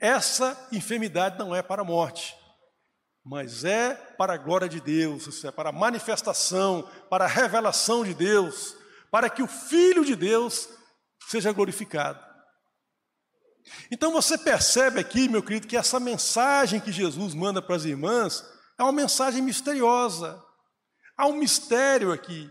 Essa 0.00 0.68
enfermidade 0.72 1.38
não 1.38 1.54
é 1.54 1.60
para 1.60 1.82
a 1.82 1.84
morte, 1.84 2.34
mas 3.24 3.64
é 3.64 3.94
para 4.16 4.34
a 4.34 4.38
glória 4.38 4.68
de 4.68 4.80
Deus, 4.80 5.44
é 5.44 5.50
para 5.50 5.70
a 5.70 5.72
manifestação, 5.72 6.88
para 7.10 7.24
a 7.24 7.28
revelação 7.28 8.04
de 8.04 8.14
Deus, 8.14 8.74
para 9.10 9.28
que 9.28 9.42
o 9.42 9.48
Filho 9.48 10.04
de 10.04 10.16
Deus 10.16 10.68
seja 11.28 11.52
glorificado. 11.52 12.26
Então 13.90 14.12
você 14.12 14.38
percebe 14.38 14.98
aqui, 15.00 15.28
meu 15.28 15.42
querido, 15.42 15.66
que 15.66 15.76
essa 15.76 16.00
mensagem 16.00 16.80
que 16.80 16.92
Jesus 16.92 17.34
manda 17.34 17.60
para 17.60 17.76
as 17.76 17.84
irmãs 17.84 18.42
é 18.78 18.82
uma 18.82 18.92
mensagem 18.92 19.42
misteriosa. 19.42 20.42
Há 21.16 21.26
um 21.26 21.34
mistério 21.34 22.12
aqui. 22.12 22.50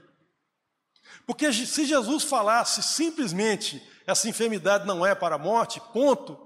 Porque 1.26 1.52
se 1.54 1.86
Jesus 1.86 2.24
falasse 2.24 2.84
simplesmente 2.84 3.82
essa 4.06 4.28
enfermidade 4.28 4.86
não 4.86 5.06
é 5.06 5.16
para 5.16 5.36
a 5.36 5.40
morte, 5.40 5.82
ponto, 5.94 6.38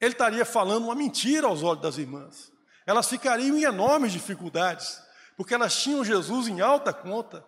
ele 0.00 0.12
estaria 0.12 0.44
falando 0.44 0.84
uma 0.84 0.94
mentira 0.94 1.46
aos 1.46 1.62
olhos 1.62 1.82
das 1.82 1.98
irmãs. 1.98 2.52
Elas 2.86 3.08
ficariam 3.08 3.56
em 3.56 3.64
enormes 3.64 4.12
dificuldades, 4.12 5.00
porque 5.36 5.54
elas 5.54 5.74
tinham 5.82 6.04
Jesus 6.04 6.46
em 6.46 6.60
alta 6.60 6.92
conta. 6.92 7.44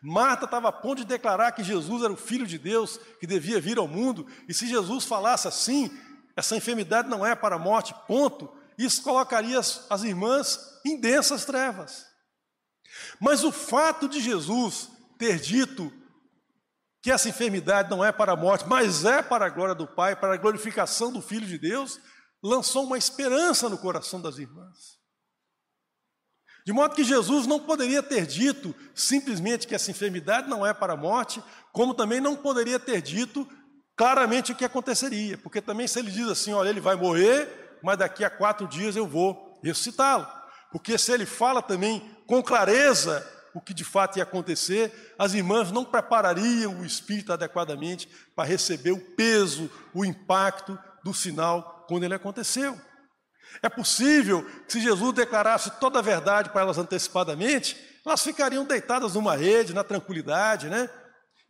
Marta 0.00 0.44
estava 0.44 0.68
a 0.68 0.72
ponto 0.72 0.98
de 0.98 1.04
declarar 1.04 1.52
que 1.52 1.64
Jesus 1.64 2.02
era 2.02 2.12
o 2.12 2.16
Filho 2.16 2.46
de 2.46 2.58
Deus, 2.58 2.98
que 3.18 3.26
devia 3.26 3.60
vir 3.60 3.78
ao 3.78 3.88
mundo, 3.88 4.26
e 4.48 4.54
se 4.54 4.66
Jesus 4.66 5.04
falasse 5.04 5.48
assim, 5.48 5.90
essa 6.36 6.56
enfermidade 6.56 7.08
não 7.08 7.24
é 7.24 7.34
para 7.34 7.56
a 7.56 7.58
morte, 7.58 7.94
ponto, 8.06 8.52
isso 8.84 9.02
colocaria 9.02 9.58
as, 9.58 10.02
irmãs 10.02 10.58
em 10.84 11.00
densas 11.00 11.44
trevas. 11.44 12.06
Mas 13.20 13.44
o 13.44 13.52
fato 13.52 14.08
de 14.08 14.20
Jesus 14.20 14.90
ter 15.18 15.38
dito 15.38 15.92
que 17.02 17.10
essa 17.10 17.28
enfermidade 17.28 17.90
não 17.90 18.04
é 18.04 18.12
para 18.12 18.32
a 18.32 18.36
morte, 18.36 18.66
mas 18.66 19.04
é 19.04 19.22
para 19.22 19.46
a 19.46 19.50
glória 19.50 19.74
do 19.74 19.86
Pai, 19.86 20.14
para 20.14 20.34
a 20.34 20.36
glorificação 20.36 21.12
do 21.12 21.20
Filho 21.20 21.46
de 21.46 21.58
Deus, 21.58 21.98
lançou 22.42 22.84
uma 22.84 22.98
esperança 22.98 23.68
no 23.68 23.78
coração 23.78 24.20
das 24.20 24.38
irmãs. 24.38 25.00
De 26.64 26.72
modo 26.72 26.94
que 26.94 27.02
Jesus 27.02 27.46
não 27.46 27.58
poderia 27.58 28.02
ter 28.02 28.24
dito 28.24 28.74
simplesmente 28.94 29.66
que 29.66 29.74
essa 29.74 29.90
enfermidade 29.90 30.48
não 30.48 30.64
é 30.64 30.72
para 30.72 30.92
a 30.92 30.96
morte, 30.96 31.42
como 31.72 31.94
também 31.94 32.20
não 32.20 32.36
poderia 32.36 32.78
ter 32.78 33.02
dito 33.02 33.48
claramente 33.96 34.52
o 34.52 34.56
que 34.56 34.64
aconteceria, 34.64 35.36
porque 35.38 35.60
também 35.60 35.86
se 35.86 35.98
ele 35.98 36.10
diz 36.10 36.28
assim, 36.28 36.52
olha, 36.52 36.68
ele 36.68 36.80
vai 36.80 36.94
morrer, 36.96 37.61
mas 37.82 37.98
daqui 37.98 38.24
a 38.24 38.30
quatro 38.30 38.66
dias 38.66 38.96
eu 38.96 39.06
vou 39.06 39.58
ressuscitá-lo. 39.62 40.26
Porque 40.70 40.96
se 40.96 41.12
ele 41.12 41.26
fala 41.26 41.60
também 41.60 42.00
com 42.26 42.42
clareza 42.42 43.26
o 43.54 43.60
que 43.60 43.74
de 43.74 43.84
fato 43.84 44.16
ia 44.16 44.22
acontecer, 44.22 45.14
as 45.18 45.34
irmãs 45.34 45.70
não 45.70 45.84
preparariam 45.84 46.80
o 46.80 46.84
espírito 46.84 47.32
adequadamente 47.32 48.08
para 48.34 48.48
receber 48.48 48.92
o 48.92 49.00
peso, 49.14 49.70
o 49.92 50.04
impacto 50.04 50.78
do 51.04 51.12
sinal 51.12 51.84
quando 51.86 52.04
ele 52.04 52.14
aconteceu. 52.14 52.78
É 53.62 53.68
possível 53.68 54.44
que 54.66 54.72
se 54.72 54.80
Jesus 54.80 55.12
declarasse 55.12 55.72
toda 55.72 55.98
a 55.98 56.02
verdade 56.02 56.50
para 56.50 56.62
elas 56.62 56.78
antecipadamente, 56.78 57.76
elas 58.06 58.22
ficariam 58.22 58.64
deitadas 58.64 59.14
numa 59.14 59.36
rede, 59.36 59.74
na 59.74 59.84
tranquilidade, 59.84 60.68
né? 60.68 60.88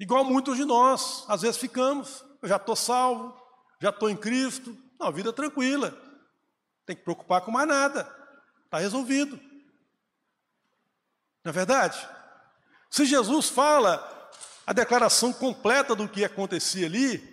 Igual 0.00 0.24
muitos 0.24 0.56
de 0.56 0.64
nós, 0.64 1.24
às 1.28 1.42
vezes 1.42 1.56
ficamos. 1.56 2.24
Eu 2.42 2.48
já 2.48 2.56
estou 2.56 2.74
salvo, 2.74 3.32
já 3.80 3.90
estou 3.90 4.10
em 4.10 4.16
Cristo, 4.16 4.76
uma 5.00 5.12
vida 5.12 5.32
tranquila. 5.32 5.96
Tem 6.86 6.96
que 6.96 7.02
preocupar 7.02 7.40
com 7.42 7.50
mais 7.50 7.68
nada. 7.68 8.08
Está 8.64 8.78
resolvido. 8.78 9.38
Não 11.44 11.50
é 11.50 11.52
verdade? 11.52 12.08
Se 12.90 13.04
Jesus 13.04 13.48
fala 13.48 14.30
a 14.66 14.72
declaração 14.72 15.32
completa 15.32 15.94
do 15.94 16.08
que 16.08 16.24
acontecia 16.24 16.86
ali, 16.86 17.32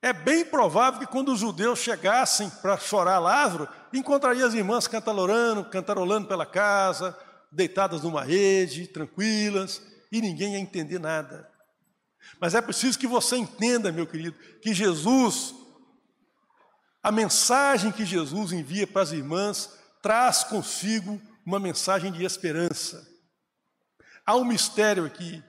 é 0.00 0.12
bem 0.12 0.44
provável 0.44 1.00
que 1.00 1.06
quando 1.06 1.32
os 1.32 1.40
judeus 1.40 1.78
chegassem 1.78 2.50
para 2.50 2.76
chorar 2.76 3.18
Lázaro, 3.18 3.68
encontraria 3.92 4.44
as 4.44 4.54
irmãs 4.54 4.86
cantarolando, 4.86 5.64
cantarolando 5.64 6.28
pela 6.28 6.44
casa, 6.44 7.16
deitadas 7.50 8.02
numa 8.02 8.22
rede, 8.22 8.86
tranquilas, 8.86 9.80
e 10.12 10.20
ninguém 10.20 10.54
ia 10.54 10.58
entender 10.58 10.98
nada. 10.98 11.50
Mas 12.40 12.54
é 12.54 12.60
preciso 12.60 12.98
que 12.98 13.06
você 13.06 13.36
entenda, 13.36 13.92
meu 13.92 14.06
querido, 14.06 14.36
que 14.60 14.74
Jesus, 14.74 15.54
a 17.04 17.12
mensagem 17.12 17.92
que 17.92 18.06
Jesus 18.06 18.50
envia 18.50 18.86
para 18.86 19.02
as 19.02 19.12
irmãs, 19.12 19.68
traz 20.00 20.42
consigo 20.42 21.20
uma 21.44 21.60
mensagem 21.60 22.10
de 22.10 22.24
esperança. 22.24 23.06
Há 24.24 24.34
um 24.36 24.44
mistério 24.44 25.04
aqui. 25.04 25.44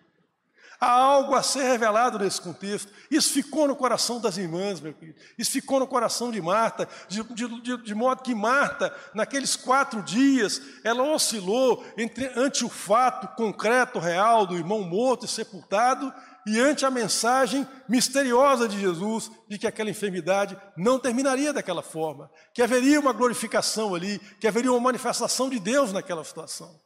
Há 0.82 0.91
algo 0.91 1.34
a 1.34 1.41
ser 1.41 1.64
revelado 1.64 2.20
nesse 2.20 2.41
contexto. 2.41 2.91
Isso 3.10 3.32
ficou 3.32 3.70
no 3.70 3.76
coração 3.78 4.20
das 4.20 4.36
irmãs, 4.36 4.82
meu 4.82 4.93
querido. 4.93 5.18
Isso 5.38 5.51
ficou 5.51 5.80
no 5.80 5.88
coração 5.88 6.30
de 6.30 6.41
Marta, 6.41 6.89
de, 7.08 7.24
de, 7.24 7.78
de, 7.78 7.95
modo 7.95 8.22
que 8.22 8.36
Marta, 8.36 8.93
naqueles 9.14 9.56
quatro 9.56 10.03
dias, 10.03 10.62
ela 10.84 11.03
oscilou 11.03 11.86
entre, 11.97 12.30
ante 12.36 12.66
o 12.66 12.70
fato 12.70 13.30
concreto, 13.38 13.97
real, 13.97 14.45
do 14.45 14.58
irmão 14.58 14.82
morto 14.82 15.24
e 15.26 15.30
sepultado, 15.30 16.14
e 16.46 16.60
ante 16.60 16.86
a 16.86 16.91
mensagem 16.91 17.68
misteriosa 17.89 18.68
de 18.68 18.80
Jesus 18.80 19.32
de 19.48 19.58
que 19.58 19.66
aquela 19.66 19.89
enfermidade 19.89 20.56
não 20.78 21.00
terminaria 21.00 21.52
daquela 21.52 21.82
forma, 21.82 22.30
que 22.54 22.62
haveria 22.62 23.00
uma 23.00 23.14
glorificação 23.14 23.96
ali, 23.96 24.20
que 24.39 24.48
haveria 24.48 24.72
uma 24.72 24.80
manifestação 24.80 25.50
de 25.50 25.60
Deus 25.60 25.91
naquela 25.91 26.24
situação. 26.24 26.80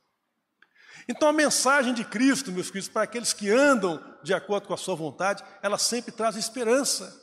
Então 1.09 1.27
a 1.27 1.33
mensagem 1.33 1.93
de 1.93 2.05
Cristo, 2.05 2.51
meus 2.51 2.67
queridos, 2.67 2.87
para 2.87 3.03
aqueles 3.03 3.33
que 3.33 3.49
andam 3.49 4.01
de 4.23 4.33
acordo 4.33 4.67
com 4.67 4.73
a 4.73 4.77
sua 4.77 4.95
vontade, 4.95 5.43
ela 5.61 5.77
sempre 5.77 6.11
traz 6.11 6.35
esperança. 6.37 7.13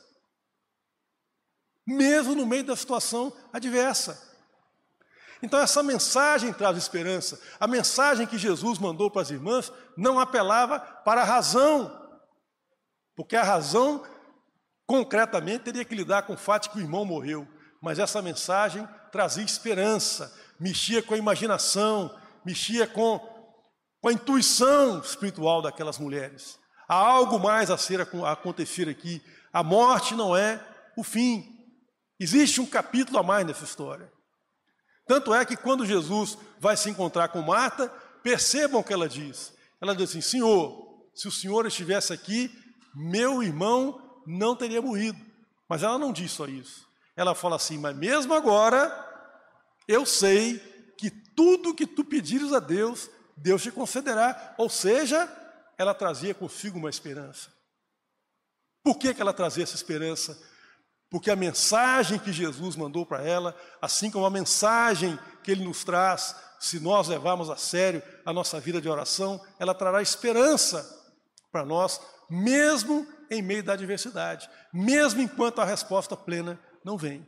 Mesmo 1.87 2.35
no 2.35 2.45
meio 2.45 2.65
da 2.65 2.75
situação 2.75 3.33
adversa. 3.51 4.27
Então, 5.41 5.59
essa 5.59 5.83
mensagem 5.83 6.51
traz 6.51 6.77
esperança. 6.77 7.39
A 7.59 7.67
mensagem 7.67 8.25
que 8.25 8.37
Jesus 8.37 8.79
mandou 8.79 9.09
para 9.09 9.21
as 9.21 9.29
irmãs 9.29 9.71
não 9.95 10.19
apelava 10.19 10.79
para 10.79 11.21
a 11.21 11.25
razão, 11.25 11.96
porque 13.17 13.35
a 13.35 13.43
razão, 13.43 14.05
concretamente, 14.85 15.65
teria 15.65 15.83
que 15.83 15.95
lidar 15.95 16.21
com 16.21 16.33
o 16.33 16.37
fato 16.37 16.63
de 16.63 16.69
que 16.69 16.77
o 16.77 16.81
irmão 16.81 17.03
morreu. 17.03 17.47
Mas 17.81 17.97
essa 17.97 18.21
mensagem 18.21 18.87
trazia 19.11 19.43
esperança, 19.43 20.31
mexia 20.59 21.01
com 21.01 21.15
a 21.15 21.17
imaginação, 21.17 22.15
mexia 22.45 22.85
com, 22.85 23.17
com 23.99 24.09
a 24.09 24.13
intuição 24.13 24.99
espiritual 24.99 25.63
daquelas 25.63 25.97
mulheres. 25.97 26.59
Há 26.87 26.95
algo 26.95 27.39
mais 27.39 27.71
a 27.71 27.77
ser 27.77 27.99
a 27.99 28.31
acontecer 28.31 28.87
aqui. 28.87 29.19
A 29.51 29.63
morte 29.63 30.13
não 30.13 30.37
é 30.37 30.63
o 30.95 31.03
fim. 31.03 31.43
Existe 32.19 32.61
um 32.61 32.67
capítulo 32.67 33.17
a 33.17 33.23
mais 33.23 33.47
nessa 33.47 33.63
história. 33.63 34.11
Tanto 35.07 35.33
é 35.33 35.43
que 35.43 35.57
quando 35.57 35.87
Jesus 35.87 36.37
vai 36.59 36.77
se 36.77 36.89
encontrar 36.89 37.29
com 37.29 37.41
Marta, 37.41 37.89
percebam 38.21 38.81
o 38.81 38.83
que 38.83 38.93
ela 38.93 39.09
diz. 39.09 39.53
Ela 39.81 39.95
diz 39.95 40.11
assim: 40.11 40.21
Senhor, 40.21 41.09
se 41.15 41.27
o 41.27 41.31
Senhor 41.31 41.65
estivesse 41.65 42.13
aqui, 42.13 42.51
meu 42.97 43.43
irmão 43.43 44.01
não 44.25 44.55
teria 44.55 44.81
morrido. 44.81 45.19
Mas 45.69 45.83
ela 45.83 45.99
não 45.99 46.11
diz 46.11 46.31
só 46.31 46.47
isso. 46.47 46.87
Ela 47.15 47.35
fala 47.35 47.55
assim: 47.55 47.77
Mas 47.77 47.95
mesmo 47.95 48.33
agora, 48.33 48.91
eu 49.87 50.05
sei 50.05 50.59
que 50.97 51.11
tudo 51.11 51.75
que 51.75 51.85
tu 51.85 52.03
pedires 52.03 52.51
a 52.53 52.59
Deus, 52.59 53.09
Deus 53.35 53.61
te 53.61 53.71
concederá. 53.71 54.55
Ou 54.57 54.69
seja, 54.69 55.29
ela 55.77 55.93
trazia 55.93 56.33
consigo 56.33 56.79
uma 56.79 56.89
esperança. 56.89 57.51
Por 58.83 58.97
que, 58.97 59.13
que 59.13 59.21
ela 59.21 59.33
trazia 59.33 59.63
essa 59.63 59.75
esperança? 59.75 60.41
Porque 61.09 61.29
a 61.29 61.35
mensagem 61.35 62.19
que 62.19 62.33
Jesus 62.33 62.75
mandou 62.75 63.05
para 63.05 63.21
ela, 63.21 63.55
assim 63.81 64.09
como 64.09 64.25
a 64.25 64.29
mensagem 64.29 65.17
que 65.43 65.51
ele 65.51 65.63
nos 65.63 65.83
traz, 65.83 66.35
se 66.59 66.79
nós 66.79 67.07
levarmos 67.07 67.49
a 67.49 67.55
sério 67.55 68.01
a 68.25 68.33
nossa 68.33 68.59
vida 68.59 68.81
de 68.81 68.89
oração, 68.89 69.39
ela 69.59 69.73
trará 69.73 70.01
esperança 70.01 70.95
para 71.51 71.65
nós, 71.65 72.01
mesmo 72.29 73.07
em 73.29 73.41
meio 73.41 73.63
da 73.63 73.73
adversidade, 73.73 74.49
mesmo 74.73 75.21
enquanto 75.21 75.59
a 75.59 75.65
resposta 75.65 76.15
plena 76.15 76.59
não 76.83 76.97
vem. 76.97 77.25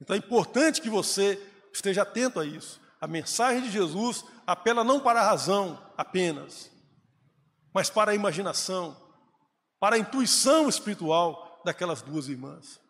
Então 0.00 0.14
é 0.14 0.18
importante 0.18 0.80
que 0.80 0.90
você 0.90 1.40
esteja 1.72 2.02
atento 2.02 2.40
a 2.40 2.44
isso. 2.44 2.80
A 3.00 3.06
mensagem 3.06 3.62
de 3.62 3.70
Jesus 3.70 4.24
apela 4.46 4.82
não 4.82 5.00
para 5.00 5.20
a 5.20 5.26
razão 5.26 5.80
apenas, 5.96 6.70
mas 7.72 7.90
para 7.90 8.12
a 8.12 8.14
imaginação, 8.14 8.96
para 9.78 9.96
a 9.96 9.98
intuição 9.98 10.68
espiritual 10.68 11.60
daquelas 11.64 12.02
duas 12.02 12.28
irmãs. 12.28 12.80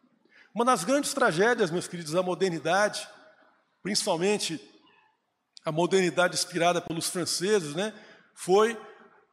Uma 0.55 0.65
das 0.65 0.85
grandes 0.85 1.13
tragédias, 1.13 1.71
meus 1.71 1.87
queridos, 1.87 2.13
da 2.13 2.23
modernidade, 2.23 3.07
principalmente 3.83 4.61
a 5.65 5.71
modernidade 5.71 6.35
inspirada 6.35 6.81
pelos 6.81 7.09
franceses, 7.09 7.75
né, 7.75 7.93
foi 8.35 8.81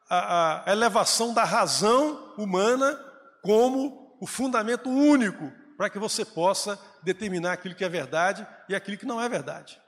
a, 0.10 0.70
a 0.70 0.72
elevação 0.72 1.34
da 1.34 1.44
razão 1.44 2.34
humana 2.38 3.00
como 3.42 4.18
o 4.20 4.28
fundamento 4.28 4.90
único 4.90 5.52
para 5.78 5.90
que 5.90 6.00
você 6.00 6.24
possa 6.24 6.80
determinar 7.04 7.54
aquilo 7.54 7.76
que 7.76 7.84
é 7.84 7.90
verdade 7.90 8.48
e 8.70 8.76
aquilo 8.76 8.98
que 8.98 9.06
não 9.06 9.22
é 9.22 9.28
verdade. 9.28 9.82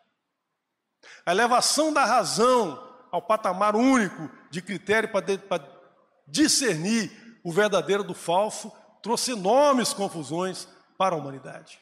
A 1.26 1.32
elevação 1.32 1.94
da 1.94 2.04
razão 2.04 2.84
ao 3.12 3.22
patamar 3.22 3.76
único 3.76 4.30
de 4.50 4.62
critério 4.62 5.10
para, 5.10 5.78
discernir 6.28 7.40
o 7.44 7.52
verdadeiro 7.52 8.04
do 8.04 8.14
falso 8.14 8.72
trouxe 9.02 9.32
enormes 9.32 9.94
confusões 9.94 10.68
para 10.98 11.16
a 11.16 11.18
humanidade. 11.18 11.80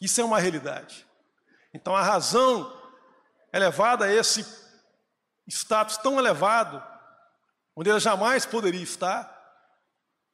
Isso 0.00 0.20
é 0.20 0.24
uma 0.24 0.38
realidade. 0.38 1.06
Então 1.74 1.94
a 1.94 2.02
razão 2.02 2.74
elevada 3.52 4.06
a 4.06 4.12
esse 4.12 4.42
status 5.50 5.96
tão 5.96 6.18
elevado, 6.18 6.82
onde 7.76 7.90
ela 7.90 8.00
jamais 8.00 8.46
poderia 8.46 8.82
estar, 8.82 9.36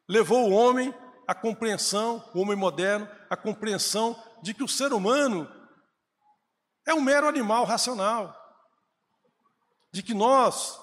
levou 0.09 0.49
o 0.49 0.53
homem 0.53 0.95
à 1.27 1.35
compreensão, 1.35 2.29
o 2.35 2.41
homem 2.41 2.57
moderno, 2.57 3.09
à 3.29 3.37
compreensão 3.37 4.21
de 4.43 4.55
que 4.55 4.63
o 4.63 4.69
ser 4.69 4.93
humano 4.93 5.51
é 6.87 6.95
um 6.95 7.01
mero 7.01 7.27
animal 7.27 7.65
racional, 7.65 8.35
de 9.93 10.03
que 10.03 10.15
nós 10.15 10.79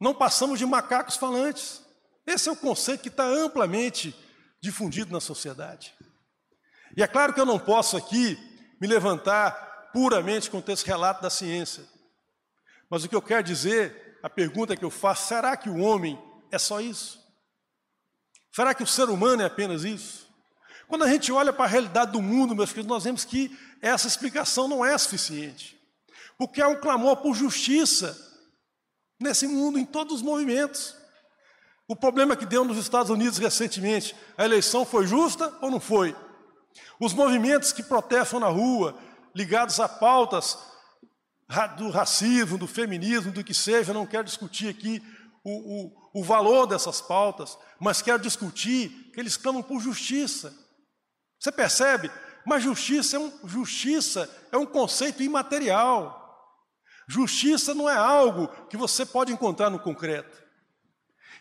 não 0.00 0.14
passamos 0.14 0.58
de 0.58 0.66
macacos 0.66 1.16
falantes. 1.16 1.82
Esse 2.26 2.48
é 2.48 2.52
o 2.52 2.56
conceito 2.56 3.02
que 3.02 3.08
está 3.08 3.24
amplamente 3.24 4.14
difundido 4.60 5.12
na 5.12 5.20
sociedade. 5.20 5.94
E 6.96 7.02
é 7.02 7.06
claro 7.06 7.32
que 7.32 7.40
eu 7.40 7.46
não 7.46 7.58
posso 7.58 7.96
aqui 7.96 8.36
me 8.80 8.86
levantar 8.86 9.90
puramente 9.92 10.50
com 10.50 10.62
esse 10.66 10.84
relato 10.84 11.22
da 11.22 11.30
ciência. 11.30 11.84
Mas 12.90 13.04
o 13.04 13.08
que 13.08 13.16
eu 13.16 13.22
quero 13.22 13.42
dizer, 13.42 14.18
a 14.22 14.30
pergunta 14.30 14.76
que 14.76 14.84
eu 14.84 14.90
faço, 14.90 15.28
será 15.28 15.56
que 15.56 15.68
o 15.68 15.78
homem 15.78 16.20
é 16.50 16.58
só 16.58 16.80
isso? 16.80 17.20
Será 18.52 18.74
que 18.74 18.82
o 18.82 18.86
ser 18.86 19.08
humano 19.10 19.42
é 19.42 19.46
apenas 19.46 19.84
isso? 19.84 20.26
Quando 20.88 21.04
a 21.04 21.08
gente 21.08 21.32
olha 21.32 21.52
para 21.52 21.64
a 21.64 21.68
realidade 21.68 22.12
do 22.12 22.22
mundo, 22.22 22.54
meus 22.54 22.70
queridos, 22.70 22.88
nós 22.88 23.04
vemos 23.04 23.24
que 23.24 23.56
essa 23.82 24.06
explicação 24.06 24.68
não 24.68 24.84
é 24.84 24.96
suficiente. 24.96 25.76
Porque 26.38 26.62
há 26.62 26.68
um 26.68 26.80
clamor 26.80 27.16
por 27.16 27.34
justiça 27.34 28.16
nesse 29.18 29.46
mundo, 29.46 29.78
em 29.78 29.84
todos 29.84 30.16
os 30.16 30.22
movimentos. 30.22 30.96
O 31.88 31.96
problema 31.96 32.36
que 32.36 32.46
deu 32.46 32.64
nos 32.64 32.78
Estados 32.78 33.10
Unidos 33.10 33.38
recentemente, 33.38 34.14
a 34.36 34.44
eleição 34.44 34.84
foi 34.84 35.06
justa 35.06 35.52
ou 35.60 35.70
não 35.70 35.80
foi? 35.80 36.16
Os 37.00 37.12
movimentos 37.12 37.72
que 37.72 37.82
protestam 37.82 38.40
na 38.40 38.48
rua, 38.48 38.96
ligados 39.34 39.80
a 39.80 39.88
pautas 39.88 40.58
do 41.76 41.90
racismo, 41.90 42.58
do 42.58 42.66
feminismo, 42.66 43.32
do 43.32 43.44
que 43.44 43.54
seja, 43.54 43.92
não 43.92 44.06
quero 44.06 44.24
discutir 44.24 44.68
aqui 44.68 45.02
o, 45.44 45.86
o, 45.86 46.20
o 46.20 46.24
valor 46.24 46.66
dessas 46.66 47.00
pautas, 47.00 47.56
mas 47.78 48.02
quero 48.02 48.20
discutir 48.20 49.10
que 49.12 49.20
eles 49.20 49.36
clamam 49.36 49.62
por 49.62 49.80
justiça. 49.80 50.52
Você 51.38 51.52
percebe? 51.52 52.10
Mas 52.44 52.62
justiça 52.62 53.16
é 53.16 53.20
um, 53.20 53.32
justiça 53.44 54.30
é 54.50 54.56
um 54.56 54.66
conceito 54.66 55.22
imaterial. 55.22 56.24
Justiça 57.08 57.74
não 57.74 57.88
é 57.88 57.96
algo 57.96 58.48
que 58.68 58.76
você 58.76 59.06
pode 59.06 59.32
encontrar 59.32 59.70
no 59.70 59.78
concreto. 59.78 60.44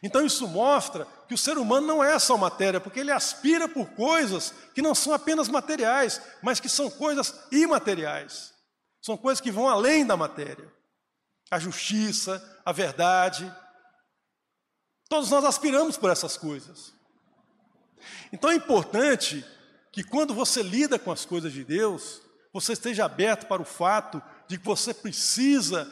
Então 0.03 0.25
isso 0.25 0.47
mostra 0.47 1.07
que 1.27 1.33
o 1.33 1.37
ser 1.37 1.57
humano 1.57 1.87
não 1.87 2.03
é 2.03 2.19
só 2.19 2.37
matéria, 2.37 2.79
porque 2.79 2.99
ele 2.99 3.11
aspira 3.11 3.67
por 3.67 3.87
coisas 3.91 4.53
que 4.75 4.81
não 4.81 4.93
são 4.93 5.13
apenas 5.13 5.47
materiais, 5.47 6.21
mas 6.43 6.59
que 6.59 6.69
são 6.69 6.89
coisas 6.91 7.33
imateriais. 7.51 8.54
São 9.05 9.15
coisas 9.15 9.39
que 9.39 9.51
vão 9.51 9.69
além 9.69 10.03
da 10.03 10.17
matéria. 10.17 10.67
A 11.51 11.59
justiça, 11.59 12.43
a 12.65 12.71
verdade. 12.71 13.53
Todos 15.07 15.29
nós 15.29 15.45
aspiramos 15.45 15.95
por 15.95 16.09
essas 16.09 16.35
coisas. 16.35 16.91
Então 18.33 18.49
é 18.49 18.55
importante 18.55 19.45
que 19.91 20.03
quando 20.03 20.33
você 20.33 20.63
lida 20.63 20.97
com 20.97 21.11
as 21.11 21.23
coisas 21.23 21.53
de 21.53 21.63
Deus, 21.63 22.19
você 22.51 22.73
esteja 22.73 23.05
aberto 23.05 23.45
para 23.45 23.61
o 23.61 23.65
fato 23.65 24.19
de 24.47 24.57
que 24.57 24.65
você 24.65 24.91
precisa 24.91 25.87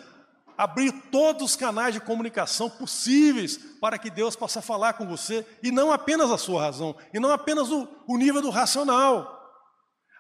abrir 0.58 0.92
todos 1.12 1.52
os 1.52 1.56
canais 1.56 1.94
de 1.94 2.02
comunicação 2.02 2.68
possíveis 2.68 3.60
para 3.80 4.00
que 4.00 4.10
Deus 4.10 4.36
possa 4.36 4.60
falar 4.60 4.94
com 4.94 5.06
você, 5.06 5.46
e 5.62 5.72
não 5.72 5.92
apenas 5.92 6.32
a 6.32 6.38
sua 6.40 6.64
razão, 6.64 6.96
e 7.14 7.20
não 7.20 7.32
apenas 7.32 7.70
o, 7.70 7.88
o 8.08 8.18
nível 8.18 8.42
do 8.42 8.50
racional. 8.50 9.40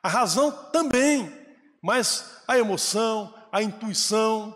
A 0.03 0.07
razão 0.07 0.51
também, 0.71 1.42
mas 1.83 2.41
a 2.47 2.57
emoção, 2.57 3.33
a 3.51 3.61
intuição, 3.61 4.55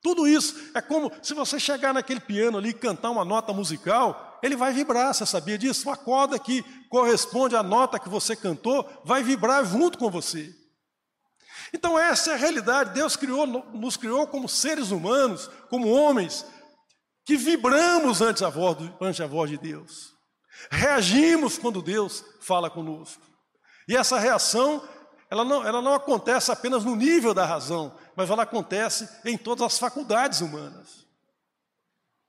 tudo 0.00 0.26
isso 0.26 0.70
é 0.74 0.80
como 0.80 1.12
se 1.20 1.34
você 1.34 1.58
chegar 1.58 1.92
naquele 1.92 2.20
piano 2.20 2.58
ali 2.58 2.70
e 2.70 2.74
cantar 2.74 3.10
uma 3.10 3.24
nota 3.24 3.52
musical, 3.52 4.38
ele 4.42 4.56
vai 4.56 4.72
vibrar, 4.72 5.12
você 5.12 5.26
sabia 5.26 5.58
disso? 5.58 5.88
Uma 5.88 5.96
corda 5.96 6.38
que 6.38 6.62
corresponde 6.88 7.56
à 7.56 7.62
nota 7.62 7.98
que 7.98 8.08
você 8.08 8.34
cantou 8.36 8.88
vai 9.04 9.22
vibrar 9.22 9.64
junto 9.64 9.98
com 9.98 10.10
você. 10.10 10.52
Então, 11.72 11.98
essa 11.98 12.32
é 12.32 12.34
a 12.34 12.36
realidade. 12.36 12.92
Deus 12.92 13.16
criou, 13.16 13.46
nos 13.46 13.96
criou 13.96 14.26
como 14.26 14.48
seres 14.48 14.90
humanos, 14.90 15.48
como 15.70 15.88
homens, 15.88 16.44
que 17.24 17.36
vibramos 17.36 18.20
ante 18.20 18.44
a 18.44 18.48
voz, 18.48 18.76
ante 19.00 19.22
a 19.22 19.26
voz 19.26 19.50
de 19.50 19.56
Deus. 19.56 20.12
Reagimos 20.70 21.56
quando 21.58 21.80
Deus 21.80 22.24
fala 22.40 22.68
conosco. 22.68 23.22
E 23.88 23.96
essa 23.96 24.18
reação, 24.18 24.86
ela 25.32 25.46
não, 25.46 25.66
ela 25.66 25.80
não 25.80 25.94
acontece 25.94 26.52
apenas 26.52 26.84
no 26.84 26.94
nível 26.94 27.32
da 27.32 27.46
razão, 27.46 27.96
mas 28.14 28.28
ela 28.28 28.42
acontece 28.42 29.08
em 29.24 29.38
todas 29.38 29.64
as 29.64 29.78
faculdades 29.78 30.42
humanas. 30.42 31.06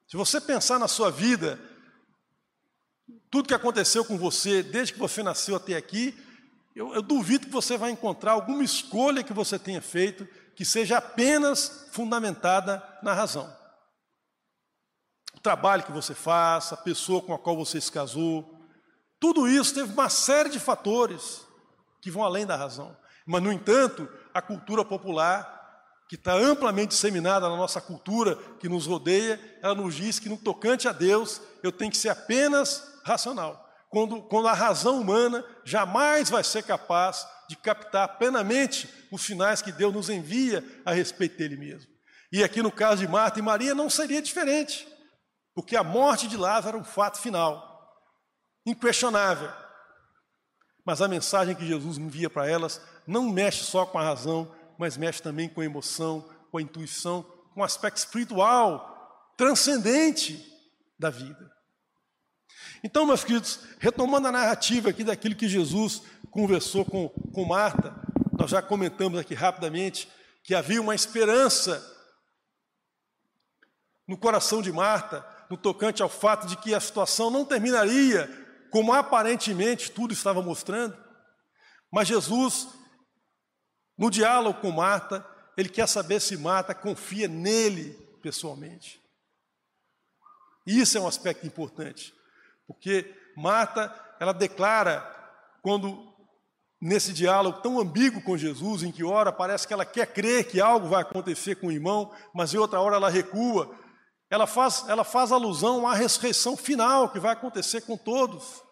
Se 0.07 0.15
você 0.15 0.39
pensar 0.39 0.79
na 0.79 0.87
sua 0.87 1.11
vida, 1.11 1.59
tudo 3.29 3.49
que 3.49 3.53
aconteceu 3.53 4.05
com 4.05 4.17
você 4.17 4.63
desde 4.63 4.93
que 4.93 4.99
você 4.99 5.21
nasceu 5.21 5.57
até 5.57 5.75
aqui, 5.75 6.17
eu, 6.73 6.93
eu 6.93 7.01
duvido 7.01 7.47
que 7.47 7.51
você 7.51 7.77
vai 7.77 7.91
encontrar 7.91 8.31
alguma 8.31 8.63
escolha 8.63 9.21
que 9.21 9.33
você 9.33 9.59
tenha 9.59 9.81
feito 9.81 10.25
que 10.55 10.63
seja 10.63 10.99
apenas 10.99 11.89
fundamentada 11.91 12.81
na 13.03 13.13
razão. 13.13 13.53
O 15.35 15.41
trabalho 15.41 15.83
que 15.83 15.91
você 15.91 16.15
faz, 16.15 16.71
a 16.71 16.77
pessoa 16.77 17.21
com 17.21 17.33
a 17.33 17.37
qual 17.39 17.57
você 17.57 17.81
se 17.81 17.91
casou, 17.91 18.65
tudo 19.19 19.45
isso 19.45 19.73
teve 19.73 19.91
uma 19.91 20.07
série 20.07 20.47
de 20.47 20.57
fatores 20.57 21.42
que 22.03 22.11
vão 22.11 22.21
além 22.21 22.45
da 22.45 22.57
razão. 22.57 22.95
Mas, 23.25 23.41
no 23.41 23.49
entanto, 23.49 24.09
a 24.33 24.41
cultura 24.41 24.83
popular, 24.83 25.61
que 26.09 26.15
está 26.15 26.33
amplamente 26.33 26.89
disseminada 26.89 27.47
na 27.47 27.55
nossa 27.55 27.79
cultura 27.79 28.35
que 28.59 28.67
nos 28.67 28.85
rodeia, 28.85 29.39
ela 29.63 29.73
nos 29.73 29.95
diz 29.95 30.19
que 30.19 30.27
no 30.27 30.37
tocante 30.37 30.85
a 30.85 30.91
Deus 30.91 31.41
eu 31.63 31.71
tenho 31.71 31.89
que 31.89 31.97
ser 31.97 32.09
apenas 32.09 32.99
racional. 33.05 33.69
Quando, 33.89 34.21
quando 34.23 34.49
a 34.49 34.53
razão 34.53 34.99
humana 34.99 35.45
jamais 35.63 36.29
vai 36.29 36.43
ser 36.43 36.63
capaz 36.63 37.25
de 37.47 37.55
captar 37.55 38.17
plenamente 38.17 38.89
os 39.09 39.21
sinais 39.21 39.61
que 39.61 39.71
Deus 39.71 39.93
nos 39.93 40.09
envia 40.09 40.61
a 40.85 40.91
respeito 40.91 41.37
dele 41.37 41.55
mesmo. 41.55 41.89
E 42.33 42.43
aqui 42.43 42.61
no 42.61 42.71
caso 42.71 42.97
de 42.97 43.07
Marta 43.07 43.39
e 43.39 43.41
Maria 43.41 43.73
não 43.73 43.89
seria 43.89 44.21
diferente, 44.21 44.85
porque 45.55 45.77
a 45.77 45.83
morte 45.83 46.27
de 46.27 46.35
Lázaro 46.35 46.75
era 46.75 46.77
um 46.77 46.83
fato 46.83 47.21
final, 47.21 47.95
inquestionável. 48.65 49.62
Mas 50.85 51.01
a 51.01 51.07
mensagem 51.07 51.55
que 51.55 51.65
Jesus 51.65 51.97
envia 51.97 52.29
para 52.29 52.49
elas 52.49 52.81
não 53.07 53.29
mexe 53.29 53.63
só 53.63 53.85
com 53.85 53.97
a 53.97 54.03
razão, 54.03 54.53
mas 54.77 54.97
mexe 54.97 55.21
também 55.21 55.47
com 55.47 55.61
a 55.61 55.65
emoção, 55.65 56.27
com 56.51 56.57
a 56.57 56.61
intuição, 56.61 57.23
com 57.53 57.61
o 57.61 57.63
aspecto 57.63 57.97
espiritual, 57.97 59.33
transcendente 59.37 60.45
da 60.99 61.09
vida. 61.09 61.51
Então, 62.83 63.05
meus 63.05 63.23
queridos, 63.23 63.59
retomando 63.79 64.27
a 64.27 64.31
narrativa 64.31 64.89
aqui 64.89 65.03
daquilo 65.03 65.35
que 65.35 65.47
Jesus 65.47 66.01
conversou 66.29 66.83
com, 66.83 67.09
com 67.09 67.45
Marta, 67.45 67.95
nós 68.37 68.51
já 68.51 68.61
comentamos 68.61 69.19
aqui 69.19 69.33
rapidamente 69.33 70.09
que 70.43 70.53
havia 70.53 70.81
uma 70.81 70.93
esperança 70.93 71.81
no 74.05 74.17
coração 74.17 74.61
de 74.61 74.71
Marta, 74.71 75.25
no 75.49 75.55
tocante 75.55 76.03
ao 76.03 76.09
fato 76.09 76.45
de 76.45 76.57
que 76.57 76.73
a 76.73 76.79
situação 76.79 77.29
não 77.29 77.45
terminaria 77.45 78.42
como 78.73 78.91
aparentemente 78.91 79.91
tudo 79.91 80.13
estava 80.13 80.41
mostrando, 80.41 80.97
mas 81.91 82.07
Jesus, 82.07 82.67
no 83.95 84.09
diálogo 84.09 84.61
com 84.61 84.71
Marta, 84.71 85.23
ele 85.55 85.69
quer 85.69 85.87
saber 85.87 86.19
se 86.19 86.35
Marta 86.35 86.73
confia 86.73 87.27
nele 87.27 87.93
pessoalmente. 88.19 88.99
E 90.65 90.81
isso 90.81 90.97
é 90.97 91.01
um 91.01 91.07
aspecto 91.07 91.45
importante, 91.45 92.15
porque 92.65 93.15
Marta, 93.37 93.93
ela 94.19 94.33
declara, 94.33 95.01
quando 95.61 96.11
nesse 96.81 97.13
diálogo 97.13 97.61
tão 97.61 97.79
ambíguo 97.79 98.23
com 98.23 98.35
Jesus, 98.35 98.81
em 98.81 98.91
que 98.91 99.03
hora 99.03 99.31
parece 99.31 99.67
que 99.67 99.73
ela 99.73 99.85
quer 99.85 100.07
crer 100.11 100.49
que 100.49 100.59
algo 100.59 100.87
vai 100.87 101.03
acontecer 101.03 101.57
com 101.57 101.67
o 101.67 101.71
irmão, 101.71 102.11
mas 102.33 102.55
em 102.55 102.57
outra 102.57 102.81
hora 102.81 102.95
ela 102.95 103.07
recua, 103.07 103.77
ela 104.31 104.47
faz, 104.47 104.83
ela 104.89 105.03
faz 105.03 105.31
alusão 105.31 105.87
à 105.87 105.93
ressurreição 105.93 106.57
final 106.57 107.09
que 107.09 107.19
vai 107.19 107.33
acontecer 107.33 107.81
com 107.81 107.95
todos. 107.95 108.62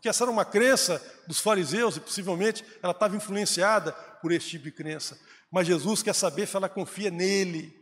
Porque 0.00 0.08
essa 0.08 0.24
era 0.24 0.30
uma 0.30 0.46
crença 0.46 0.98
dos 1.26 1.40
fariseus 1.40 1.98
e 1.98 2.00
possivelmente 2.00 2.64
ela 2.82 2.92
estava 2.92 3.14
influenciada 3.14 3.92
por 3.92 4.32
esse 4.32 4.48
tipo 4.48 4.64
de 4.64 4.72
crença. 4.72 5.20
Mas 5.50 5.66
Jesus 5.66 6.02
quer 6.02 6.14
saber 6.14 6.48
se 6.48 6.56
ela 6.56 6.70
confia 6.70 7.10
nele 7.10 7.78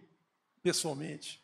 pessoalmente. 0.60 1.40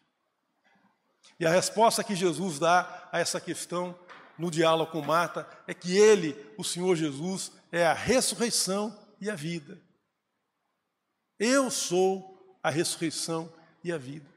E 1.38 1.46
a 1.46 1.50
resposta 1.50 2.02
que 2.02 2.16
Jesus 2.16 2.58
dá 2.58 3.08
a 3.12 3.20
essa 3.20 3.40
questão 3.40 3.96
no 4.36 4.50
diálogo 4.50 4.90
com 4.90 5.00
Marta 5.00 5.48
é 5.68 5.72
que 5.72 5.96
ele, 5.96 6.36
o 6.58 6.64
Senhor 6.64 6.96
Jesus, 6.96 7.52
é 7.70 7.86
a 7.86 7.94
ressurreição 7.94 8.98
e 9.20 9.30
a 9.30 9.36
vida. 9.36 9.80
Eu 11.38 11.70
sou 11.70 12.58
a 12.60 12.68
ressurreição 12.68 13.52
e 13.84 13.92
a 13.92 13.96
vida. 13.96 14.28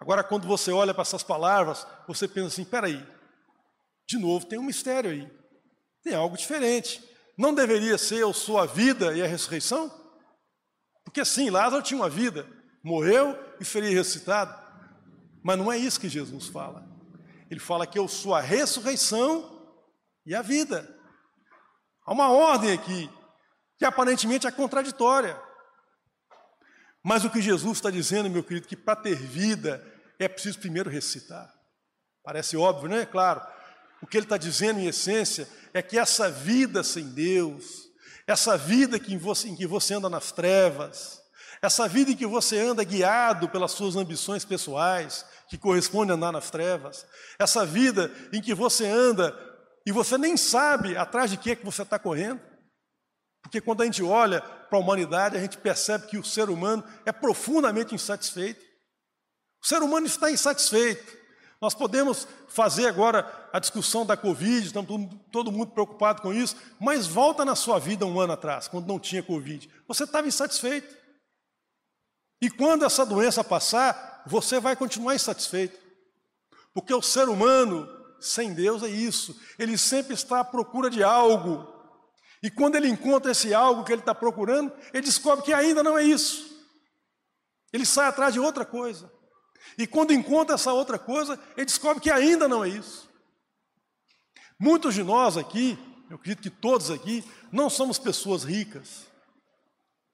Agora, 0.00 0.24
quando 0.24 0.48
você 0.48 0.72
olha 0.72 0.94
para 0.94 1.02
essas 1.02 1.22
palavras, 1.22 1.86
você 2.08 2.26
pensa 2.26 2.46
assim: 2.46 2.64
peraí, 2.64 3.06
de 4.06 4.16
novo 4.16 4.46
tem 4.46 4.58
um 4.58 4.64
mistério 4.64 5.10
aí, 5.10 5.41
tem 6.02 6.14
algo 6.14 6.36
diferente. 6.36 7.02
Não 7.36 7.54
deveria 7.54 7.96
ser 7.96 8.18
eu 8.18 8.32
sou 8.32 8.58
a 8.58 8.66
vida 8.66 9.14
e 9.14 9.22
a 9.22 9.26
ressurreição? 9.26 9.90
Porque 11.04 11.24
sim, 11.24 11.50
Lázaro 11.50 11.82
tinha 11.82 11.98
uma 11.98 12.10
vida, 12.10 12.46
morreu 12.82 13.38
e 13.60 13.64
seria 13.64 13.90
ressuscitado. 13.90 14.60
Mas 15.42 15.58
não 15.58 15.72
é 15.72 15.76
isso 15.76 16.00
que 16.00 16.08
Jesus 16.08 16.46
fala. 16.46 16.86
Ele 17.50 17.60
fala 17.60 17.86
que 17.86 17.98
eu 17.98 18.08
sou 18.08 18.34
a 18.34 18.40
ressurreição 18.40 19.76
e 20.24 20.34
a 20.34 20.42
vida. 20.42 20.88
Há 22.04 22.12
uma 22.12 22.30
ordem 22.30 22.72
aqui, 22.72 23.10
que 23.78 23.84
aparentemente 23.84 24.46
é 24.46 24.50
contraditória. 24.50 25.40
Mas 27.02 27.24
o 27.24 27.30
que 27.30 27.42
Jesus 27.42 27.78
está 27.78 27.90
dizendo, 27.90 28.30
meu 28.30 28.44
querido, 28.44 28.68
que 28.68 28.76
para 28.76 28.96
ter 28.96 29.16
vida 29.16 29.84
é 30.18 30.28
preciso 30.28 30.60
primeiro 30.60 30.88
ressuscitar. 30.88 31.52
Parece 32.22 32.56
óbvio, 32.56 32.88
não 32.88 32.96
é? 32.96 33.04
Claro. 33.04 33.44
O 34.02 34.06
que 34.06 34.16
ele 34.16 34.26
está 34.26 34.36
dizendo, 34.36 34.80
em 34.80 34.86
essência, 34.86 35.48
é 35.72 35.80
que 35.80 35.96
essa 35.96 36.28
vida 36.28 36.82
sem 36.82 37.08
Deus, 37.08 37.88
essa 38.26 38.58
vida 38.58 38.98
que 38.98 39.16
você, 39.16 39.48
em 39.48 39.56
que 39.56 39.66
você 39.66 39.94
anda 39.94 40.10
nas 40.10 40.32
trevas, 40.32 41.22
essa 41.62 41.86
vida 41.86 42.10
em 42.10 42.16
que 42.16 42.26
você 42.26 42.58
anda 42.58 42.82
guiado 42.82 43.48
pelas 43.48 43.70
suas 43.70 43.94
ambições 43.94 44.44
pessoais, 44.44 45.24
que 45.48 45.56
corresponde 45.56 46.10
a 46.10 46.14
andar 46.14 46.32
nas 46.32 46.50
trevas, 46.50 47.06
essa 47.38 47.64
vida 47.64 48.12
em 48.32 48.42
que 48.42 48.52
você 48.52 48.86
anda 48.86 49.38
e 49.86 49.92
você 49.92 50.18
nem 50.18 50.36
sabe 50.36 50.96
atrás 50.96 51.30
de 51.30 51.36
que, 51.36 51.52
é 51.52 51.56
que 51.56 51.64
você 51.64 51.82
está 51.82 51.98
correndo. 51.98 52.40
Porque 53.42 53.60
quando 53.60 53.82
a 53.82 53.84
gente 53.84 54.02
olha 54.02 54.40
para 54.40 54.78
a 54.78 54.80
humanidade, 54.80 55.36
a 55.36 55.40
gente 55.40 55.58
percebe 55.58 56.06
que 56.06 56.18
o 56.18 56.24
ser 56.24 56.48
humano 56.48 56.82
é 57.04 57.12
profundamente 57.12 57.94
insatisfeito. 57.94 58.64
O 59.62 59.66
ser 59.66 59.82
humano 59.82 60.06
está 60.06 60.30
insatisfeito. 60.30 61.21
Nós 61.62 61.74
podemos 61.74 62.26
fazer 62.48 62.88
agora 62.88 63.48
a 63.52 63.60
discussão 63.60 64.04
da 64.04 64.16
Covid, 64.16 64.66
estamos 64.66 65.08
todo, 65.30 65.52
mundo 65.52 65.70
preocupado 65.70 66.20
com 66.20 66.34
isso, 66.34 66.56
mas 66.80 67.06
volta 67.06 67.44
na 67.44 67.54
sua 67.54 67.78
vida 67.78 68.04
um 68.04 68.18
ano 68.18 68.32
atrás, 68.32 68.66
quando 68.66 68.88
não 68.88 68.98
tinha 68.98 69.22
Covid. 69.22 69.70
Você 69.86 70.02
estava 70.02 70.26
insatisfeito. 70.26 70.92
E 72.40 72.50
quando 72.50 72.84
essa 72.84 73.06
doença 73.06 73.44
passar, 73.44 74.24
você 74.26 74.58
vai 74.58 74.74
continuar 74.74 75.14
insatisfeito. 75.14 75.78
Porque 76.74 76.92
o 76.92 77.00
ser 77.00 77.28
humano 77.28 77.88
sem 78.18 78.52
Deus 78.52 78.82
é 78.82 78.88
isso. 78.88 79.40
Ele 79.56 79.78
sempre 79.78 80.14
está 80.14 80.40
à 80.40 80.44
procura 80.44 80.90
de 80.90 81.04
algo. 81.04 81.72
E 82.42 82.50
quando 82.50 82.74
ele 82.74 82.88
encontra 82.88 83.30
esse 83.30 83.54
algo 83.54 83.84
que 83.84 83.92
ele 83.92 84.02
está 84.02 84.16
procurando, 84.16 84.72
ele 84.92 85.06
descobre 85.06 85.44
que 85.44 85.52
ainda 85.52 85.80
não 85.80 85.96
é 85.96 86.02
isso. 86.02 86.44
Ele 87.72 87.86
sai 87.86 88.08
atrás 88.08 88.34
de 88.34 88.40
outra 88.40 88.64
coisa. 88.64 89.08
E 89.78 89.86
quando 89.86 90.12
encontra 90.12 90.54
essa 90.54 90.72
outra 90.72 90.98
coisa, 90.98 91.38
ele 91.56 91.66
descobre 91.66 92.02
que 92.02 92.10
ainda 92.10 92.48
não 92.48 92.64
é 92.64 92.68
isso. 92.68 93.08
Muitos 94.58 94.94
de 94.94 95.02
nós 95.02 95.36
aqui, 95.36 95.78
eu 96.08 96.16
acredito 96.16 96.42
que 96.42 96.50
todos 96.50 96.90
aqui, 96.90 97.24
não 97.50 97.68
somos 97.68 97.98
pessoas 97.98 98.44
ricas. 98.44 99.06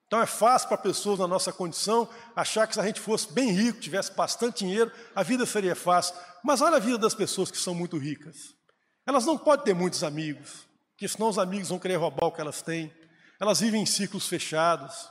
Então 0.06 0.22
é 0.22 0.26
fácil 0.26 0.68
para 0.68 0.78
pessoas 0.78 1.18
na 1.18 1.28
nossa 1.28 1.52
condição 1.52 2.08
achar 2.34 2.66
que 2.66 2.74
se 2.74 2.80
a 2.80 2.86
gente 2.86 2.98
fosse 2.98 3.30
bem 3.30 3.50
rico, 3.50 3.78
tivesse 3.78 4.10
bastante 4.12 4.60
dinheiro, 4.60 4.90
a 5.14 5.22
vida 5.22 5.44
seria 5.44 5.76
fácil. 5.76 6.14
Mas 6.42 6.62
olha 6.62 6.76
a 6.76 6.80
vida 6.80 6.96
das 6.96 7.14
pessoas 7.14 7.50
que 7.50 7.58
são 7.58 7.74
muito 7.74 7.98
ricas. 7.98 8.54
Elas 9.06 9.26
não 9.26 9.36
podem 9.36 9.66
ter 9.66 9.74
muitos 9.74 10.02
amigos, 10.02 10.66
porque 10.92 11.06
senão 11.06 11.28
os 11.28 11.38
amigos 11.38 11.68
vão 11.68 11.78
querer 11.78 11.96
roubar 11.96 12.26
o 12.26 12.32
que 12.32 12.40
elas 12.40 12.62
têm. 12.62 12.90
Elas 13.38 13.60
vivem 13.60 13.82
em 13.82 13.86
ciclos 13.86 14.26
fechados, 14.26 15.10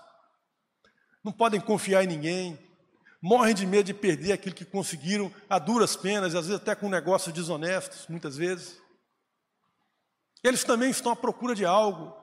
não 1.24 1.32
podem 1.32 1.62
confiar 1.62 2.04
em 2.04 2.08
ninguém, 2.08 2.67
morrem 3.22 3.56
de 3.56 3.66
medo 3.66 3.86
de 3.86 3.94
perder 3.94 4.34
aquilo 4.34 4.56
que 4.56 4.66
conseguiram 4.66 5.34
a 5.50 5.58
duras 5.60 5.96
penas, 5.96 6.36
às 6.36 6.48
vezes 6.48 6.62
até 6.62 6.76
com 6.76 6.90
negócios 6.90 7.34
desonestos, 7.34 8.08
muitas 8.08 8.38
vezes. 8.38 8.80
Eles 10.44 10.64
também 10.64 10.90
estão 10.90 11.12
à 11.12 11.16
procura 11.16 11.56
de 11.56 11.66
algo, 11.66 12.16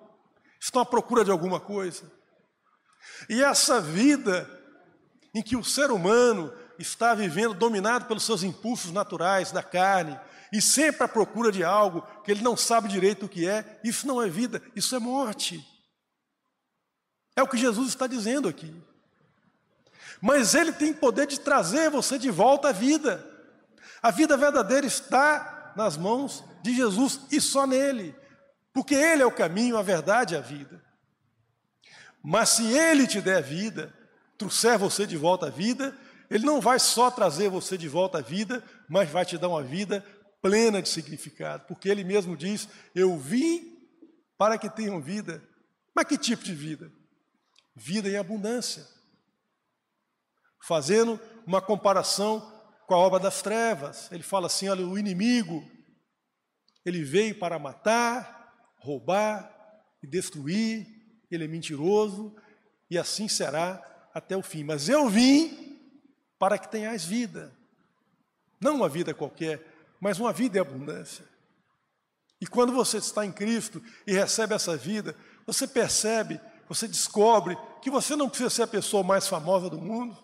estão 0.61 0.81
à 0.83 0.87
procura 0.87 1.25
de 1.25 1.31
alguma 1.31 1.59
coisa. 1.59 2.11
E 3.29 3.43
essa 3.43 3.81
vida 3.81 4.49
em 5.35 5.43
que 5.43 5.57
o 5.57 5.65
ser 5.65 5.91
humano 5.91 6.53
está 6.79 7.15
vivendo 7.15 7.55
dominado 7.55 8.07
pelos 8.07 8.25
seus 8.25 8.43
impulsos 8.43 8.93
naturais 8.93 9.51
da 9.51 9.63
carne 9.63 10.19
e 10.53 10.63
sempre 10.63 11.03
à 11.03 11.09
procura 11.09 11.51
de 11.51 11.65
algo 11.65 12.03
que 12.23 12.31
ele 12.31 12.43
não 12.43 12.57
sabe 12.57 12.89
direito 12.89 13.27
o 13.27 13.29
que 13.29 13.49
é, 13.49 13.81
isso 13.83 14.07
não 14.07 14.23
é 14.23 14.29
vida, 14.29 14.63
isso 14.77 14.95
é 14.95 14.99
morte. 14.99 15.65
É 17.37 17.43
o 17.43 17.49
que 17.49 17.57
Jesus 17.57 17.89
está 17.89 18.07
dizendo 18.07 18.49
aqui. 18.49 18.73
Mas 20.27 20.55
ele 20.55 20.73
tem 20.73 20.91
poder 20.91 21.27
de 21.27 21.39
trazer 21.39 21.91
você 21.91 22.19
de 22.19 22.31
volta 22.31 22.71
à 22.71 22.73
vida. 22.73 23.23
A 24.01 24.11
vida 24.11 24.39
verdadeira 24.39 24.87
está 24.87 25.75
nas 25.77 25.99
mãos 25.99 26.43
de 26.63 26.75
Jesus 26.75 27.21
e 27.31 27.39
só 27.43 27.67
nele, 27.67 28.17
porque 28.73 28.95
ele 28.95 29.21
é 29.21 29.27
o 29.27 29.31
caminho, 29.31 29.77
a 29.77 29.83
verdade 29.83 30.33
e 30.33 30.37
a 30.39 30.41
vida. 30.41 30.83
Mas 32.23 32.49
se 32.49 32.65
ele 32.73 33.07
te 33.07 33.21
der 33.21 33.43
vida, 33.43 33.93
trouxer 34.39 34.79
você 34.79 35.07
de 35.07 35.15
volta 35.15 35.49
à 35.49 35.51
vida, 35.51 35.95
ele 36.31 36.47
não 36.47 36.59
vai 36.59 36.79
só 36.79 37.11
trazer 37.11 37.51
você 37.51 37.77
de 37.77 37.87
volta 37.87 38.17
à 38.17 38.23
vida, 38.23 38.65
mas 38.89 39.11
vai 39.11 39.27
te 39.27 39.37
dar 39.37 39.51
uma 39.51 39.63
vida 39.63 40.03
plena 40.41 40.81
de 40.81 40.89
significado, 40.89 41.67
porque 41.69 41.87
ele 41.87 42.03
mesmo 42.03 42.35
diz: 42.35 42.67
Eu 42.95 43.19
vim 43.19 43.77
para 44.39 44.57
que 44.57 44.71
tenham 44.71 45.03
vida. 45.03 45.43
Mas 45.95 46.07
que 46.07 46.17
tipo 46.17 46.43
de 46.43 46.55
vida? 46.55 46.91
Vida 47.77 48.09
em 48.09 48.17
abundância. 48.17 48.94
Fazendo 50.67 51.21
uma 51.47 51.61
comparação 51.61 52.41
com 52.87 52.95
a 52.95 52.99
obra 52.99 53.21
das 53.21 53.43
trevas, 53.43 54.11
ele 54.11 54.23
fala 54.23 54.47
assim: 54.47 54.67
olha, 54.67 54.87
o 54.87 54.99
inimigo, 54.99 55.63
ele 56.87 57.05
veio 57.05 57.39
para 57.39 57.59
matar, 57.59 58.73
roubar 58.79 59.55
e 60.03 60.07
destruir, 60.07 60.87
ele 61.31 61.45
é 61.45 61.49
mentiroso, 61.49 62.35
e 62.91 62.97
assim 62.97 63.29
será 63.29 64.09
até 64.15 64.35
o 64.39 64.43
fim. 64.43 64.65
Mas 64.65 64.89
eu 64.89 65.07
vim 65.11 65.79
para 66.39 66.57
que 66.57 66.71
tenhais 66.71 67.05
vida. 67.05 67.55
Não 68.59 68.77
uma 68.77 68.89
vida 68.89 69.13
qualquer, 69.13 69.63
mas 70.01 70.19
uma 70.19 70.33
vida 70.33 70.57
em 70.57 70.63
abundância. 70.63 71.27
E 72.41 72.47
quando 72.47 72.73
você 72.73 72.97
está 72.97 73.27
em 73.27 73.33
Cristo 73.33 73.83
e 74.07 74.15
recebe 74.15 74.55
essa 74.55 74.79
vida, 74.79 75.15
você 75.47 75.67
percebe, 75.67 76.41
você 76.67 76.89
descobre 76.89 77.55
que 77.83 77.91
você 77.91 78.17
não 78.17 78.31
precisa 78.31 78.49
ser 78.49 78.63
a 78.63 78.67
pessoa 78.67 79.03
mais 79.03 79.29
famosa 79.29 79.69
do 79.69 79.79
mundo, 79.79 80.24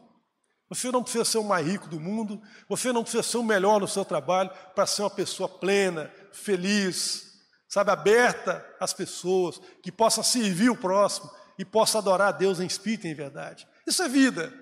você 0.71 0.93
não 0.93 1.03
precisa 1.03 1.25
ser 1.25 1.39
o 1.39 1.45
mais 1.45 1.67
rico 1.67 1.89
do 1.89 1.99
mundo, 1.99 2.41
você 2.69 2.93
não 2.93 3.03
precisa 3.03 3.25
ser 3.25 3.39
o 3.39 3.43
melhor 3.43 3.81
no 3.81 3.89
seu 3.89 4.05
trabalho 4.05 4.51
para 4.73 4.87
ser 4.87 5.03
uma 5.03 5.11
pessoa 5.11 5.49
plena, 5.49 6.09
feliz, 6.33 7.41
sabe, 7.69 7.91
aberta 7.91 8.65
às 8.79 8.93
pessoas, 8.93 9.61
que 9.83 9.91
possa 9.91 10.23
servir 10.23 10.71
o 10.71 10.77
próximo 10.77 11.29
e 11.59 11.65
possa 11.65 11.99
adorar 11.99 12.29
a 12.29 12.33
Deus 12.33 12.61
em 12.61 12.67
espírito 12.67 13.09
e 13.09 13.11
em 13.11 13.15
verdade. 13.15 13.67
Isso 13.85 14.01
é 14.01 14.09
vida. 14.09 14.55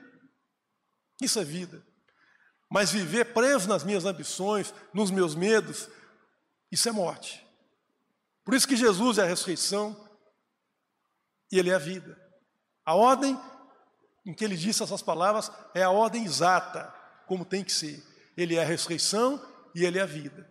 Isso 1.21 1.39
é 1.39 1.45
vida. 1.45 1.87
Mas 2.71 2.91
viver 2.91 3.35
preso 3.35 3.69
nas 3.69 3.85
minhas 3.85 4.07
ambições, 4.07 4.73
nos 4.95 5.11
meus 5.11 5.35
medos, 5.35 5.91
isso 6.73 6.89
é 6.89 6.93
morte. 6.93 7.47
Por 8.47 8.55
isso 8.55 8.67
que 8.67 8.77
Jesus 8.77 9.19
é 9.19 9.25
a 9.25 9.27
ressurreição 9.27 9.95
e 11.53 11.59
Ele 11.59 11.69
é 11.69 11.75
a 11.75 11.79
vida. 11.79 12.19
A 12.83 12.95
ordem 12.95 13.39
em 14.29 14.35
que 14.35 14.45
Ele 14.45 14.59
disse 14.59 14.83
essas 14.83 15.01
palavras 15.01 15.51
é 15.75 15.83
a 15.83 15.89
ordem 15.89 16.23
exata, 16.23 16.93
como 17.27 17.47
tem 17.47 17.65
que 17.65 17.73
ser. 17.73 18.05
Ele 18.37 18.57
é 18.57 18.63
a 18.63 18.67
ressurreição 18.67 19.43
e 19.75 19.87
Ele 19.87 19.99
é 19.99 20.03
a 20.03 20.07
vida. 20.07 20.47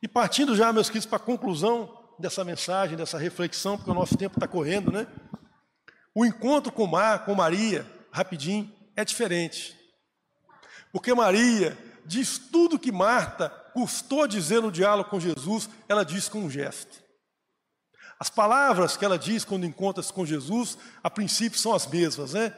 E 0.00 0.06
partindo 0.06 0.54
já, 0.54 0.72
meus 0.72 0.86
queridos, 0.88 1.06
para 1.06 1.16
a 1.16 1.26
conclusão 1.26 1.98
dessa 2.20 2.44
mensagem, 2.44 2.96
dessa 2.96 3.18
reflexão, 3.18 3.76
porque 3.76 3.90
o 3.90 3.94
nosso 3.94 4.16
tempo 4.16 4.36
está 4.36 4.46
correndo, 4.46 4.92
né? 4.92 5.08
O 6.14 6.24
encontro 6.24 6.70
com, 6.70 6.86
Mar, 6.86 7.24
com 7.24 7.34
Maria, 7.34 7.84
rapidinho, 8.12 8.72
é 8.94 9.04
diferente. 9.04 9.76
Porque 10.92 11.12
Maria 11.12 11.76
diz 12.06 12.38
tudo 12.38 12.78
que 12.78 12.92
Marta 12.92 13.48
custou 13.74 14.28
dizer 14.28 14.62
no 14.62 14.70
diálogo 14.70 15.10
com 15.10 15.18
Jesus, 15.18 15.68
ela 15.88 16.04
diz 16.04 16.28
com 16.28 16.38
um 16.42 16.50
gesto. 16.50 17.01
As 18.22 18.30
palavras 18.30 18.96
que 18.96 19.04
ela 19.04 19.18
diz 19.18 19.44
quando 19.44 19.66
encontra-se 19.66 20.12
com 20.12 20.24
Jesus, 20.24 20.78
a 21.02 21.10
princípio 21.10 21.58
são 21.58 21.74
as 21.74 21.88
mesmas, 21.88 22.34
né? 22.34 22.54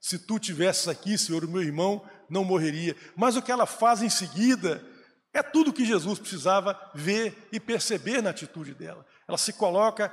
Se 0.00 0.18
tu 0.18 0.40
tivesses 0.40 0.88
aqui, 0.88 1.16
Senhor, 1.16 1.44
o 1.44 1.48
meu 1.48 1.62
irmão 1.62 2.04
não 2.28 2.42
morreria. 2.42 2.96
Mas 3.14 3.36
o 3.36 3.42
que 3.42 3.52
ela 3.52 3.64
faz 3.64 4.02
em 4.02 4.10
seguida 4.10 4.84
é 5.32 5.40
tudo 5.40 5.72
que 5.72 5.84
Jesus 5.84 6.18
precisava 6.18 6.76
ver 6.96 7.48
e 7.52 7.60
perceber 7.60 8.22
na 8.22 8.30
atitude 8.30 8.74
dela. 8.74 9.06
Ela 9.28 9.38
se 9.38 9.52
coloca 9.52 10.12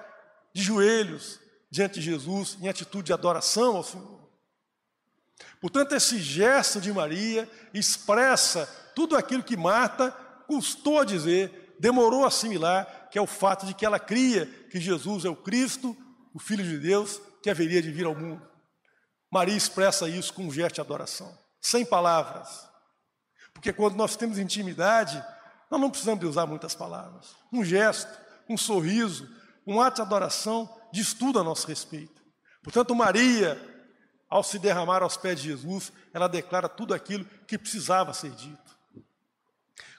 de 0.54 0.62
joelhos 0.62 1.40
diante 1.72 1.96
de 1.96 2.02
Jesus 2.02 2.60
em 2.62 2.70
atitude 2.70 3.06
de 3.06 3.14
adoração 3.14 3.78
ao 3.78 3.84
Senhor. 3.84 4.30
Portanto, 5.60 5.96
esse 5.96 6.20
gesto 6.20 6.80
de 6.80 6.94
Maria 6.94 7.50
expressa 7.74 8.68
tudo 8.94 9.18
aquilo 9.18 9.42
que 9.42 9.58
Marta 9.58 10.12
custou 10.46 11.00
a 11.00 11.06
dizer, 11.06 11.76
demorou 11.80 12.24
a 12.24 12.28
assimilar, 12.28 13.01
que 13.12 13.20
é 13.20 13.22
o 13.22 13.28
fato 13.28 13.66
de 13.66 13.74
que 13.74 13.86
ela 13.86 14.00
cria 14.00 14.46
que 14.72 14.80
Jesus 14.80 15.26
é 15.26 15.30
o 15.30 15.36
Cristo, 15.36 15.96
o 16.34 16.40
Filho 16.40 16.64
de 16.64 16.80
Deus, 16.80 17.22
que 17.44 17.50
haveria 17.50 17.82
de 17.82 17.92
vir 17.92 18.06
ao 18.06 18.16
mundo. 18.16 18.50
Maria 19.30 19.56
expressa 19.56 20.08
isso 20.08 20.34
com 20.34 20.46
um 20.46 20.52
gesto 20.52 20.76
de 20.76 20.82
adoração, 20.82 21.38
sem 21.62 21.86
palavras. 21.86 22.68
Porque 23.54 23.74
quando 23.74 23.96
nós 23.96 24.16
temos 24.16 24.40
intimidade, 24.40 25.24
nós 25.70 25.80
não 25.80 25.90
precisamos 25.90 26.22
de 26.22 26.26
usar 26.26 26.46
muitas 26.46 26.74
palavras. 26.74 27.36
Um 27.52 27.64
gesto, 27.64 28.12
um 28.50 28.58
sorriso, 28.58 29.30
um 29.68 29.82
ato 29.82 29.98
de 29.98 30.02
adoração 30.02 30.70
diz 30.92 31.14
tudo 31.14 31.40
a 31.40 31.44
nosso 31.44 31.68
respeito. 31.68 32.22
Portanto, 32.64 32.96
Maria, 32.96 33.60
ao 34.30 34.44
se 34.44 34.58
derramar 34.58 35.04
aos 35.04 35.18
pés 35.18 35.42
de 35.42 35.50
Jesus, 35.50 35.92
ela 36.14 36.28
declara 36.28 36.70
tudo 36.70 36.94
aquilo 36.94 37.26
que 37.48 37.58
precisava 37.58 38.14
ser 38.14 38.32
dito. 38.32 38.78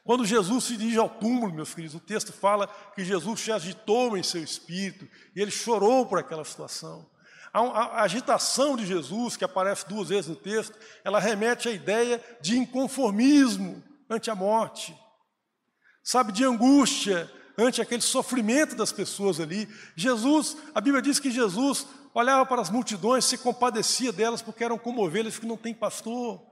Quando 0.05 0.25
Jesus 0.25 0.65
se 0.65 0.77
dirige 0.77 0.99
ao 0.99 1.09
túmulo, 1.09 1.55
meus 1.55 1.73
filhos, 1.73 1.95
o 1.95 2.01
texto 2.01 2.33
fala 2.33 2.67
que 2.95 3.05
Jesus 3.05 3.41
se 3.41 3.53
agitou 3.53 4.17
em 4.17 4.23
seu 4.23 4.43
espírito 4.43 5.09
e 5.35 5.41
ele 5.41 5.51
chorou 5.51 6.07
por 6.07 6.19
aquela 6.19 6.45
situação. 6.45 7.09
A, 7.53 8.03
agitação 8.03 8.77
de 8.77 8.85
Jesus, 8.85 9.37
que 9.37 9.45
aparece 9.45 9.87
duas 9.87 10.09
vezes 10.09 10.29
no 10.29 10.37
texto, 10.37 10.77
ela 11.05 11.21
remete 11.21 11.69
à 11.69 11.73
ideia 11.73 12.23
de 12.41 12.59
inconformismo 12.59 13.83
ante 14.09 14.31
a 14.31 14.35
morte, 14.35 14.97
sabe, 16.03 16.33
de 16.33 16.45
angústia 16.45 17.31
ante 17.57 17.81
aquele 17.81 18.03
sofrimento 18.03 18.75
das 18.75 18.91
pessoas 18.91 19.39
ali. 19.39 19.69
Jesus, 19.95 20.57
a 20.75 20.81
Bíblia 20.81 21.03
diz 21.03 21.21
que 21.21 21.31
Jesus 21.31 21.87
olhava 22.15 22.45
para 22.45 22.61
as 22.61 22.71
multidões, 22.71 23.25
se 23.25 23.39
compadecia 23.39 24.13
delas 24.13 24.43
porque 24.43 24.65
eram 24.65 24.79
como 24.79 25.05
ovelhas 25.05 25.39
que 25.39 25.47
não 25.47 25.57
têm 25.57 25.75
pastor. 25.75 26.52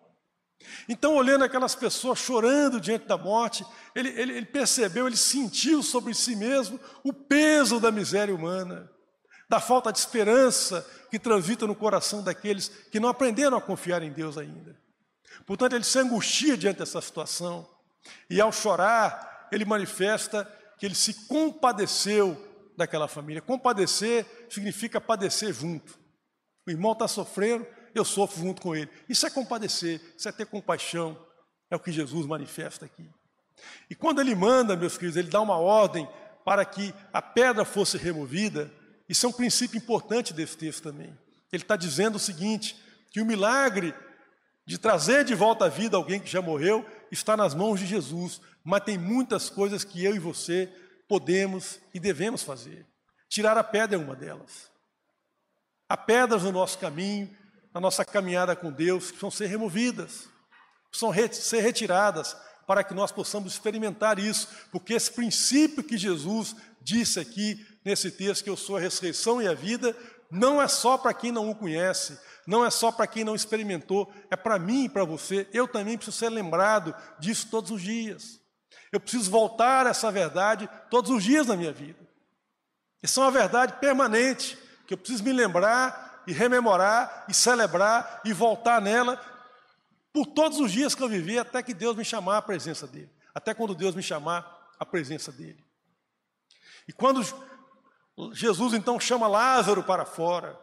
Então, 0.89 1.15
olhando 1.15 1.45
aquelas 1.45 1.75
pessoas 1.75 2.19
chorando 2.19 2.81
diante 2.81 3.07
da 3.07 3.17
morte, 3.17 3.65
ele, 3.95 4.09
ele, 4.11 4.37
ele, 4.37 4.47
percebeu, 4.47 5.07
ele 5.07 5.17
sentiu 5.17 5.83
sobre 5.83 6.15
si 6.15 6.37
mesmo 6.37 6.79
o 7.03 7.13
peso 7.13 7.81
da 7.81 7.91
miséria 7.91 8.35
humana, 8.35 8.91
da 9.49 9.59
falta 9.59 9.93
de 9.93 9.99
esperança 9.99 10.87
que 11.11 11.19
transita 11.19 11.67
no 11.67 11.75
coração 11.75 12.23
daqueles 12.23 12.69
que 12.91 13.01
não 13.01 13.09
aprenderam 13.09 13.57
a 13.57 13.61
confiar 13.61 14.03
em 14.03 14.13
Deus 14.13 14.39
ainda. 14.39 14.79
Portanto, 15.47 15.75
ele 15.75 15.85
se 15.85 15.99
angustia 15.99 16.57
diante 16.57 16.79
dessa 16.79 17.01
situação, 17.01 17.69
e 18.29 18.41
ao 18.41 18.53
chorar, 18.53 19.49
ele 19.51 19.65
manifesta 19.65 20.51
que 20.79 20.87
ele 20.87 20.95
se 20.95 21.27
compadeceu 21.27 22.49
daquela 22.77 23.09
família. 23.09 23.43
Compadecer 23.43 24.27
significa 24.49 25.01
padecer 25.01 25.53
junto. 25.53 25.99
O 26.67 26.71
irmão 26.71 26.93
está 26.93 27.07
sofrendo, 27.07 27.67
eu 27.95 28.05
sofro 28.05 28.41
junto 28.41 28.63
com 28.63 28.75
ele. 28.75 28.91
Isso 29.09 29.27
é 29.27 29.31
compadecer, 29.31 30.01
isso 30.17 30.29
é 30.29 30.33
ter 30.33 30.47
compaixão. 30.47 31.19
É 31.71 31.77
o 31.77 31.81
que 31.81 31.93
Jesus 31.93 32.27
manifesta 32.27 32.85
aqui. 32.85 33.09
E 33.89 33.95
quando 33.95 34.21
ele 34.21 34.35
manda, 34.35 34.77
meus 34.77 34.97
queridos, 34.97 35.17
ele 35.17 35.29
dá 35.29 35.41
uma 35.41 35.57
ordem 35.57 36.09
para 36.45 36.65
que 36.65 36.95
a 37.13 37.23
pedra 37.23 37.65
fosse 37.65 37.97
removida. 37.97 38.73
Isso 39.09 39.27
é 39.27 39.29
um 39.29 39.33
princípio 39.33 39.79
importante 39.79 40.33
desse 40.33 40.57
texto 40.57 40.83
também. 40.83 41.17
Ele 41.53 41.63
está 41.63 41.77
dizendo 41.77 42.17
o 42.17 42.21
seguinte: 42.21 42.77
que 43.11 43.21
o 43.21 43.27
milagre 43.27 43.95
de 44.67 44.79
trazer 44.79 45.25
de 45.25 45.35
volta 45.35 45.67
à 45.67 45.69
vida 45.69 45.97
alguém 45.97 46.21
que 46.21 46.31
já 46.31 46.41
morreu 46.41 46.87
está 47.11 47.37
nas 47.37 47.55
mãos 47.55 47.81
de 47.81 47.87
Jesus, 47.87 48.41
mas 48.63 48.85
tem 48.85 48.97
muitas 48.97 49.51
coisas 49.51 49.85
que 49.85 50.05
eu 50.05 50.15
e 50.15 50.19
você 50.19 50.73
podemos 51.09 51.81
e 51.93 51.99
devemos 51.99 52.43
fazer. 52.43 52.87
Tirar 53.29 53.59
a 53.59 53.65
pedra 53.65 53.97
é 53.97 54.01
uma 54.01 54.15
delas. 54.15 54.71
Há 55.89 55.97
pedras 55.97 56.45
no 56.45 56.53
nosso 56.53 56.79
caminho, 56.79 57.37
na 57.73 57.81
nossa 57.81 58.05
caminhada 58.05 58.57
com 58.57 58.71
Deus, 58.71 59.07
que 59.07 59.19
precisam 59.19 59.31
ser 59.31 59.47
removidas, 59.47 60.29
precisam 60.91 61.13
ser 61.33 61.61
retiradas, 61.61 62.37
para 62.67 62.85
que 62.85 62.95
nós 62.95 63.11
possamos 63.11 63.53
experimentar 63.53 64.19
isso, 64.19 64.49
porque 64.71 64.95
esse 64.95 65.11
princípio 65.11 65.83
que 65.83 65.99
Jesus 65.99 66.55
disse 66.81 67.19
aqui 67.19 67.67
nesse 67.85 68.13
texto, 68.13 68.45
que 68.45 68.51
eu 68.51 68.57
sou 68.57 68.77
a 68.77 68.81
ressurreição 68.81 69.43
e 69.43 69.49
a 69.49 69.55
vida, 69.55 69.97
não 70.31 70.63
é 70.63 70.69
só 70.69 70.97
para 70.97 71.13
quem 71.13 71.33
não 71.33 71.51
o 71.51 71.55
conhece, 71.55 72.17
não 72.47 72.65
é 72.65 72.71
só 72.71 72.93
para 72.93 73.07
quem 73.07 73.25
não 73.25 73.35
experimentou, 73.35 74.13
é 74.31 74.37
para 74.37 74.59
mim 74.59 74.85
e 74.85 74.89
para 74.89 75.05
você. 75.05 75.49
Eu 75.53 75.67
também 75.67 75.97
preciso 75.97 76.17
ser 76.17 76.29
lembrado 76.29 76.95
disso 77.19 77.49
todos 77.51 77.73
os 77.73 77.83
dias. 77.83 78.41
Eu 78.93 79.01
preciso 79.01 79.31
voltar 79.31 79.87
a 79.87 79.91
essa 79.91 80.11
verdade 80.11 80.69
todos 80.89 81.11
os 81.11 81.25
dias 81.25 81.47
na 81.47 81.57
minha 81.57 81.73
vida. 81.73 81.99
Isso 83.03 83.21
é 83.21 83.25
uma 83.25 83.31
verdade 83.33 83.75
permanente, 83.81 84.57
que 84.87 84.95
eu 84.95 84.99
preciso 84.99 85.25
me 85.25 85.33
lembrar 85.33 86.10
e 86.31 86.33
rememorar 86.33 87.25
e 87.29 87.35
celebrar 87.35 88.21
e 88.25 88.33
voltar 88.33 88.81
nela 88.81 89.21
por 90.13 90.27
todos 90.27 90.61
os 90.61 90.71
dias 90.71 90.95
que 90.95 91.03
eu 91.03 91.09
vivi 91.09 91.37
até 91.37 91.61
que 91.61 91.75
Deus 91.75 91.97
me 91.97 92.05
chamar 92.05 92.37
à 92.37 92.43
presença 92.43 92.87
dele. 92.87 93.11
Até 93.35 93.53
quando 93.53 93.75
Deus 93.75 93.97
me 93.97 94.03
chamar 94.03 94.71
à 94.79 94.87
presença 94.87 95.33
dele. 95.33 95.65
E 96.87 96.93
quando 96.93 97.21
Jesus 98.33 98.75
então 98.75 99.01
chama 99.01 99.27
Lázaro 99.27 99.83
para 99.83 100.05
fora, 100.05 100.57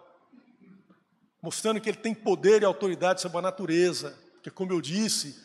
mostrando 1.41 1.81
que 1.81 1.89
ele 1.89 1.97
tem 1.97 2.15
poder 2.15 2.61
e 2.61 2.65
autoridade 2.65 3.19
sobre 3.19 3.39
a 3.39 3.41
natureza, 3.41 4.17
porque 4.35 4.49
como 4.49 4.71
eu 4.71 4.79
disse, 4.79 5.37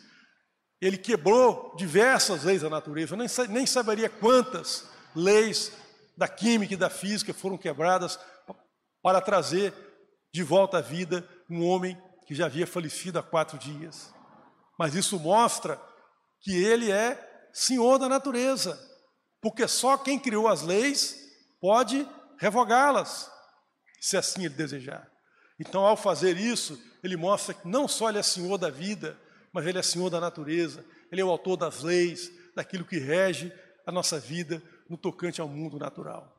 ele 0.79 0.97
quebrou 0.97 1.75
diversas 1.75 2.45
leis 2.45 2.61
da 2.61 2.69
natureza, 2.69 3.13
eu 3.13 3.17
nem, 3.17 3.27
nem 3.49 3.65
saberia 3.65 4.07
quantas 4.07 4.87
leis 5.13 5.73
da 6.15 6.29
química 6.29 6.75
e 6.75 6.77
da 6.77 6.89
física 6.89 7.33
foram 7.33 7.57
quebradas 7.57 8.17
para 9.01 9.19
trazer 9.19 9.92
de 10.33 10.43
volta 10.43 10.79
à 10.79 10.81
vida 10.81 11.27
um 11.49 11.63
homem 11.63 11.97
que 12.25 12.33
já 12.33 12.47
havia 12.47 12.65
falecido 12.65 13.19
há 13.19 13.23
quatro 13.23 13.57
dias. 13.57 14.11
Mas 14.77 14.95
isso 14.95 15.19
mostra 15.19 15.79
que 16.41 16.51
ele 16.51 16.91
é 16.91 17.47
senhor 17.53 17.99
da 17.99 18.09
natureza, 18.09 18.79
porque 19.39 19.67
só 19.67 19.95
quem 19.97 20.19
criou 20.19 20.47
as 20.47 20.63
leis 20.63 21.15
pode 21.61 22.07
revogá-las, 22.39 23.31
se 24.01 24.17
assim 24.17 24.45
ele 24.45 24.55
desejar. 24.55 25.07
Então, 25.59 25.85
ao 25.85 25.95
fazer 25.95 26.35
isso, 26.35 26.81
ele 27.03 27.15
mostra 27.15 27.53
que 27.53 27.67
não 27.67 27.87
só 27.87 28.09
ele 28.09 28.17
é 28.17 28.23
senhor 28.23 28.57
da 28.57 28.69
vida, 28.69 29.17
mas 29.53 29.67
ele 29.67 29.77
é 29.77 29.83
senhor 29.83 30.09
da 30.09 30.19
natureza, 30.19 30.83
ele 31.11 31.21
é 31.21 31.23
o 31.23 31.29
autor 31.29 31.55
das 31.55 31.83
leis, 31.83 32.31
daquilo 32.55 32.85
que 32.85 32.97
rege 32.97 33.53
a 33.85 33.91
nossa 33.91 34.19
vida 34.19 34.61
no 34.89 34.97
tocante 34.97 35.39
ao 35.39 35.47
mundo 35.47 35.77
natural. 35.77 36.35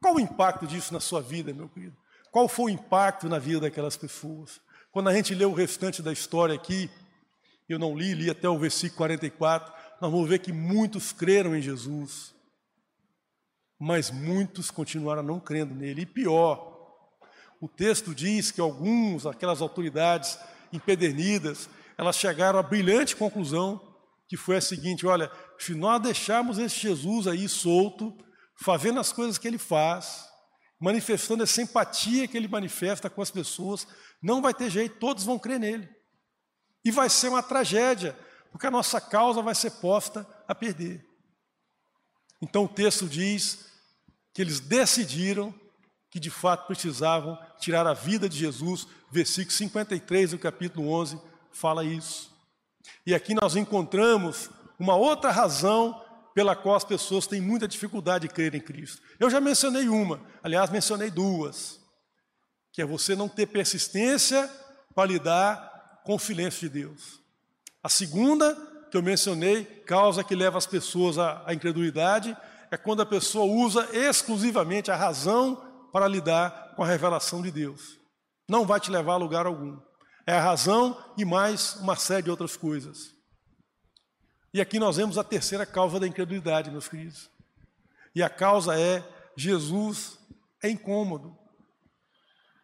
Qual 0.00 0.14
o 0.14 0.20
impacto 0.20 0.66
disso 0.66 0.92
na 0.92 1.00
sua 1.00 1.20
vida, 1.20 1.52
meu 1.52 1.68
querido? 1.68 1.96
Qual 2.34 2.48
foi 2.48 2.72
o 2.72 2.74
impacto 2.74 3.28
na 3.28 3.38
vida 3.38 3.60
daquelas 3.60 3.96
pessoas? 3.96 4.60
Quando 4.90 5.08
a 5.08 5.14
gente 5.14 5.32
lê 5.36 5.44
o 5.44 5.52
restante 5.52 6.02
da 6.02 6.12
história 6.12 6.52
aqui, 6.52 6.90
eu 7.68 7.78
não 7.78 7.96
li, 7.96 8.12
li 8.12 8.28
até 8.28 8.48
o 8.48 8.58
versículo 8.58 8.96
44, 8.96 9.72
nós 10.00 10.10
vamos 10.10 10.28
ver 10.28 10.40
que 10.40 10.52
muitos 10.52 11.12
creram 11.12 11.54
em 11.54 11.62
Jesus, 11.62 12.34
mas 13.78 14.10
muitos 14.10 14.68
continuaram 14.68 15.22
não 15.22 15.38
crendo 15.38 15.76
nele. 15.76 16.02
E 16.02 16.06
pior, 16.06 16.76
o 17.60 17.68
texto 17.68 18.12
diz 18.12 18.50
que 18.50 18.60
alguns, 18.60 19.26
aquelas 19.26 19.62
autoridades 19.62 20.36
empedernidas, 20.72 21.70
elas 21.96 22.16
chegaram 22.16 22.58
à 22.58 22.64
brilhante 22.64 23.14
conclusão, 23.14 23.80
que 24.26 24.36
foi 24.36 24.56
a 24.56 24.60
seguinte: 24.60 25.06
olha, 25.06 25.30
se 25.56 25.72
nós 25.72 26.02
deixarmos 26.02 26.58
esse 26.58 26.80
Jesus 26.80 27.28
aí 27.28 27.48
solto, 27.48 28.12
fazendo 28.56 28.98
as 28.98 29.12
coisas 29.12 29.38
que 29.38 29.46
ele 29.46 29.56
faz, 29.56 30.33
manifestando 30.80 31.42
essa 31.42 31.62
empatia 31.62 32.28
que 32.28 32.36
ele 32.36 32.48
manifesta 32.48 33.08
com 33.08 33.22
as 33.22 33.30
pessoas, 33.30 33.86
não 34.20 34.42
vai 34.42 34.52
ter 34.52 34.70
jeito, 34.70 34.98
todos 34.98 35.24
vão 35.24 35.38
crer 35.38 35.58
nele. 35.58 35.88
E 36.84 36.90
vai 36.90 37.08
ser 37.08 37.28
uma 37.28 37.42
tragédia, 37.42 38.16
porque 38.50 38.66
a 38.66 38.70
nossa 38.70 39.00
causa 39.00 39.40
vai 39.40 39.54
ser 39.54 39.70
posta 39.72 40.26
a 40.46 40.54
perder. 40.54 41.04
Então 42.42 42.64
o 42.64 42.68
texto 42.68 43.08
diz 43.08 43.66
que 44.32 44.42
eles 44.42 44.60
decidiram 44.60 45.54
que 46.10 46.20
de 46.20 46.30
fato 46.30 46.66
precisavam 46.66 47.38
tirar 47.58 47.86
a 47.86 47.94
vida 47.94 48.28
de 48.28 48.38
Jesus, 48.38 48.86
versículo 49.10 49.50
53 49.50 50.32
do 50.32 50.38
capítulo 50.38 50.88
11 50.90 51.20
fala 51.50 51.84
isso. 51.84 52.32
E 53.06 53.14
aqui 53.14 53.34
nós 53.34 53.56
encontramos 53.56 54.50
uma 54.78 54.96
outra 54.96 55.30
razão 55.30 56.03
pela 56.34 56.56
qual 56.56 56.74
as 56.74 56.84
pessoas 56.84 57.26
têm 57.26 57.40
muita 57.40 57.68
dificuldade 57.68 58.26
de 58.26 58.34
crer 58.34 58.54
em 58.54 58.60
Cristo. 58.60 59.00
Eu 59.20 59.30
já 59.30 59.40
mencionei 59.40 59.88
uma, 59.88 60.20
aliás, 60.42 60.68
mencionei 60.68 61.10
duas, 61.10 61.80
que 62.72 62.82
é 62.82 62.84
você 62.84 63.14
não 63.14 63.28
ter 63.28 63.46
persistência 63.46 64.50
para 64.94 65.08
lidar 65.08 66.02
com 66.04 66.16
o 66.16 66.18
silêncio 66.18 66.68
de 66.68 66.80
Deus. 66.80 67.20
A 67.82 67.88
segunda, 67.88 68.56
que 68.90 68.96
eu 68.96 69.02
mencionei, 69.02 69.64
causa 69.64 70.24
que 70.24 70.34
leva 70.34 70.58
as 70.58 70.66
pessoas 70.66 71.18
à, 71.18 71.44
à 71.46 71.54
incredulidade, 71.54 72.36
é 72.70 72.76
quando 72.76 73.02
a 73.02 73.06
pessoa 73.06 73.44
usa 73.44 73.88
exclusivamente 73.92 74.90
a 74.90 74.96
razão 74.96 75.62
para 75.92 76.08
lidar 76.08 76.74
com 76.74 76.82
a 76.82 76.86
revelação 76.86 77.40
de 77.40 77.52
Deus. 77.52 77.98
Não 78.48 78.66
vai 78.66 78.80
te 78.80 78.90
levar 78.90 79.12
a 79.12 79.18
lugar 79.18 79.46
algum. 79.46 79.78
É 80.26 80.34
a 80.34 80.40
razão 80.40 80.98
e 81.16 81.24
mais 81.24 81.76
uma 81.76 81.94
série 81.94 82.22
de 82.22 82.30
outras 82.30 82.56
coisas. 82.56 83.14
E 84.54 84.60
aqui 84.60 84.78
nós 84.78 84.96
vemos 84.96 85.18
a 85.18 85.24
terceira 85.24 85.66
causa 85.66 85.98
da 85.98 86.06
incredulidade, 86.06 86.70
meus 86.70 86.86
queridos. 86.86 87.28
E 88.14 88.22
a 88.22 88.30
causa 88.30 88.78
é 88.78 89.04
Jesus 89.36 90.16
é 90.62 90.70
incômodo. 90.70 91.36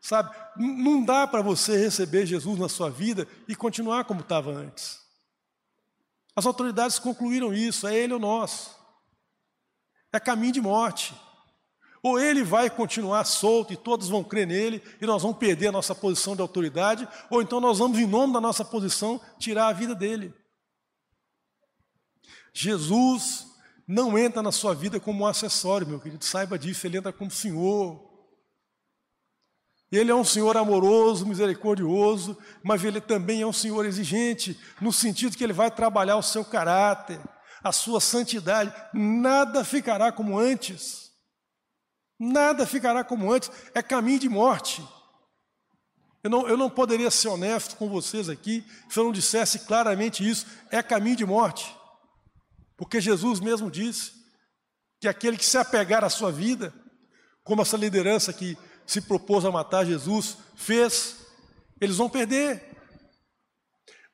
Sabe, 0.01 0.35
não 0.57 1.05
dá 1.05 1.27
para 1.27 1.43
você 1.43 1.77
receber 1.77 2.25
Jesus 2.27 2.61
na 2.61 2.69
sua 2.69 2.89
vida 2.89 3.27
e 3.49 3.57
continuar 3.57 4.05
como 4.05 4.21
estava 4.21 4.53
antes. 4.53 5.01
As 6.37 6.47
autoridades 6.47 7.01
concluíram 7.01 7.53
isso, 7.53 7.89
é 7.89 7.95
ele 7.95 8.15
ou 8.15 8.21
nós. 8.21 8.71
É 10.13 10.21
caminho 10.21 10.53
de 10.53 10.61
morte. 10.61 11.13
Ou 12.05 12.21
ele 12.21 12.45
vai 12.45 12.71
continuar 12.71 13.25
solto 13.25 13.73
e 13.73 13.77
todos 13.77 14.09
vão 14.09 14.23
crer 14.23 14.47
nele 14.47 14.81
e 15.01 15.07
nós 15.07 15.23
vamos 15.23 15.39
perder 15.39 15.67
a 15.67 15.73
nossa 15.73 15.95
posição 15.95 16.37
de 16.37 16.41
autoridade, 16.41 17.07
ou 17.29 17.43
então 17.43 17.61
nós 17.61 17.81
vamos, 17.81 17.99
em 17.99 18.07
nome 18.07 18.33
da 18.33 18.41
nossa 18.41 18.65
posição, 18.65 19.21
tirar 19.41 19.67
a 19.67 19.73
vida 19.73 19.95
dele. 19.95 20.33
Jesus 22.53 23.47
não 23.87 24.17
entra 24.17 24.43
na 24.43 24.53
sua 24.53 24.75
vida 24.75 25.01
como 25.01 25.25
um 25.25 25.27
acessório, 25.27 25.87
meu 25.87 25.99
querido, 25.99 26.25
saiba 26.25 26.59
disso, 26.59 26.87
ele 26.87 26.99
entra 26.99 27.13
como 27.13 27.31
Senhor. 27.31 28.09
Ele 29.91 30.11
é 30.11 30.15
um 30.15 30.25
Senhor 30.25 30.57
amoroso, 30.57 31.27
misericordioso, 31.27 32.39
mas 32.63 32.85
ele 32.85 33.01
também 33.01 33.43
é 33.43 33.47
um 33.47 33.53
Senhor 33.53 33.85
exigente, 33.85 34.59
no 34.81 34.93
sentido 34.93 35.37
que 35.37 35.43
ele 35.43 35.53
vai 35.53 35.71
trabalhar 35.71 36.17
o 36.17 36.23
seu 36.23 36.45
caráter, 36.45 37.21
a 37.63 37.73
sua 37.73 38.01
santidade. 38.01 38.73
Nada 38.95 39.65
ficará 39.65 40.13
como 40.13 40.39
antes. 40.39 41.11
Nada 42.19 42.67
ficará 42.67 43.03
como 43.03 43.33
antes. 43.33 43.51
É 43.75 43.83
caminho 43.83 44.21
de 44.21 44.29
morte. 44.29 44.87
Eu 46.23 46.31
não, 46.31 46.47
eu 46.47 46.57
não 46.57 46.71
poderia 46.71 47.11
ser 47.11 47.29
honesto 47.29 47.77
com 47.77 47.89
vocês 47.89 48.29
aqui 48.29 48.65
se 48.89 48.99
eu 48.99 49.05
não 49.05 49.13
dissesse 49.13 49.61
claramente 49.61 50.29
isso. 50.29 50.47
É 50.71 50.83
caminho 50.83 51.17
de 51.17 51.27
morte. 51.27 51.80
Porque 52.81 52.99
Jesus 52.99 53.41
mesmo 53.41 53.71
disse 53.71 54.13
que 54.99 55.07
aquele 55.07 55.37
que 55.37 55.45
se 55.45 55.59
apegar 55.59 56.03
à 56.03 56.09
sua 56.09 56.33
vida, 56.33 56.73
como 57.45 57.61
essa 57.61 57.77
liderança 57.77 58.33
que 58.33 58.57
se 58.87 59.03
propôs 59.03 59.45
a 59.45 59.51
matar 59.51 59.85
Jesus 59.85 60.39
fez, 60.57 61.19
eles 61.79 61.99
vão 61.99 62.09
perder. 62.09 62.75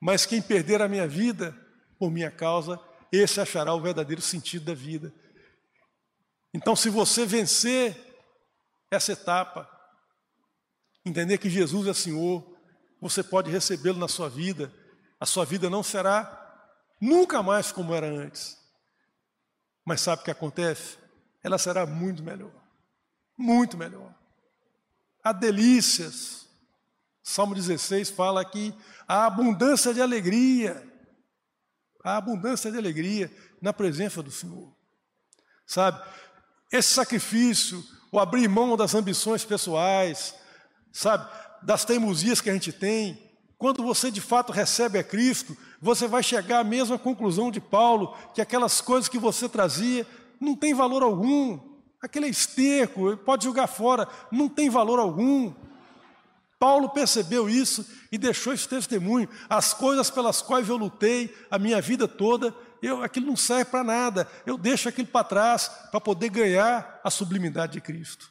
Mas 0.00 0.26
quem 0.26 0.42
perder 0.42 0.82
a 0.82 0.88
minha 0.88 1.06
vida 1.06 1.56
por 1.96 2.10
minha 2.10 2.28
causa, 2.28 2.76
esse 3.12 3.40
achará 3.40 3.72
o 3.72 3.80
verdadeiro 3.80 4.20
sentido 4.20 4.64
da 4.64 4.74
vida. 4.74 5.14
Então, 6.52 6.74
se 6.74 6.90
você 6.90 7.24
vencer 7.24 7.96
essa 8.90 9.12
etapa, 9.12 9.70
entender 11.04 11.38
que 11.38 11.48
Jesus 11.48 11.86
é 11.86 11.94
Senhor, 11.94 12.44
você 13.00 13.22
pode 13.22 13.48
recebê-lo 13.48 14.00
na 14.00 14.08
sua 14.08 14.28
vida, 14.28 14.74
a 15.20 15.24
sua 15.24 15.44
vida 15.44 15.70
não 15.70 15.84
será 15.84 16.45
nunca 17.01 17.42
mais 17.42 17.72
como 17.72 17.94
era 17.94 18.07
antes. 18.07 18.57
Mas 19.84 20.01
sabe 20.01 20.22
o 20.22 20.24
que 20.24 20.30
acontece? 20.30 20.99
Ela 21.42 21.59
será 21.59 21.86
muito 21.86 22.22
melhor. 22.22 22.53
Muito 23.36 23.76
melhor 23.76 24.16
há 25.26 25.32
delícias. 25.32 26.47
Salmo 27.20 27.53
16 27.53 28.11
fala 28.11 28.44
que 28.44 28.72
há 29.09 29.26
abundância 29.26 29.92
de 29.92 30.01
alegria, 30.01 30.80
há 32.05 32.16
abundância 32.16 32.70
de 32.70 32.78
alegria 32.78 33.28
na 33.61 33.72
presença 33.72 34.22
do 34.22 34.30
Senhor. 34.30 34.72
Sabe, 35.66 36.01
esse 36.70 36.94
sacrifício, 36.94 37.84
o 38.12 38.20
abrir 38.20 38.47
mão 38.47 38.76
das 38.76 38.94
ambições 38.94 39.44
pessoais, 39.44 40.32
sabe, 40.92 41.28
das 41.61 41.84
teimosias 41.84 42.40
que 42.40 42.49
a 42.49 42.53
gente 42.53 42.72
tem, 42.72 43.25
quando 43.59 43.82
você 43.82 44.11
de 44.11 44.20
fato 44.20 44.52
recebe 44.52 44.98
a 44.98 45.04
Cristo, 45.04 45.57
você 45.80 46.07
vai 46.07 46.22
chegar 46.22 46.61
à 46.61 46.64
mesma 46.64 46.98
conclusão 46.98 47.50
de 47.50 47.61
Paulo, 47.61 48.14
que 48.34 48.40
aquelas 48.40 48.80
coisas 48.80 49.09
que 49.09 49.18
você 49.18 49.48
trazia 49.48 50.07
não 50.40 50.54
tem 50.54 50.74
valor 50.74 51.02
algum, 51.02 51.59
Aquele 52.00 52.26
é 52.26 52.30
esterco, 52.30 53.16
pode 53.18 53.44
jogar 53.44 53.66
fora, 53.66 54.07
não 54.30 54.48
tem 54.48 54.68
valor 54.68 54.98
algum. 54.98 55.52
Paulo 56.59 56.90
percebeu 56.90 57.48
isso 57.48 57.86
e 58.11 58.16
deixou 58.16 58.52
esse 58.52 58.68
testemunho. 58.68 59.28
As 59.48 59.74
coisas 59.74 60.11
pelas 60.11 60.40
quais 60.40 60.68
eu 60.68 60.76
lutei 60.76 61.34
a 61.50 61.59
minha 61.59 61.80
vida 61.80 62.07
toda, 62.07 62.54
eu, 62.80 63.02
aquilo 63.02 63.26
não 63.26 63.36
serve 63.36 63.66
para 63.66 63.82
nada. 63.82 64.28
Eu 64.46 64.57
deixo 64.57 64.88
aquilo 64.88 65.09
para 65.09 65.24
trás 65.24 65.68
para 65.90 66.00
poder 66.00 66.28
ganhar 66.28 67.00
a 67.02 67.11
sublimidade 67.11 67.72
de 67.72 67.80
Cristo. 67.80 68.30